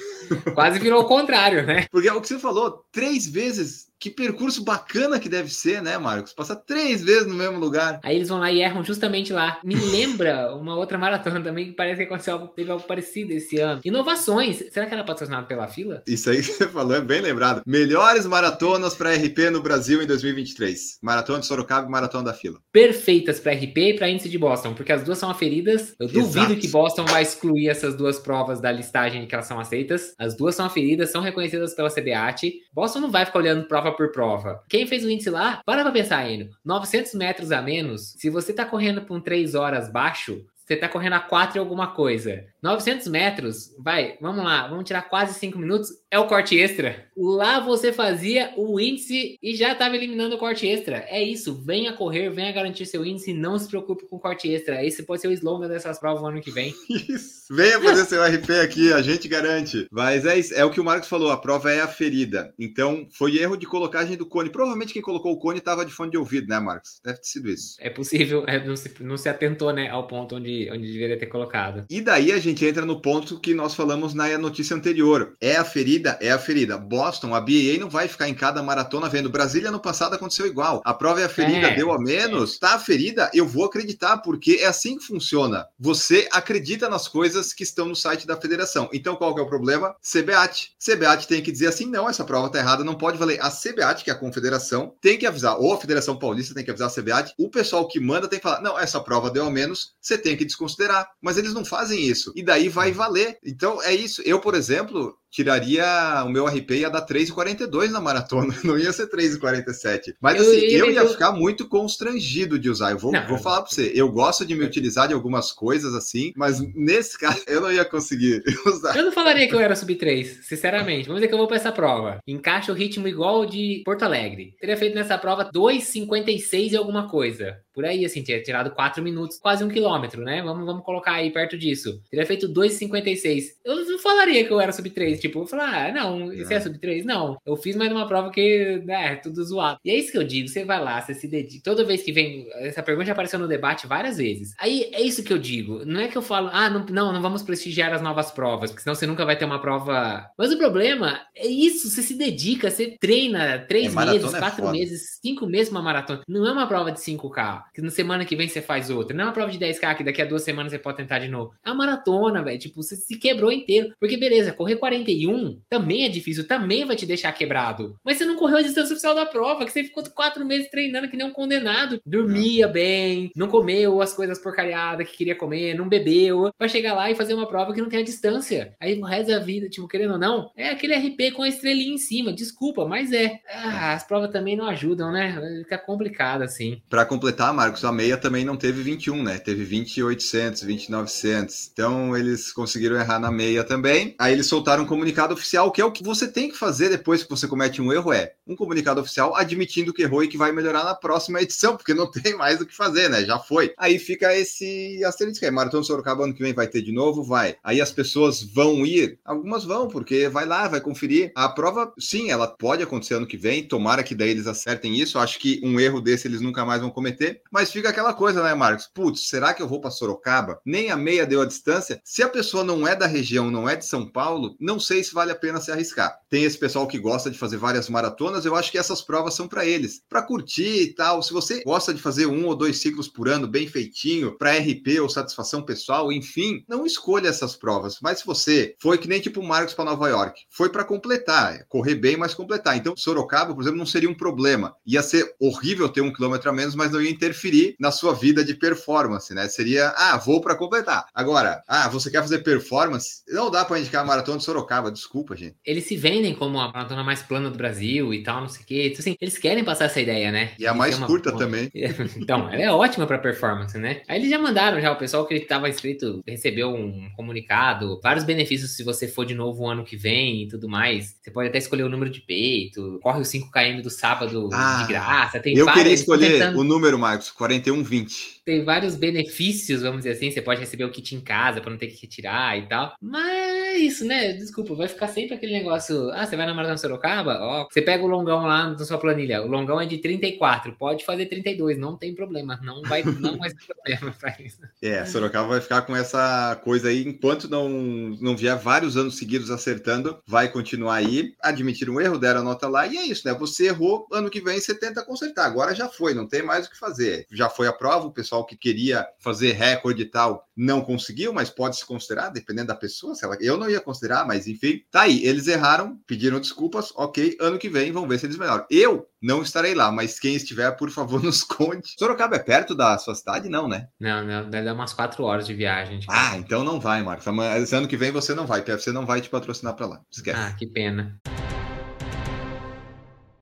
Quase 0.55 0.79
virou 0.79 1.03
o 1.03 1.07
contrário, 1.07 1.67
né? 1.67 1.87
Porque 1.91 2.09
é 2.09 2.13
o 2.13 2.21
que 2.21 2.29
você 2.29 2.39
falou, 2.39 2.85
três 2.93 3.27
vezes 3.27 3.90
que 4.01 4.09
percurso 4.11 4.65
bacana 4.65 5.21
que 5.21 5.29
deve 5.29 5.51
ser, 5.51 5.83
né, 5.83 5.99
Marcos? 5.99 6.33
Passar 6.33 6.57
três 6.57 7.05
vezes 7.05 7.27
no 7.27 7.35
mesmo 7.35 7.59
lugar. 7.59 8.01
Aí 8.03 8.17
eles 8.17 8.31
vão 8.31 8.39
lá 8.39 8.51
e 8.51 8.63
erram 8.63 8.83
justamente 8.83 9.31
lá. 9.31 9.61
Me 9.63 9.75
lembra 9.93 10.55
uma 10.57 10.75
outra 10.75 10.97
maratona 10.97 11.43
também 11.43 11.67
que 11.67 11.73
parece 11.73 11.99
que 11.99 12.05
aconteceu 12.05 12.35
algo, 12.35 12.49
teve 12.49 12.71
algo 12.71 12.83
parecido 12.85 13.33
esse 13.33 13.59
ano. 13.59 13.83
Inovações. 13.85 14.65
Será 14.73 14.87
que 14.87 14.95
era 14.95 15.05
patrocinado 15.05 15.47
pela 15.47 15.69
fila? 15.69 16.03
Isso 16.07 16.31
aí 16.31 16.39
que 16.39 16.45
você 16.45 16.67
falou 16.67 16.97
é 16.97 17.01
bem 17.03 17.21
lembrado. 17.21 17.63
Melhores 17.67 18.25
maratonas 18.25 18.95
para 18.95 19.15
RP 19.15 19.51
no 19.53 19.61
Brasil 19.61 20.03
em 20.03 20.07
2023. 20.07 20.99
Maratona 21.03 21.41
de 21.41 21.47
Sorocaba 21.47 21.87
e 21.87 21.91
Maratona 21.91 22.25
da 22.25 22.33
Fila. 22.33 22.59
Perfeitas 22.73 23.39
para 23.39 23.53
RP 23.53 23.77
e 23.77 23.95
para 23.95 24.09
índice 24.09 24.31
de 24.31 24.39
Boston, 24.39 24.73
porque 24.73 24.93
as 24.93 25.05
duas 25.05 25.19
são 25.19 25.29
aferidas. 25.29 25.95
Eu 26.01 26.07
Exato. 26.07 26.21
duvido 26.21 26.57
que 26.57 26.69
Boston 26.69 27.05
vai 27.05 27.23
excluir 27.23 27.69
essas 27.69 27.95
duas 27.95 28.19
provas 28.19 28.61
da 28.63 28.73
listagem 28.73 29.27
que 29.27 29.35
elas 29.35 29.47
são 29.47 29.61
aceitas. 29.61 30.15
As 30.19 30.35
duas 30.35 30.55
são 30.55 30.65
aferidas, 30.65 31.11
são 31.11 31.21
reconhecidas 31.21 31.75
pela 31.75 31.91
CBAT. 31.91 32.55
Boston 32.73 33.01
não 33.01 33.11
vai 33.11 33.27
ficar 33.27 33.41
olhando 33.41 33.69
prova 33.69 33.90
prova 33.91 33.97
por 33.97 34.13
prova. 34.13 34.63
Quem 34.69 34.87
fez 34.87 35.05
o 35.05 35.11
índice 35.11 35.31
lá, 35.31 35.61
para 35.65 35.83
pra 35.83 35.93
pensar, 35.93 36.29
Eno. 36.31 36.51
900 36.65 37.15
metros 37.15 37.53
a 37.53 37.61
menos, 37.61 38.15
se 38.19 38.31
você 38.31 38.53
tá 38.53 38.65
correndo 38.65 39.03
com 39.03 39.21
3 39.21 39.55
horas 39.55 39.91
baixo, 39.91 40.45
você 40.71 40.77
tá 40.77 40.89
correndo 40.89 41.15
a 41.15 41.21
4 41.21 41.57
e 41.57 41.59
alguma 41.59 41.89
coisa. 41.89 42.45
900 42.63 43.09
metros, 43.09 43.75
vai, 43.77 44.17
vamos 44.21 44.45
lá, 44.45 44.69
vamos 44.69 44.85
tirar 44.85 45.03
quase 45.03 45.37
5 45.37 45.59
minutos, 45.59 45.91
é 46.11 46.19
o 46.19 46.27
corte 46.27 46.57
extra. 46.57 47.07
Lá 47.17 47.59
você 47.59 47.93
fazia 47.93 48.53
o 48.57 48.79
índice 48.79 49.37
e 49.43 49.57
já 49.57 49.73
estava 49.73 49.97
eliminando 49.97 50.37
o 50.37 50.39
corte 50.39 50.69
extra. 50.69 51.05
É 51.09 51.23
isso, 51.23 51.55
venha 51.65 51.93
correr, 51.93 52.31
venha 52.31 52.53
garantir 52.53 52.87
seu 52.87 53.05
índice, 53.05 53.33
não 53.33 53.59
se 53.59 53.69
preocupe 53.69 54.07
com 54.07 54.17
o 54.17 54.21
corte 54.21 54.49
extra. 54.49 54.85
Esse 54.85 55.03
pode 55.03 55.23
ser 55.23 55.29
o 55.29 55.33
slogan 55.33 55.69
dessas 55.69 55.99
provas 55.99 56.23
no 56.23 56.29
ano 56.29 56.41
que 56.41 56.51
vem. 56.51 56.75
Isso, 57.09 57.55
venha 57.55 57.81
fazer 57.81 58.05
seu 58.05 58.23
RP 58.23 58.51
aqui, 58.63 58.93
a 58.93 59.01
gente 59.01 59.27
garante. 59.27 59.87
Mas 59.91 60.25
é, 60.25 60.39
isso, 60.39 60.55
é 60.55 60.65
o 60.65 60.71
que 60.71 60.81
o 60.81 60.85
Marcos 60.85 61.09
falou, 61.09 61.31
a 61.31 61.37
prova 61.37 61.71
é 61.71 61.81
a 61.81 61.89
ferida. 61.89 62.53
Então, 62.59 63.07
foi 63.11 63.37
erro 63.39 63.57
de 63.57 63.67
colocagem 63.67 64.17
do 64.17 64.27
cone. 64.27 64.51
Provavelmente 64.51 64.93
quem 64.93 65.03
colocou 65.03 65.33
o 65.33 65.39
cone 65.39 65.59
estava 65.59 65.85
de 65.85 65.93
fone 65.93 66.11
de 66.11 66.19
ouvido, 66.19 66.49
né, 66.49 66.59
Marcos? 66.61 67.01
Deve 67.05 67.19
ter 67.19 67.27
sido 67.27 67.49
isso. 67.49 67.77
É 67.81 67.91
possível, 67.91 68.45
é, 68.47 68.65
não, 68.65 68.77
se, 68.77 68.93
não 69.01 69.17
se 69.17 69.29
atentou 69.29 69.73
né, 69.73 69.89
ao 69.89 70.07
ponto 70.07 70.37
onde, 70.37 70.60
onde 70.73 70.93
deveria 70.93 71.19
ter 71.19 71.27
colocado. 71.27 71.85
E 71.89 72.01
daí 72.01 72.33
a 72.33 72.39
gente 72.39 72.65
entra 72.65 72.85
no 72.85 73.01
ponto 73.01 73.39
que 73.39 73.55
nós 73.55 73.75
falamos 73.75 74.15
na 74.15 74.37
notícia 74.39 74.77
anterior. 74.77 75.35
É 75.41 75.57
a 75.57 75.65
ferida? 75.65 76.19
É 76.21 76.31
a 76.31 76.39
ferida. 76.39 76.77
Boston, 76.77 77.35
a 77.35 77.41
BAA 77.41 77.79
não 77.79 77.89
vai 77.89 78.09
ficar 78.09 78.29
em 78.29 78.35
cada 78.35 78.63
maratona 78.63 79.09
vendo. 79.09 79.31
Brasília 79.31 79.71
no 79.71 79.81
passado 79.81 80.15
aconteceu 80.15 80.47
igual. 80.47 80.81
A 80.85 80.93
prova 80.93 81.21
é 81.21 81.25
a 81.25 81.29
ferida, 81.29 81.69
é. 81.69 81.75
deu 81.75 81.93
a 81.93 81.99
menos. 81.99 82.59
Tá 82.59 82.75
a 82.75 82.79
ferida, 82.79 83.31
eu 83.33 83.47
vou 83.47 83.65
acreditar, 83.65 84.19
porque 84.19 84.59
é 84.61 84.67
assim 84.67 84.99
que 84.99 85.05
funciona. 85.05 85.67
Você 85.79 86.29
acredita 86.33 86.89
nas 86.89 87.09
coisas 87.09 87.53
que 87.53 87.63
estão 87.63 87.87
no 87.87 87.97
site 87.97 88.27
da 88.27 88.37
federação. 88.37 88.89
Então 88.93 89.17
qual 89.17 89.35
que 89.35 89.41
é 89.41 89.45
o 89.45 89.49
problema? 89.49 89.95
CBAT. 90.03 90.73
CBAT 90.79 91.27
tem 91.27 91.43
que 91.43 91.53
dizer 91.53 91.69
assim: 91.69 91.87
não, 91.87 92.09
essa 92.09 92.25
prova 92.25 92.49
tá 92.49 92.59
errada, 92.59 92.85
não 92.85 92.95
pode 92.95 93.19
valer. 93.19 93.41
A 93.41 93.51
CBAT, 93.51 94.03
que 94.05 94.11
é 94.11 94.13
a 94.13 94.17
confederação, 94.17 94.95
tem 95.01 95.19
que 95.19 95.27
avisar, 95.27 95.59
ou 95.59 95.73
a 95.73 95.81
Federação 95.81 96.17
Paulista 96.17 96.55
tem 96.55 96.65
que 96.65 96.71
avisar 96.71 96.89
a 96.89 96.93
CBAT, 96.93 97.35
o 97.39 97.49
pessoal 97.49 97.87
que 97.87 98.01
manda 98.01 98.29
tem 98.29 98.39
que 98.39 98.43
falar: 98.43 98.61
não, 98.61 98.79
essa 98.79 99.01
prova 99.01 99.31
deu 99.31 99.45
a 99.45 99.51
menos, 99.51 99.95
você 100.01 100.17
tem 100.17 100.37
que 100.37 100.40
desconsiderar. 100.45 101.09
Mas 101.21 101.37
eles 101.37 101.55
não 101.55 101.65
fazem 101.65 102.03
isso. 102.03 102.33
E 102.35 102.43
daí 102.43 102.69
vai 102.69 102.93
valer. 102.93 103.39
Então 103.45 103.83
é 103.83 103.95
isso. 103.95 104.23
Eu, 104.25 104.41
por 104.41 104.55
exemplo, 104.55 105.17
tiraria 105.31 105.85
o 106.25 106.29
meu 106.29 106.47
RP 106.47 106.73
ia 106.73 106.91
dar 106.91 107.07
3,42 107.07 107.91
na 107.91 108.01
maratona, 108.01 108.55
não 108.65 108.79
ia 108.79 108.93
ser 108.93 109.09
3,47. 109.09 110.15
Mas 110.21 110.41
assim, 110.41 110.59
eu, 110.67 110.87
eu 110.87 110.93
ia 110.93 111.09
ficar 111.09 111.33
muito 111.33 111.69
constrangido 111.69 112.59
de 112.59 112.69
usar. 112.69 112.91
Eu 112.91 112.99
vou, 112.99 113.13
vou 113.29 113.39
falar 113.39 113.63
para 113.63 113.71
você, 113.71 113.93
eu 113.95 114.11
gosto 114.11 114.45
de 114.45 114.55
me 114.55 114.65
utilizar 114.65 115.09
de 115.09 115.15
algumas 115.15 115.53
coisas 115.53 115.95
assim, 115.95 116.33
mas 116.37 116.61
nesse 116.75 117.19
caso 117.19 117.43
eu 117.47 117.61
não 117.61 117.73
ia 117.73 117.85
conseguir 117.85 118.43
usar. 118.67 118.97
Eu 118.97 119.05
não 119.05 119.13
falaria 119.13 119.47
que 119.49 119.55
eu 119.55 119.61
era 119.61 119.77
sub 119.77 119.95
3, 119.95 120.41
sinceramente. 120.43 121.07
Vamos 121.07 121.21
dizer 121.21 121.29
que 121.29 121.35
eu 121.35 121.39
vou 121.39 121.47
para 121.47 121.57
essa 121.57 121.73
prova. 121.73 122.19
Encaixa 122.27 122.73
o 122.73 122.75
ritmo 122.75 123.07
igual 123.07 123.47
de 123.47 123.83
Porto 123.85 124.03
Alegre. 124.03 124.55
Teria 124.61 124.77
feito 124.77 124.95
nessa 124.95 125.17
prova 125.17 125.51
2,56 125.51 126.73
e 126.73 126.77
alguma 126.77 127.09
coisa. 127.09 127.59
Por 127.73 127.85
aí, 127.85 128.05
assim, 128.05 128.23
teria 128.23 128.43
tirado 128.43 128.71
4 128.73 129.03
minutos, 129.03 129.39
quase 129.39 129.63
um 129.63 129.69
quilômetro, 129.69 130.23
né? 130.23 130.43
Vamos, 130.43 130.67
vamos 130.67 130.85
colocar 130.85 131.13
aí 131.13 131.31
perto 131.31 131.57
disso. 131.57 132.01
Teria 132.11 132.27
feito 132.27 132.49
2,56. 132.49 133.45
Eu 133.65 133.77
não 133.77 133.99
falaria 133.99 134.45
que 134.45 134.53
eu 134.53 134.61
era 134.61 134.73
sub 134.73 134.91
3 134.91 135.20
Tipo, 135.21 135.47
falar, 135.47 135.89
ah, 135.89 135.93
não, 135.93 136.33
isso 136.33 136.53
é, 136.53 136.57
é 136.57 136.61
sub 136.61 136.79
3? 136.79 137.05
Não. 137.05 137.39
Eu 137.45 137.57
fiz 137.57 137.77
mais 137.77 137.91
uma 137.93 138.07
prova 138.07 138.31
que 138.31 138.83
né, 138.85 139.13
é 139.13 139.17
tudo 139.17 139.43
zoado. 139.45 139.79
E 139.85 139.91
é 139.91 139.95
isso 139.95 140.13
que 140.13 140.19
eu 140.19 140.25
digo, 140.25 140.49
você 140.49 140.65
vai 140.65 140.83
lá, 140.83 141.01
você 141.01 141.15
se 141.15 141.29
dedica. 141.29 141.63
Toda 141.65 141.85
vez 141.85 142.03
que 142.03 142.13
vem, 142.13 142.49
essa 142.57 142.83
pergunta 142.83 143.07
já 143.07 143.13
apareceu 143.13 143.39
no 143.39 143.49
debate 143.49 143.87
várias 143.87 144.17
vezes. 144.17 144.55
Aí 144.59 144.91
é 144.93 145.01
isso 145.01 145.23
que 145.23 145.33
eu 145.33 145.39
digo. 145.39 145.85
Não 145.85 146.01
é 146.01 146.09
que 146.09 146.17
eu 146.17 146.23
falo, 146.23 146.51
ah, 146.53 146.69
não, 146.71 146.85
não, 146.87 147.13
não 147.13 147.23
vamos 147.23 147.43
prestigiar 147.43 147.93
as 147.93 148.03
novas 148.03 148.31
provas, 148.31 148.71
porque 148.71 148.83
senão 148.83 148.95
você 148.95 149.07
nunca 149.07 149.25
vai 149.25 149.37
ter 149.37 149.45
uma 149.45 149.61
prova. 149.61 150.31
Mas 150.39 150.53
o 150.53 150.59
problema 150.59 151.21
é 151.35 151.47
isso, 151.47 151.91
você 151.91 152.03
se 152.03 152.15
dedica, 152.15 152.71
você 152.71 152.97
treina 153.01 153.59
três 153.69 153.95
é, 153.95 154.05
meses, 154.05 154.35
é 154.35 154.39
quatro 154.39 154.69
é 154.69 154.73
meses, 154.73 155.19
cinco 155.23 155.47
meses 155.47 155.71
uma 155.71 155.83
maratona. 155.83 156.23
Não 156.29 156.47
é 156.47 156.53
uma 156.53 156.67
prova 156.67 156.91
de 156.91 157.01
5K, 157.01 157.65
que 157.75 157.83
na 157.83 157.91
semana 157.91 158.25
que 158.25 158.37
vem 158.37 158.49
você 158.49 158.63
faz 158.63 158.91
outra. 158.91 159.17
Não 159.17 159.25
é 159.25 159.27
uma 159.27 159.33
prova 159.33 159.51
de 159.51 159.59
10K, 159.59 159.97
que 159.97 160.05
daqui 160.05 160.23
a 160.23 160.25
duas 160.25 160.43
semanas 160.43 160.73
você 160.73 160.79
pode 160.79 160.97
tentar 160.97 161.19
de 161.19 161.29
novo. 161.29 161.53
É 161.65 161.71
uma 161.71 161.87
maratona, 161.87 162.43
velho. 162.43 162.59
Tipo, 162.59 162.83
você 162.83 162.97
se 162.97 163.17
quebrou 163.19 163.51
inteiro. 163.51 163.95
Porque 163.99 164.17
beleza, 164.17 164.53
correr 164.53 164.77
40 164.77 165.10
41 165.11 165.61
também 165.69 166.05
é 166.05 166.09
difícil, 166.09 166.47
também 166.47 166.85
vai 166.85 166.97
te 166.97 167.07
deixar 167.07 167.33
quebrado. 167.33 167.97
Mas 168.05 168.19
você 168.19 168.25
não 168.25 168.37
correu 168.37 168.59
a 168.59 168.63
distância 168.63 168.93
oficial 168.93 169.15
da 169.15 169.27
prova, 169.27 169.65
que 169.65 169.73
você 169.73 169.85
ficou 169.85 170.03
quatro 170.15 170.45
meses 170.45 170.71
treinando 170.71 171.09
que 171.09 171.17
nem 171.17 171.27
um 171.27 171.33
condenado. 171.33 172.01
Dormia 172.05 172.69
bem, 172.69 173.31
não 173.35 173.49
comeu 173.49 174.01
as 174.01 174.13
coisas 174.13 174.39
porcariadas 174.39 175.09
que 175.09 175.17
queria 175.17 175.35
comer, 175.35 175.75
não 175.75 175.89
bebeu. 175.89 176.51
Vai 176.59 176.69
chegar 176.69 176.95
lá 176.95 177.11
e 177.11 177.15
fazer 177.15 177.35
uma 177.35 177.49
prova 177.49 177.73
que 177.73 177.81
não 177.81 177.89
tem 177.89 178.01
a 178.01 178.05
distância. 178.05 178.75
Aí 178.81 178.99
o 178.99 179.05
resto 179.05 179.31
da 179.31 179.39
vida, 179.39 179.69
tipo, 179.69 179.89
querendo 179.89 180.13
ou 180.13 180.19
não, 180.19 180.51
é 180.57 180.71
aquele 180.71 180.95
RP 180.95 181.35
com 181.35 181.43
a 181.43 181.49
estrelinha 181.49 181.95
em 181.95 181.99
cima. 181.99 182.33
Desculpa, 182.33 182.87
mas 182.87 183.13
é. 183.13 183.41
Ah, 183.49 183.95
as 183.95 184.05
provas 184.05 184.31
também 184.31 184.57
não 184.57 184.69
ajudam, 184.69 185.13
né? 185.13 185.41
Fica 185.63 185.79
complicado 185.79 186.43
assim. 186.43 186.81
Para 186.89 187.05
completar, 187.05 187.53
Marcos, 187.53 187.85
a 187.85 187.93
meia 187.93 188.17
também 188.17 188.45
não 188.45 188.57
teve 188.57 188.83
21, 188.83 189.23
né? 189.23 189.39
Teve 189.39 189.65
20,800, 189.65 190.63
20,900. 190.63 191.71
Então 191.73 192.17
eles 192.17 192.53
conseguiram 192.53 192.97
errar 192.97 193.19
na 193.19 193.31
meia 193.31 193.65
também. 193.65 194.15
Aí 194.19 194.33
eles 194.33 194.47
soltaram 194.47 194.85
como 194.85 195.00
comunicado 195.01 195.33
oficial, 195.33 195.73
que 195.73 195.81
é 195.81 195.85
o 195.85 195.91
que 195.91 196.05
você 196.05 196.29
tem 196.29 196.51
que 196.51 196.59
fazer 196.59 196.91
depois 196.91 197.23
que 197.23 197.31
você 197.31 197.49
comete 197.49 197.81
um 197.81 197.91
erro, 197.91 198.13
é 198.13 198.35
um 198.47 198.55
comunicado 198.55 199.01
oficial 199.01 199.35
admitindo 199.35 199.95
que 199.95 200.03
errou 200.03 200.23
e 200.23 200.29
que 200.29 200.37
vai 200.37 200.53
melhorar 200.53 200.85
na 200.85 200.95
próxima 200.95 201.41
edição, 201.43 201.75
porque 201.75 201.95
não 201.95 202.11
tem 202.11 202.37
mais 202.37 202.61
o 202.61 202.67
que 202.67 202.77
fazer, 202.77 203.09
né? 203.09 203.25
Já 203.25 203.39
foi. 203.39 203.73
Aí 203.79 203.99
fica 203.99 204.37
esse 204.37 205.03
asterisco 205.03 205.43
aí. 205.43 205.51
Maratona 205.51 205.83
Sorocaba 205.83 206.25
ano 206.25 206.35
que 206.35 206.43
vem 206.43 206.53
vai 206.53 206.69
ter 206.69 206.83
de 206.83 206.93
novo? 206.93 207.25
Vai. 207.25 207.57
Aí 207.65 207.81
as 207.81 207.91
pessoas 207.91 208.43
vão 208.43 208.85
ir? 208.85 209.19
Algumas 209.25 209.65
vão, 209.65 209.89
porque 209.89 210.29
vai 210.29 210.45
lá, 210.45 210.69
vai 210.69 210.83
conferir. 210.83 211.33
A 211.35 211.49
prova, 211.49 211.95
sim, 211.99 212.31
ela 212.31 212.47
pode 212.47 212.83
acontecer 212.83 213.15
ano 213.15 213.27
que 213.27 213.39
vem, 213.39 213.67
tomara 213.67 214.03
que 214.03 214.15
daí 214.15 214.31
eles 214.31 214.47
acertem 214.47 215.01
isso. 215.01 215.19
Acho 215.19 215.39
que 215.39 215.61
um 215.65 215.81
erro 215.81 216.01
desse 216.01 216.29
eles 216.29 216.43
nunca 216.43 216.65
mais 216.65 216.83
vão 216.83 216.91
cometer. 216.91 217.41
Mas 217.51 217.73
fica 217.73 217.89
aquela 217.89 218.13
coisa, 218.13 218.43
né, 218.43 218.53
Marcos? 218.55 218.91
Putz, 218.93 219.29
será 219.29 219.55
que 219.55 219.63
eu 219.63 219.69
vou 219.69 219.81
para 219.81 219.91
Sorocaba? 219.91 220.61
Nem 220.65 220.91
a 220.91 220.97
meia 220.97 221.27
deu 221.27 221.41
a 221.41 221.47
distância. 221.47 222.01
Se 222.05 222.23
a 222.23 222.29
pessoa 222.29 222.63
não 222.63 222.87
é 222.87 222.95
da 222.95 223.07
região, 223.07 223.51
não 223.51 223.67
é 223.67 223.77
de 223.77 223.87
São 223.87 224.07
Paulo, 224.07 224.57
não 224.61 224.79
sei 224.91 225.05
se 225.05 225.15
vale 225.15 225.31
a 225.31 225.37
pena 225.37 225.61
se 225.61 225.71
arriscar. 225.71 226.19
Tem 226.29 226.43
esse 226.43 226.59
pessoal 226.59 226.85
que 226.89 226.99
gosta 226.99 227.31
de 227.31 227.39
fazer 227.39 227.57
várias 227.57 227.89
maratonas, 227.89 228.45
eu 228.45 228.57
acho 228.57 228.73
que 228.73 228.79
essas 228.79 229.01
provas 229.01 229.35
são 229.35 229.47
para 229.47 229.65
eles, 229.65 230.03
para 230.09 230.21
curtir 230.21 230.83
e 230.83 230.95
tal. 230.95 231.23
Se 231.23 231.33
você 231.33 231.63
gosta 231.63 231.95
de 231.95 232.03
fazer 232.03 232.27
um 232.27 232.47
ou 232.47 232.57
dois 232.57 232.79
ciclos 232.79 233.07
por 233.07 233.29
ano 233.29 233.47
bem 233.47 233.69
feitinho, 233.69 234.37
para 234.37 234.57
RP 234.59 235.01
ou 235.01 235.09
satisfação 235.09 235.63
pessoal, 235.63 236.11
enfim, 236.11 236.65
não 236.69 236.85
escolha 236.85 237.29
essas 237.29 237.55
provas. 237.55 237.99
Mas 238.03 238.19
se 238.19 238.27
você 238.27 238.75
foi 238.81 238.99
que 238.99 239.07
nem 239.07 239.21
tipo 239.21 239.41
Marcos 239.45 239.75
para 239.75 239.85
Nova 239.85 240.09
York, 240.09 240.41
foi 240.51 240.69
para 240.69 240.85
completar, 240.85 241.65
correr 241.69 241.95
bem, 241.95 242.17
mas 242.17 242.35
completar. 242.35 242.77
Então, 242.77 242.97
Sorocaba, 242.97 243.55
por 243.55 243.63
exemplo, 243.63 243.79
não 243.79 243.87
seria 243.87 244.11
um 244.11 244.15
problema. 244.15 244.75
Ia 244.85 245.05
ser 245.05 245.37
horrível 245.39 245.89
ter 245.89 246.01
um 246.01 246.13
quilômetro 246.13 246.51
a 246.51 246.53
menos, 246.53 246.75
mas 246.75 246.91
não 246.91 247.01
ia 247.01 247.11
interferir 247.11 247.77
na 247.79 247.93
sua 247.93 248.13
vida 248.13 248.45
de 248.45 248.55
performance, 248.55 249.33
né? 249.33 249.49
Seria, 249.49 249.95
ah, 249.97 250.17
vou 250.17 250.41
para 250.41 250.57
completar. 250.57 251.07
Agora, 251.15 251.63
ah, 251.69 251.89
você 251.89 252.11
quer 252.11 252.23
fazer 252.23 252.41
performance? 252.41 253.23
Não 253.29 253.53
dá 253.53 253.65
para 253.65 253.79
indicar 253.79 254.03
a 254.03 254.07
maratona 254.07 254.39
de 254.39 254.45
Sorocaba, 254.45 254.80
desculpa, 254.89 255.37
gente. 255.37 255.57
Eles 255.67 255.85
se 255.85 255.97
vendem 255.97 256.33
como 256.33 256.61
a 256.61 256.69
maratona 256.69 257.03
mais 257.03 257.23
plana 257.23 257.51
do 257.51 257.59
Brasil 257.59 258.15
e 258.15 258.23
tal, 258.23 258.41
não 258.41 258.49
sei 258.49 258.63
o 258.63 258.67
quê. 258.67 258.87
Então, 258.87 259.01
assim, 259.01 259.17
eles 259.21 259.37
querem 259.37 259.65
passar 259.65 259.87
essa 259.87 260.01
ideia, 260.01 260.31
né? 260.31 260.53
E 260.59 260.67
a 260.67 260.73
mais 260.73 260.97
uma... 260.97 261.07
curta 261.09 261.37
também. 261.37 261.69
então, 262.17 262.49
ela 262.49 262.63
é 262.63 262.71
ótima 262.71 263.07
para 263.07 263.19
performance, 263.19 263.77
né? 263.77 264.03
Aí 264.07 264.21
eles 264.21 264.31
já 264.31 264.39
mandaram 264.39 264.81
já 264.81 264.93
o 264.93 264.97
pessoal 264.97 265.27
que 265.27 265.35
estava 265.35 265.69
inscrito 265.69 266.23
recebeu 266.27 266.73
um 266.73 267.11
comunicado, 267.17 268.01
vários 268.03 268.25
benefícios 268.25 268.77
se 268.77 268.85
você 268.85 269.09
for 269.09 269.27
de 269.27 269.35
novo 269.35 269.65
o 269.65 269.69
ano 269.69 269.85
que 269.85 269.97
vem 269.97 270.45
e 270.45 270.49
tudo 270.49 270.69
mais. 270.69 271.17
Você 271.21 271.31
pode 271.31 271.49
até 271.49 271.59
escolher 271.59 271.83
o 271.83 271.89
número 271.89 272.11
de 272.11 272.21
peito, 272.21 273.01
corre 273.03 273.21
os 273.21 273.29
5 273.29 273.51
km 273.51 273.83
do 273.83 273.91
sábado 273.91 274.49
ah, 274.53 274.83
de 274.83 274.93
graça. 274.93 275.41
Tem 275.41 275.57
eu 275.57 275.65
várias, 275.65 275.83
queria 275.83 275.95
escolher 275.95 276.33
tentando... 276.39 276.61
o 276.61 276.65
número, 276.65 276.99
Marcos, 276.99 277.31
4120 277.31 278.40
tem 278.45 278.65
vários 278.65 278.95
benefícios, 278.95 279.83
vamos 279.83 279.99
dizer 279.99 280.11
assim. 280.11 280.31
Você 280.31 280.43
pode 280.43 280.61
receber 280.61 280.85
o 280.85 280.91
kit 280.91 281.15
em 281.15 281.21
casa 281.21 281.61
para 281.61 281.71
não 281.71 281.79
ter 281.79 281.89
que 281.89 282.01
retirar 282.01 282.59
e 282.59 282.67
tal. 282.67 282.95
Mas 283.01 283.61
é 283.71 283.79
isso, 283.79 284.05
né? 284.05 284.33
Desculpa, 284.33 284.75
vai 284.75 284.89
ficar 284.89 285.09
sempre 285.09 285.35
aquele 285.37 285.53
negócio. 285.53 286.11
Ah, 286.11 286.27
você 286.27 286.37
vai 286.37 286.47
na 286.47 286.55
Maratona 286.55 286.77
Sorocaba? 286.77 287.39
Ó, 287.41 287.69
você 287.71 287.81
pega 287.81 288.03
o 288.03 288.09
longão 288.09 288.43
lá 288.43 288.71
na 288.71 288.79
sua 288.79 288.99
planilha. 288.99 289.43
O 289.43 289.47
longão 289.47 289.81
é 289.81 289.87
de 289.87 289.99
34, 289.99 290.75
pode 290.77 291.05
fazer 291.05 291.27
32, 291.27 291.79
não 291.79 291.97
tem 291.97 292.15
problema. 292.15 292.59
Não 292.63 292.83
vai, 292.83 293.03
não 293.05 293.39
vai 293.39 293.51
ter 293.51 293.67
problema 293.67 294.15
para 294.19 294.37
isso. 294.41 294.59
É, 294.83 295.05
Sorocaba 295.05 295.49
vai 295.49 295.61
ficar 295.61 295.83
com 295.83 295.95
essa 295.95 296.59
coisa 296.65 296.89
aí 296.89 297.07
enquanto 297.07 297.49
não, 297.49 297.69
não 297.69 298.37
vier 298.37 298.57
vários 298.57 298.97
anos 298.97 299.19
seguidos 299.19 299.51
acertando, 299.51 300.19
vai 300.27 300.49
continuar 300.49 300.97
aí. 300.97 301.35
Admitir 301.41 301.91
um 301.91 302.01
erro, 302.01 302.19
deram 302.19 302.41
a 302.41 302.45
nota 302.45 302.67
lá 302.67 302.87
e 302.87 302.97
é 302.97 303.05
isso, 303.05 303.27
né? 303.27 303.35
Você 303.35 303.67
errou, 303.67 304.07
ano 304.11 304.31
que 304.31 304.41
vem 304.41 304.59
você 304.59 304.75
tenta 304.75 305.05
consertar. 305.05 305.47
Agora 305.47 305.75
já 305.75 305.89
foi, 305.89 306.15
não 306.15 306.27
tem 306.27 306.43
mais 306.43 306.67
o 306.67 306.71
que 306.71 306.79
fazer. 306.79 307.27
Já 307.31 307.51
foi 307.51 307.67
a 307.67 307.73
prova, 307.73 308.07
o 308.07 308.13
pessoal 308.13 308.40
pessoal 308.41 308.47
que 308.47 308.57
queria 308.57 309.07
fazer 309.19 309.53
recorde 309.53 310.03
e 310.03 310.07
tal 310.07 310.47
não 310.57 310.83
conseguiu, 310.83 311.33
mas 311.33 311.49
pode 311.49 311.77
se 311.77 311.87
considerar, 311.87 312.29
dependendo 312.29 312.69
da 312.69 312.75
pessoa. 312.75 313.15
Se 313.15 313.25
ela... 313.25 313.37
Eu 313.41 313.57
não 313.57 313.71
ia 313.71 313.81
considerar, 313.81 314.27
mas 314.27 314.47
enfim, 314.47 314.83
tá 314.91 315.03
aí. 315.03 315.25
Eles 315.25 315.47
erraram, 315.47 315.99
pediram 316.07 316.39
desculpas, 316.39 316.93
ok. 316.95 317.37
Ano 317.41 317.59
que 317.59 317.69
vem, 317.69 317.91
vamos 317.93 318.09
ver 318.09 318.19
se 318.19 318.27
eles 318.27 318.37
melhoram. 318.37 318.67
Eu 318.71 319.07
não 319.23 319.41
estarei 319.41 319.75
lá, 319.75 319.91
mas 319.91 320.21
quem 320.21 320.35
estiver, 320.35 320.71
por 320.73 320.91
favor, 320.91 321.23
nos 321.25 321.43
conte. 321.43 321.95
Sorocaba 321.99 322.37
é 322.37 322.41
perto 322.41 322.75
da 322.75 322.99
sua 322.99 323.15
cidade? 323.15 323.49
Não, 323.49 323.67
né? 323.67 323.89
Não, 323.99 324.23
não 324.23 324.51
deve 324.51 324.67
dar 324.67 324.75
umas 324.75 324.93
quatro 324.93 325.25
horas 325.25 325.47
de 325.47 325.55
viagem. 325.55 326.01
Tipo. 326.01 326.13
Ah, 326.13 326.37
então 326.37 326.63
não 326.63 326.79
vai, 326.79 327.03
Marcos. 327.03 327.27
Esse 327.63 327.75
ano 327.75 327.89
que 327.89 327.97
vem 327.97 328.11
você 328.11 328.35
não 328.35 328.47
vai, 328.47 328.61
PFC 328.61 328.93
não 328.93 329.07
vai 329.07 329.23
te 329.23 329.31
patrocinar 329.31 329.75
para 329.75 329.87
lá. 329.87 330.01
Esquece. 330.11 330.39
Ah, 330.39 330.53
que 330.53 330.67
pena. 330.67 331.19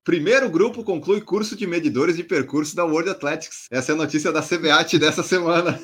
Primeiro 0.09 0.49
grupo 0.49 0.83
conclui 0.83 1.21
curso 1.21 1.55
de 1.55 1.67
medidores 1.67 2.17
de 2.17 2.23
percurso 2.23 2.75
da 2.75 2.83
World 2.83 3.11
Athletics. 3.11 3.67
Essa 3.69 3.91
é 3.91 3.93
a 3.93 3.97
notícia 3.99 4.31
da 4.31 4.41
CBAT 4.41 4.97
dessa 4.97 5.21
semana. 5.21 5.79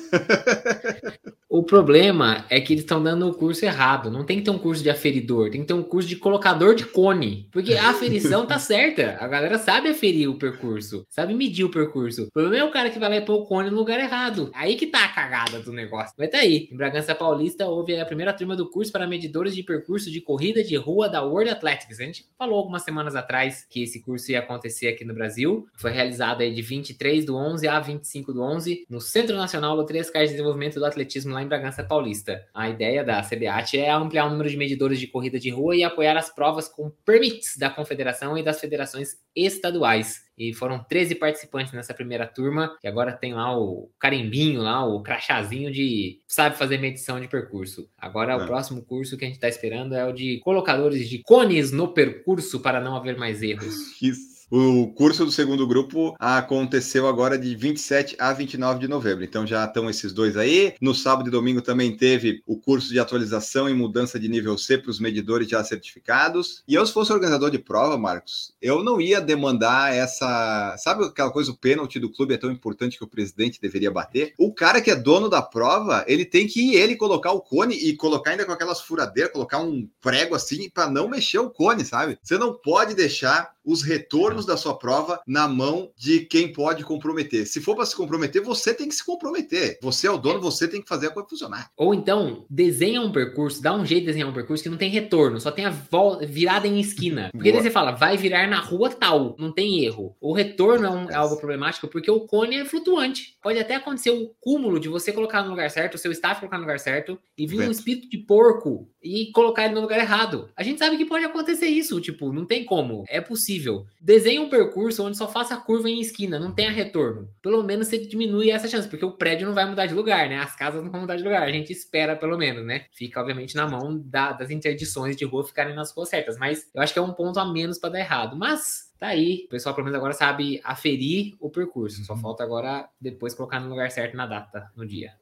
O 1.56 1.62
problema 1.62 2.44
é 2.50 2.60
que 2.60 2.74
eles 2.74 2.82
estão 2.82 3.02
dando 3.02 3.26
o 3.26 3.32
curso 3.32 3.64
errado. 3.64 4.10
Não 4.10 4.26
tem 4.26 4.36
que 4.36 4.44
ter 4.44 4.50
um 4.50 4.58
curso 4.58 4.82
de 4.82 4.90
aferidor, 4.90 5.48
tem 5.48 5.62
que 5.62 5.66
ter 5.66 5.72
um 5.72 5.82
curso 5.82 6.06
de 6.06 6.14
colocador 6.14 6.74
de 6.74 6.84
cone. 6.84 7.48
Porque 7.50 7.72
a 7.72 7.88
aferição 7.88 8.44
tá 8.44 8.58
certa. 8.58 9.16
A 9.18 9.26
galera 9.26 9.56
sabe 9.56 9.88
aferir 9.88 10.28
o 10.28 10.38
percurso, 10.38 11.06
sabe 11.08 11.32
medir 11.32 11.64
o 11.64 11.70
percurso. 11.70 12.24
O 12.24 12.30
problema 12.30 12.66
é 12.66 12.68
o 12.68 12.70
cara 12.70 12.90
que 12.90 12.98
vai 12.98 13.08
lá 13.08 13.16
e 13.16 13.22
pôr 13.22 13.36
o 13.36 13.46
cone 13.46 13.70
no 13.70 13.76
lugar 13.76 13.98
errado. 13.98 14.50
Aí 14.52 14.76
que 14.76 14.86
tá 14.86 15.06
a 15.06 15.08
cagada 15.08 15.58
do 15.60 15.72
negócio. 15.72 16.12
Mas 16.18 16.28
tá 16.28 16.40
aí. 16.40 16.68
Em 16.70 16.76
Bragança 16.76 17.14
Paulista 17.14 17.64
houve 17.64 17.98
a 17.98 18.04
primeira 18.04 18.34
turma 18.34 18.54
do 18.54 18.68
curso 18.68 18.92
para 18.92 19.06
medidores 19.06 19.54
de 19.54 19.62
percurso 19.62 20.10
de 20.10 20.20
corrida 20.20 20.62
de 20.62 20.76
rua 20.76 21.08
da 21.08 21.22
World 21.22 21.48
Athletics. 21.48 21.98
A 21.98 22.04
gente 22.04 22.26
falou 22.36 22.58
algumas 22.58 22.82
semanas 22.82 23.16
atrás 23.16 23.66
que 23.70 23.82
esse 23.82 24.02
curso 24.02 24.30
ia 24.30 24.40
acontecer 24.40 24.88
aqui 24.88 25.06
no 25.06 25.14
Brasil. 25.14 25.66
Foi 25.74 25.90
realizado 25.90 26.42
aí 26.42 26.52
de 26.52 26.60
23 26.60 27.24
do 27.24 27.34
11 27.34 27.66
a 27.66 27.80
25 27.80 28.34
do 28.34 28.42
11 28.42 28.84
no 28.90 29.00
Centro 29.00 29.34
Nacional 29.34 29.74
Loterias 29.74 30.10
Cais 30.10 30.28
de 30.28 30.36
Desenvolvimento 30.36 30.78
do 30.78 30.84
Atletismo 30.84 31.32
lá 31.32 31.45
em 31.45 31.45
Bragança 31.46 31.84
Paulista. 31.84 32.44
A 32.54 32.68
ideia 32.68 33.04
da 33.04 33.22
CBAT 33.22 33.78
é 33.78 33.90
ampliar 33.90 34.26
o 34.26 34.30
número 34.30 34.48
de 34.48 34.56
medidores 34.56 34.98
de 34.98 35.06
corrida 35.06 35.38
de 35.38 35.50
rua 35.50 35.76
e 35.76 35.82
apoiar 35.84 36.16
as 36.16 36.32
provas 36.34 36.68
com 36.68 36.90
permits 37.04 37.56
da 37.56 37.70
confederação 37.70 38.36
e 38.36 38.42
das 38.42 38.60
federações 38.60 39.16
estaduais. 39.34 40.26
E 40.38 40.52
foram 40.52 40.84
13 40.84 41.14
participantes 41.14 41.72
nessa 41.72 41.94
primeira 41.94 42.26
turma, 42.26 42.76
que 42.80 42.86
agora 42.86 43.12
tem 43.12 43.32
lá 43.32 43.58
o 43.58 43.90
carimbinho, 43.98 44.60
lá 44.60 44.84
o 44.86 45.02
crachazinho 45.02 45.72
de 45.72 46.20
sabe 46.28 46.56
fazer 46.56 46.78
medição 46.78 47.18
de 47.18 47.26
percurso. 47.26 47.88
Agora 47.96 48.34
é. 48.34 48.36
o 48.36 48.46
próximo 48.46 48.82
curso 48.82 49.16
que 49.16 49.24
a 49.24 49.28
gente 49.28 49.36
está 49.36 49.48
esperando 49.48 49.94
é 49.94 50.04
o 50.04 50.12
de 50.12 50.38
colocadores 50.40 51.08
de 51.08 51.22
cones 51.22 51.72
no 51.72 51.88
percurso 51.88 52.60
para 52.60 52.80
não 52.80 52.94
haver 52.94 53.16
mais 53.16 53.42
erros. 53.42 53.74
Isso. 54.02 54.35
O 54.48 54.92
curso 54.92 55.24
do 55.24 55.32
segundo 55.32 55.66
grupo 55.66 56.14
aconteceu 56.20 57.08
agora 57.08 57.36
de 57.36 57.56
27 57.56 58.14
a 58.16 58.32
29 58.32 58.78
de 58.78 58.86
novembro. 58.86 59.24
Então 59.24 59.44
já 59.44 59.64
estão 59.64 59.90
esses 59.90 60.12
dois 60.12 60.36
aí. 60.36 60.72
No 60.80 60.94
sábado 60.94 61.26
e 61.26 61.32
domingo 61.32 61.60
também 61.60 61.96
teve 61.96 62.44
o 62.46 62.56
curso 62.56 62.88
de 62.90 63.00
atualização 63.00 63.68
e 63.68 63.74
mudança 63.74 64.20
de 64.20 64.28
nível 64.28 64.56
C 64.56 64.78
para 64.78 64.90
os 64.90 65.00
medidores 65.00 65.48
já 65.48 65.64
certificados. 65.64 66.62
E 66.68 66.74
eu, 66.74 66.86
se 66.86 66.92
fosse 66.92 67.12
organizador 67.12 67.50
de 67.50 67.58
prova, 67.58 67.98
Marcos, 67.98 68.54
eu 68.62 68.84
não 68.84 69.00
ia 69.00 69.20
demandar 69.20 69.92
essa. 69.92 70.76
Sabe 70.78 71.04
aquela 71.04 71.32
coisa, 71.32 71.50
o 71.50 71.56
pênalti 71.56 71.98
do 71.98 72.12
clube 72.12 72.34
é 72.34 72.38
tão 72.38 72.52
importante 72.52 72.96
que 72.96 73.04
o 73.04 73.08
presidente 73.08 73.60
deveria 73.60 73.90
bater? 73.90 74.32
O 74.38 74.54
cara 74.54 74.80
que 74.80 74.92
é 74.92 74.94
dono 74.94 75.28
da 75.28 75.42
prova, 75.42 76.04
ele 76.06 76.24
tem 76.24 76.46
que 76.46 76.60
ir 76.60 76.76
ele 76.76 76.94
colocar 76.94 77.32
o 77.32 77.40
cone 77.40 77.74
e 77.74 77.96
colocar 77.96 78.30
ainda 78.30 78.44
com 78.44 78.52
aquelas 78.52 78.80
furadeiras, 78.80 79.32
colocar 79.32 79.58
um 79.58 79.88
prego 80.00 80.36
assim 80.36 80.70
para 80.70 80.88
não 80.88 81.08
mexer 81.08 81.40
o 81.40 81.50
cone, 81.50 81.84
sabe? 81.84 82.16
Você 82.22 82.38
não 82.38 82.54
pode 82.54 82.94
deixar 82.94 83.55
os 83.66 83.82
retornos 83.82 84.46
da 84.46 84.56
sua 84.56 84.78
prova 84.78 85.20
na 85.26 85.48
mão 85.48 85.90
de 85.96 86.20
quem 86.20 86.52
pode 86.52 86.84
comprometer. 86.84 87.46
Se 87.46 87.60
for 87.60 87.74
para 87.74 87.84
se 87.84 87.96
comprometer, 87.96 88.40
você 88.40 88.72
tem 88.72 88.88
que 88.88 88.94
se 88.94 89.04
comprometer. 89.04 89.78
Você 89.82 90.06
é 90.06 90.10
o 90.10 90.16
dono, 90.16 90.40
você 90.40 90.68
tem 90.68 90.80
que 90.80 90.88
fazer 90.88 91.08
a 91.08 91.10
coisa 91.10 91.28
funcionar. 91.28 91.70
Ou 91.76 91.92
então, 91.92 92.46
desenha 92.48 93.00
um 93.00 93.10
percurso, 93.10 93.60
dá 93.60 93.74
um 93.74 93.84
jeito 93.84 94.02
de 94.02 94.06
desenhar 94.06 94.28
um 94.28 94.32
percurso 94.32 94.62
que 94.62 94.68
não 94.68 94.76
tem 94.76 94.90
retorno, 94.90 95.40
só 95.40 95.50
tem 95.50 95.64
a 95.64 95.70
volta, 95.70 96.24
virada 96.24 96.68
em 96.68 96.78
esquina. 96.78 97.30
Porque 97.32 97.50
daí 97.50 97.62
você 97.62 97.70
fala, 97.70 97.90
vai 97.90 98.16
virar 98.16 98.46
na 98.46 98.60
rua 98.60 98.90
tal, 98.90 99.34
não 99.38 99.52
tem 99.52 99.84
erro. 99.84 100.14
O 100.20 100.32
retorno 100.32 100.86
é, 100.86 100.90
um, 100.90 101.10
é 101.10 101.14
algo 101.14 101.36
problemático 101.36 101.88
porque 101.88 102.10
o 102.10 102.20
cone 102.20 102.56
é 102.56 102.64
flutuante. 102.64 103.36
Pode 103.42 103.58
até 103.58 103.74
acontecer 103.74 104.10
o 104.10 104.30
cúmulo 104.40 104.78
de 104.78 104.88
você 104.88 105.12
colocar 105.12 105.42
no 105.42 105.50
lugar 105.50 105.70
certo, 105.70 105.94
o 105.94 105.98
seu 105.98 106.12
staff 106.12 106.40
colocar 106.40 106.58
no 106.58 106.62
lugar 106.62 106.78
certo, 106.78 107.18
e 107.36 107.46
vir 107.46 107.60
um 107.60 107.70
espírito 107.70 108.08
de 108.08 108.18
porco 108.18 108.88
e 109.02 109.30
colocar 109.32 109.64
ele 109.64 109.74
no 109.74 109.80
lugar 109.80 109.98
errado. 109.98 110.50
A 110.56 110.62
gente 110.62 110.78
sabe 110.78 110.96
que 110.96 111.04
pode 111.04 111.24
acontecer 111.24 111.66
isso, 111.66 112.00
tipo, 112.00 112.32
não 112.32 112.44
tem 112.44 112.64
como. 112.64 113.04
É 113.08 113.20
possível. 113.20 113.55
Desenhe 114.00 114.38
um 114.38 114.48
percurso 114.48 115.04
onde 115.04 115.16
só 115.16 115.28
faça 115.28 115.56
curva 115.56 115.88
em 115.88 116.00
esquina, 116.00 116.38
não 116.38 116.52
tenha 116.52 116.70
retorno. 116.70 117.28
Pelo 117.42 117.62
menos 117.62 117.88
você 117.88 117.98
diminui 117.98 118.50
essa 118.50 118.68
chance, 118.68 118.88
porque 118.88 119.04
o 119.04 119.12
prédio 119.12 119.46
não 119.46 119.54
vai 119.54 119.68
mudar 119.68 119.86
de 119.86 119.94
lugar, 119.94 120.28
né? 120.28 120.38
As 120.38 120.54
casas 120.54 120.82
não 120.82 120.90
vão 120.90 121.02
mudar 121.02 121.16
de 121.16 121.22
lugar. 121.22 121.42
A 121.42 121.52
gente 121.52 121.72
espera, 121.72 122.16
pelo 122.16 122.36
menos, 122.36 122.64
né? 122.64 122.86
Fica, 122.92 123.20
obviamente, 123.20 123.56
na 123.56 123.66
mão 123.66 123.98
da, 123.98 124.32
das 124.32 124.50
interdições 124.50 125.16
de 125.16 125.24
rua 125.24 125.44
ficarem 125.44 125.74
nas 125.74 125.92
ruas 125.92 126.08
certas. 126.08 126.38
Mas 126.38 126.68
eu 126.74 126.82
acho 126.82 126.92
que 126.92 126.98
é 126.98 127.02
um 127.02 127.12
ponto 127.12 127.38
a 127.38 127.44
menos 127.44 127.78
para 127.78 127.90
dar 127.90 128.00
errado. 128.00 128.36
Mas 128.36 128.92
tá 128.98 129.08
aí. 129.08 129.44
O 129.46 129.50
pessoal, 129.50 129.74
pelo 129.74 129.84
menos, 129.84 129.96
agora 129.96 130.12
sabe 130.12 130.60
aferir 130.64 131.34
o 131.40 131.50
percurso. 131.50 132.04
Só 132.04 132.16
falta 132.16 132.42
agora 132.42 132.88
depois 133.00 133.34
colocar 133.34 133.60
no 133.60 133.68
lugar 133.68 133.90
certo 133.90 134.16
na 134.16 134.26
data, 134.26 134.70
no 134.76 134.86
dia. 134.86 135.12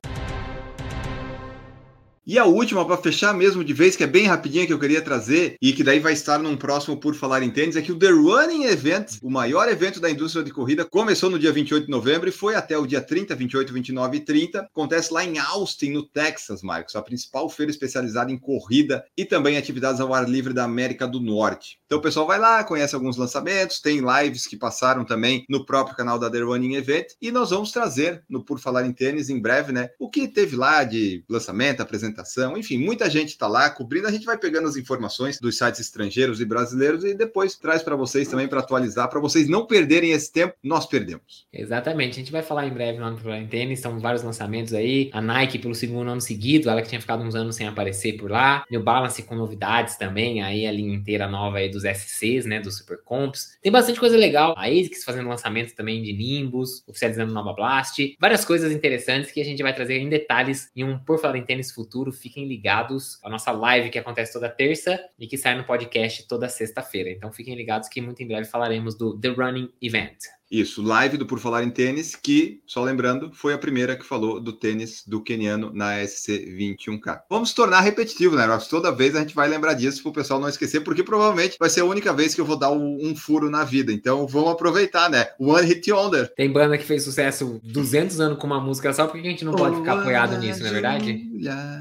E 2.27 2.39
a 2.39 2.47
última, 2.47 2.87
para 2.87 2.97
fechar 2.97 3.35
mesmo 3.35 3.63
de 3.63 3.75
vez, 3.75 3.97
que 3.97 4.03
é 4.03 4.07
bem 4.07 4.27
rapidinha 4.27 4.67
que 4.67 4.73
eu 4.73 4.79
queria 4.79 5.03
trazer, 5.03 5.57
e 5.61 5.75
que 5.75 5.85
daí 5.85 6.01
vai 6.01 6.15
estar 6.15 6.39
num 6.39 6.57
próximo 6.57 6.97
Por 6.97 7.15
Falar 7.15 7.43
em 7.43 7.51
Tênis, 7.51 7.77
é 7.77 7.83
que 7.83 7.93
o 7.93 7.99
The 7.99 8.09
Running 8.09 8.65
Event, 8.65 9.19
o 9.23 9.31
maior 9.31 9.69
evento 9.69 10.01
da 10.01 10.11
indústria 10.11 10.43
de 10.43 10.51
corrida, 10.51 10.87
começou 10.87 11.29
no 11.29 11.39
dia 11.39 11.53
28 11.53 11.85
de 11.85 11.91
novembro 11.91 12.27
e 12.27 12.33
foi 12.33 12.55
até 12.55 12.79
o 12.79 12.87
dia 12.87 13.03
30, 13.03 13.35
28, 13.35 13.75
29 13.75 14.17
e 14.17 14.21
30. 14.21 14.61
Acontece 14.61 15.13
lá 15.13 15.23
em 15.23 15.39
Austin, 15.39 15.91
no 15.91 16.03
Texas, 16.03 16.63
Marcos, 16.63 16.97
a 16.97 17.03
principal 17.03 17.47
feira 17.51 17.71
especializada 17.71 18.33
em 18.33 18.39
corrida 18.39 19.05
e 19.15 19.27
também 19.27 19.59
atividades 19.59 20.01
ao 20.01 20.15
ar 20.15 20.27
livre 20.27 20.55
da 20.55 20.65
América 20.65 21.07
do 21.07 21.21
Norte. 21.21 21.79
Então 21.85 21.99
o 21.99 22.03
pessoal 22.03 22.27
vai 22.27 22.39
lá, 22.39 22.65
conhece 22.65 22.95
alguns 22.95 23.19
lançamentos, 23.19 23.83
tem 23.83 24.01
lives 24.01 24.47
que 24.47 24.57
passaram 24.57 25.05
também 25.05 25.45
no 25.47 25.67
próprio 25.67 25.95
canal 25.95 26.19
da 26.19 26.31
The 26.31 26.41
Running 26.41 26.77
Event, 26.77 27.09
e 27.21 27.31
nós 27.31 27.51
vamos 27.51 27.71
trazer 27.71 28.25
no 28.31 28.43
Por 28.43 28.59
Falar 28.59 28.87
em 28.87 28.93
Tênis 28.95 29.29
em 29.29 29.39
breve, 29.39 29.73
né, 29.73 29.91
o 29.99 30.09
que 30.09 30.27
teve 30.27 30.57
lá 30.57 30.85
de 30.85 31.23
lançamento, 31.29 31.83
apresentação 31.83 32.14
apresentação, 32.15 32.57
enfim, 32.57 32.79
muita 32.79 33.11
gente 33.11 33.31
está 33.31 33.47
lá 33.47 33.69
cobrindo. 33.69 34.07
A 34.07 34.11
gente 34.11 34.25
vai 34.25 34.39
pegando 34.39 34.69
as 34.69 34.77
informações 34.77 35.39
dos 35.41 35.59
sites 35.59 35.81
estrangeiros 35.81 36.41
e 36.41 36.45
brasileiros 36.45 37.05
e 37.05 37.15
depois 37.15 37.57
traz 37.57 37.83
para 37.83 37.97
vocês 37.97 38.29
também 38.29 38.47
para 38.47 38.61
atualizar, 38.61 39.11
para 39.11 39.21
vocês 39.21 39.49
não 39.49 39.67
perderem 39.67 40.13
esse 40.13 40.33
tempo. 40.33 40.55
Nós 40.63 40.87
perdemos. 40.87 41.47
Exatamente. 41.53 42.13
A 42.13 42.15
gente 42.15 42.33
vai 42.33 42.43
falar 42.43 42.67
em 42.67 42.73
breve 42.73 42.99
lá 42.99 43.11
no 43.11 43.19
Pro 43.19 43.33
Tênis. 43.49 43.81
São 43.81 43.99
vários 43.99 44.23
lançamentos 44.23 44.73
aí. 44.73 45.11
A 45.13 45.21
Nike 45.21 45.59
pelo 45.59 45.75
segundo 45.75 46.11
ano 46.11 46.21
seguido, 46.21 46.71
ela 46.71 46.81
que 46.81 46.89
tinha 46.89 47.01
ficado 47.01 47.23
uns 47.23 47.35
anos 47.35 47.57
sem 47.57 47.67
aparecer 47.67 48.17
por 48.17 48.31
lá. 48.31 48.65
New 48.71 48.83
Balance 48.83 49.23
com 49.23 49.35
novidades 49.35 49.97
também, 49.97 50.43
aí 50.43 50.67
a 50.67 50.73
linha 50.73 50.95
inteira 50.95 51.27
nova 51.27 51.59
aí 51.59 51.69
dos 51.69 51.83
SCs, 51.85 52.47
né, 52.47 52.61
dos 52.61 52.79
Super 52.79 52.99
Comps. 53.05 53.59
Tem 53.63 53.73
bastante 53.73 53.99
coisa 53.99 54.17
legal. 54.17 54.55
A 54.57 54.67
ASICS 54.67 55.05
fazendo 55.05 55.29
lançamentos 55.29 55.75
também 55.75 56.03
de 56.03 56.13
Nimbus, 56.13 56.85
oficializando 56.87 57.33
Nova 57.33 57.53
Blast. 57.53 58.17
Várias 58.21 58.45
coisas 58.45 58.73
interessantes 58.73 59.33
que 59.33 59.41
a 59.41 59.45
gente 59.45 59.63
vai 59.63 59.75
trazer 59.75 59.99
em 59.99 60.09
detalhes 60.09 60.71
em 60.77 60.85
um 60.85 60.99
Por 60.99 61.19
Falar 61.19 61.39
em 61.39 61.43
Tênis 61.43 61.73
Futuro. 61.73 62.04
Fiquem 62.13 62.47
ligados 62.47 63.19
à 63.23 63.29
nossa 63.29 63.53
live 63.53 63.91
que 63.91 63.99
acontece 63.99 64.33
toda 64.33 64.49
terça 64.49 64.99
e 65.19 65.27
que 65.27 65.39
sai 65.39 65.57
no 65.57 65.65
podcast 65.65 66.27
toda 66.27 66.49
sexta-feira. 66.49 67.11
Então 67.11 67.33
fiquem 67.33 67.55
ligados 67.55 67.89
que 67.89 68.01
muito 68.01 68.23
em 68.23 68.27
breve 68.27 68.49
falaremos 68.49 68.97
do 68.97 69.19
The 69.19 69.29
Running 69.29 69.73
Event. 69.81 70.19
Isso, 70.51 70.83
live 70.83 71.17
do 71.17 71.27
Por 71.27 71.39
Falar 71.39 71.65
em 71.65 71.71
Tênis, 71.71 72.15
que, 72.15 72.61
só 72.67 72.83
lembrando, 72.83 73.31
foi 73.33 73.55
a 73.55 73.59
primeira 73.59 73.97
que 73.97 74.05
falou 74.05 74.41
do 74.41 74.53
tênis 74.53 75.03
do 75.07 75.23
keniano 75.23 75.73
na 75.75 75.99
SC21K. 75.99 77.23
Vamos 77.29 77.53
tornar 77.53 77.81
repetitivo, 77.81 78.37
né? 78.37 78.47
Mas 78.47 78.69
toda 78.69 78.93
vez 78.93 79.17
a 79.17 79.21
gente 79.21 79.35
vai 79.35 79.49
lembrar 79.49 79.75
disso 79.75 80.03
para 80.03 80.11
o 80.11 80.15
pessoal 80.15 80.39
não 80.39 80.49
esquecer, 80.49 80.81
porque 80.81 81.03
provavelmente 81.03 81.57
vai 81.59 81.71
ser 81.71 81.81
a 81.81 81.85
única 81.85 82.13
vez 82.13 82.35
que 82.35 82.41
eu 82.41 82.45
vou 82.45 82.59
dar 82.59 82.71
um 82.71 83.15
furo 83.17 83.51
na 83.51 83.65
vida. 83.65 83.93
Então 83.93 84.27
vamos 84.27 84.51
aproveitar, 84.51 85.11
né? 85.11 85.29
One 85.39 85.67
Hit 85.67 85.91
Wonder. 85.91 86.33
Tem 86.35 86.53
banda 86.53 86.79
que 86.79 86.85
fez 86.85 87.03
sucesso 87.03 87.61
200 87.65 88.21
anos 88.21 88.39
com 88.39 88.47
uma 88.47 88.61
música 88.61 88.93
só, 88.93 89.07
porque 89.07 89.27
a 89.27 89.31
gente 89.31 89.45
não 89.45 89.55
pode 89.55 89.77
ficar 89.77 89.99
apoiado 89.99 90.39
nisso, 90.39 90.61
não 90.61 90.69
é 90.69 90.73
verdade? 90.73 91.25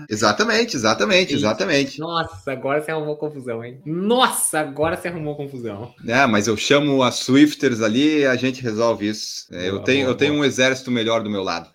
Exatamente, 0.09 0.75
exatamente, 0.75 1.33
exatamente. 1.33 1.99
Nossa, 1.99 2.51
agora 2.51 2.81
você 2.81 2.91
arrumou 2.91 3.17
confusão, 3.17 3.63
hein? 3.63 3.81
Nossa, 3.85 4.59
agora 4.59 4.97
você 4.97 5.07
arrumou 5.09 5.35
confusão. 5.35 5.93
É, 6.07 6.25
mas 6.25 6.47
eu 6.47 6.57
chamo 6.57 7.03
as 7.03 7.15
Swifters 7.15 7.81
ali, 7.81 8.25
a 8.25 8.35
gente 8.35 8.52
resolve 8.61 9.07
isso. 9.07 9.45
Eu 9.51 9.79
tenho, 9.79 10.07
eu 10.07 10.15
tenho 10.15 10.33
um 10.33 10.43
exército 10.45 10.91
melhor 10.91 11.23
do 11.23 11.29
meu 11.29 11.43
lado. 11.43 11.69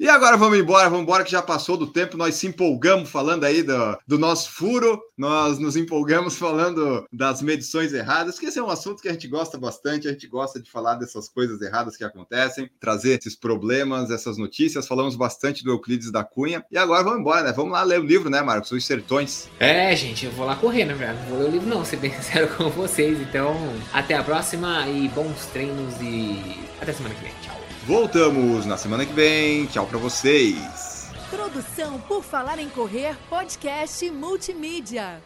E 0.00 0.08
agora 0.08 0.34
vamos 0.34 0.58
embora, 0.58 0.88
vamos 0.88 1.02
embora 1.02 1.22
que 1.22 1.30
já 1.30 1.42
passou 1.42 1.76
do 1.76 1.86
tempo, 1.86 2.16
nós 2.16 2.34
se 2.34 2.46
empolgamos 2.46 3.10
falando 3.10 3.44
aí 3.44 3.62
do, 3.62 3.98
do 4.06 4.18
nosso 4.18 4.50
furo, 4.50 4.98
nós 5.14 5.58
nos 5.58 5.76
empolgamos 5.76 6.36
falando 6.36 7.06
das 7.12 7.42
medições 7.42 7.92
erradas, 7.92 8.38
que 8.38 8.46
esse 8.46 8.58
é 8.58 8.62
um 8.62 8.70
assunto 8.70 9.02
que 9.02 9.10
a 9.10 9.12
gente 9.12 9.28
gosta 9.28 9.58
bastante, 9.58 10.08
a 10.08 10.12
gente 10.12 10.26
gosta 10.26 10.58
de 10.58 10.70
falar 10.70 10.94
dessas 10.94 11.28
coisas 11.28 11.60
erradas 11.60 11.98
que 11.98 12.04
acontecem, 12.04 12.70
trazer 12.80 13.18
esses 13.18 13.36
problemas, 13.36 14.10
essas 14.10 14.38
notícias, 14.38 14.88
falamos 14.88 15.16
bastante 15.16 15.62
do 15.62 15.70
Euclides 15.70 16.10
da 16.10 16.24
Cunha, 16.24 16.64
e 16.70 16.78
agora 16.78 17.04
vamos 17.04 17.20
embora, 17.20 17.42
né? 17.42 17.52
Vamos 17.52 17.72
lá 17.72 17.82
ler 17.82 18.00
o 18.00 18.06
livro, 18.06 18.30
né, 18.30 18.40
Marcos? 18.40 18.72
Os 18.72 18.86
Sertões. 18.86 19.50
É, 19.58 19.94
gente, 19.94 20.24
eu 20.24 20.32
vou 20.32 20.46
lá 20.46 20.56
correr, 20.56 20.86
na 20.86 20.94
verdade, 20.94 21.20
não 21.24 21.28
vou 21.28 21.38
ler 21.40 21.48
o 21.50 21.52
livro 21.52 21.68
não, 21.68 21.84
ser 21.84 21.98
bem 21.98 22.10
sincero 22.16 22.48
com 22.56 22.70
vocês, 22.70 23.20
então 23.20 23.54
até 23.92 24.14
a 24.14 24.24
próxima 24.24 24.88
e 24.88 25.08
bons 25.10 25.44
treinos 25.52 25.94
e 26.00 26.58
até 26.80 26.90
semana 26.90 27.14
que 27.14 27.22
vem, 27.22 27.32
tchau. 27.42 27.59
Voltamos 27.84 28.66
na 28.66 28.76
semana 28.76 29.06
que 29.06 29.12
vem. 29.12 29.66
Tchau 29.66 29.86
para 29.86 29.98
vocês. 29.98 31.10
Produção 31.30 31.98
por 32.00 32.22
Falar 32.22 32.58
em 32.58 32.68
Correr, 32.68 33.16
podcast 33.28 34.10
multimídia. 34.10 35.22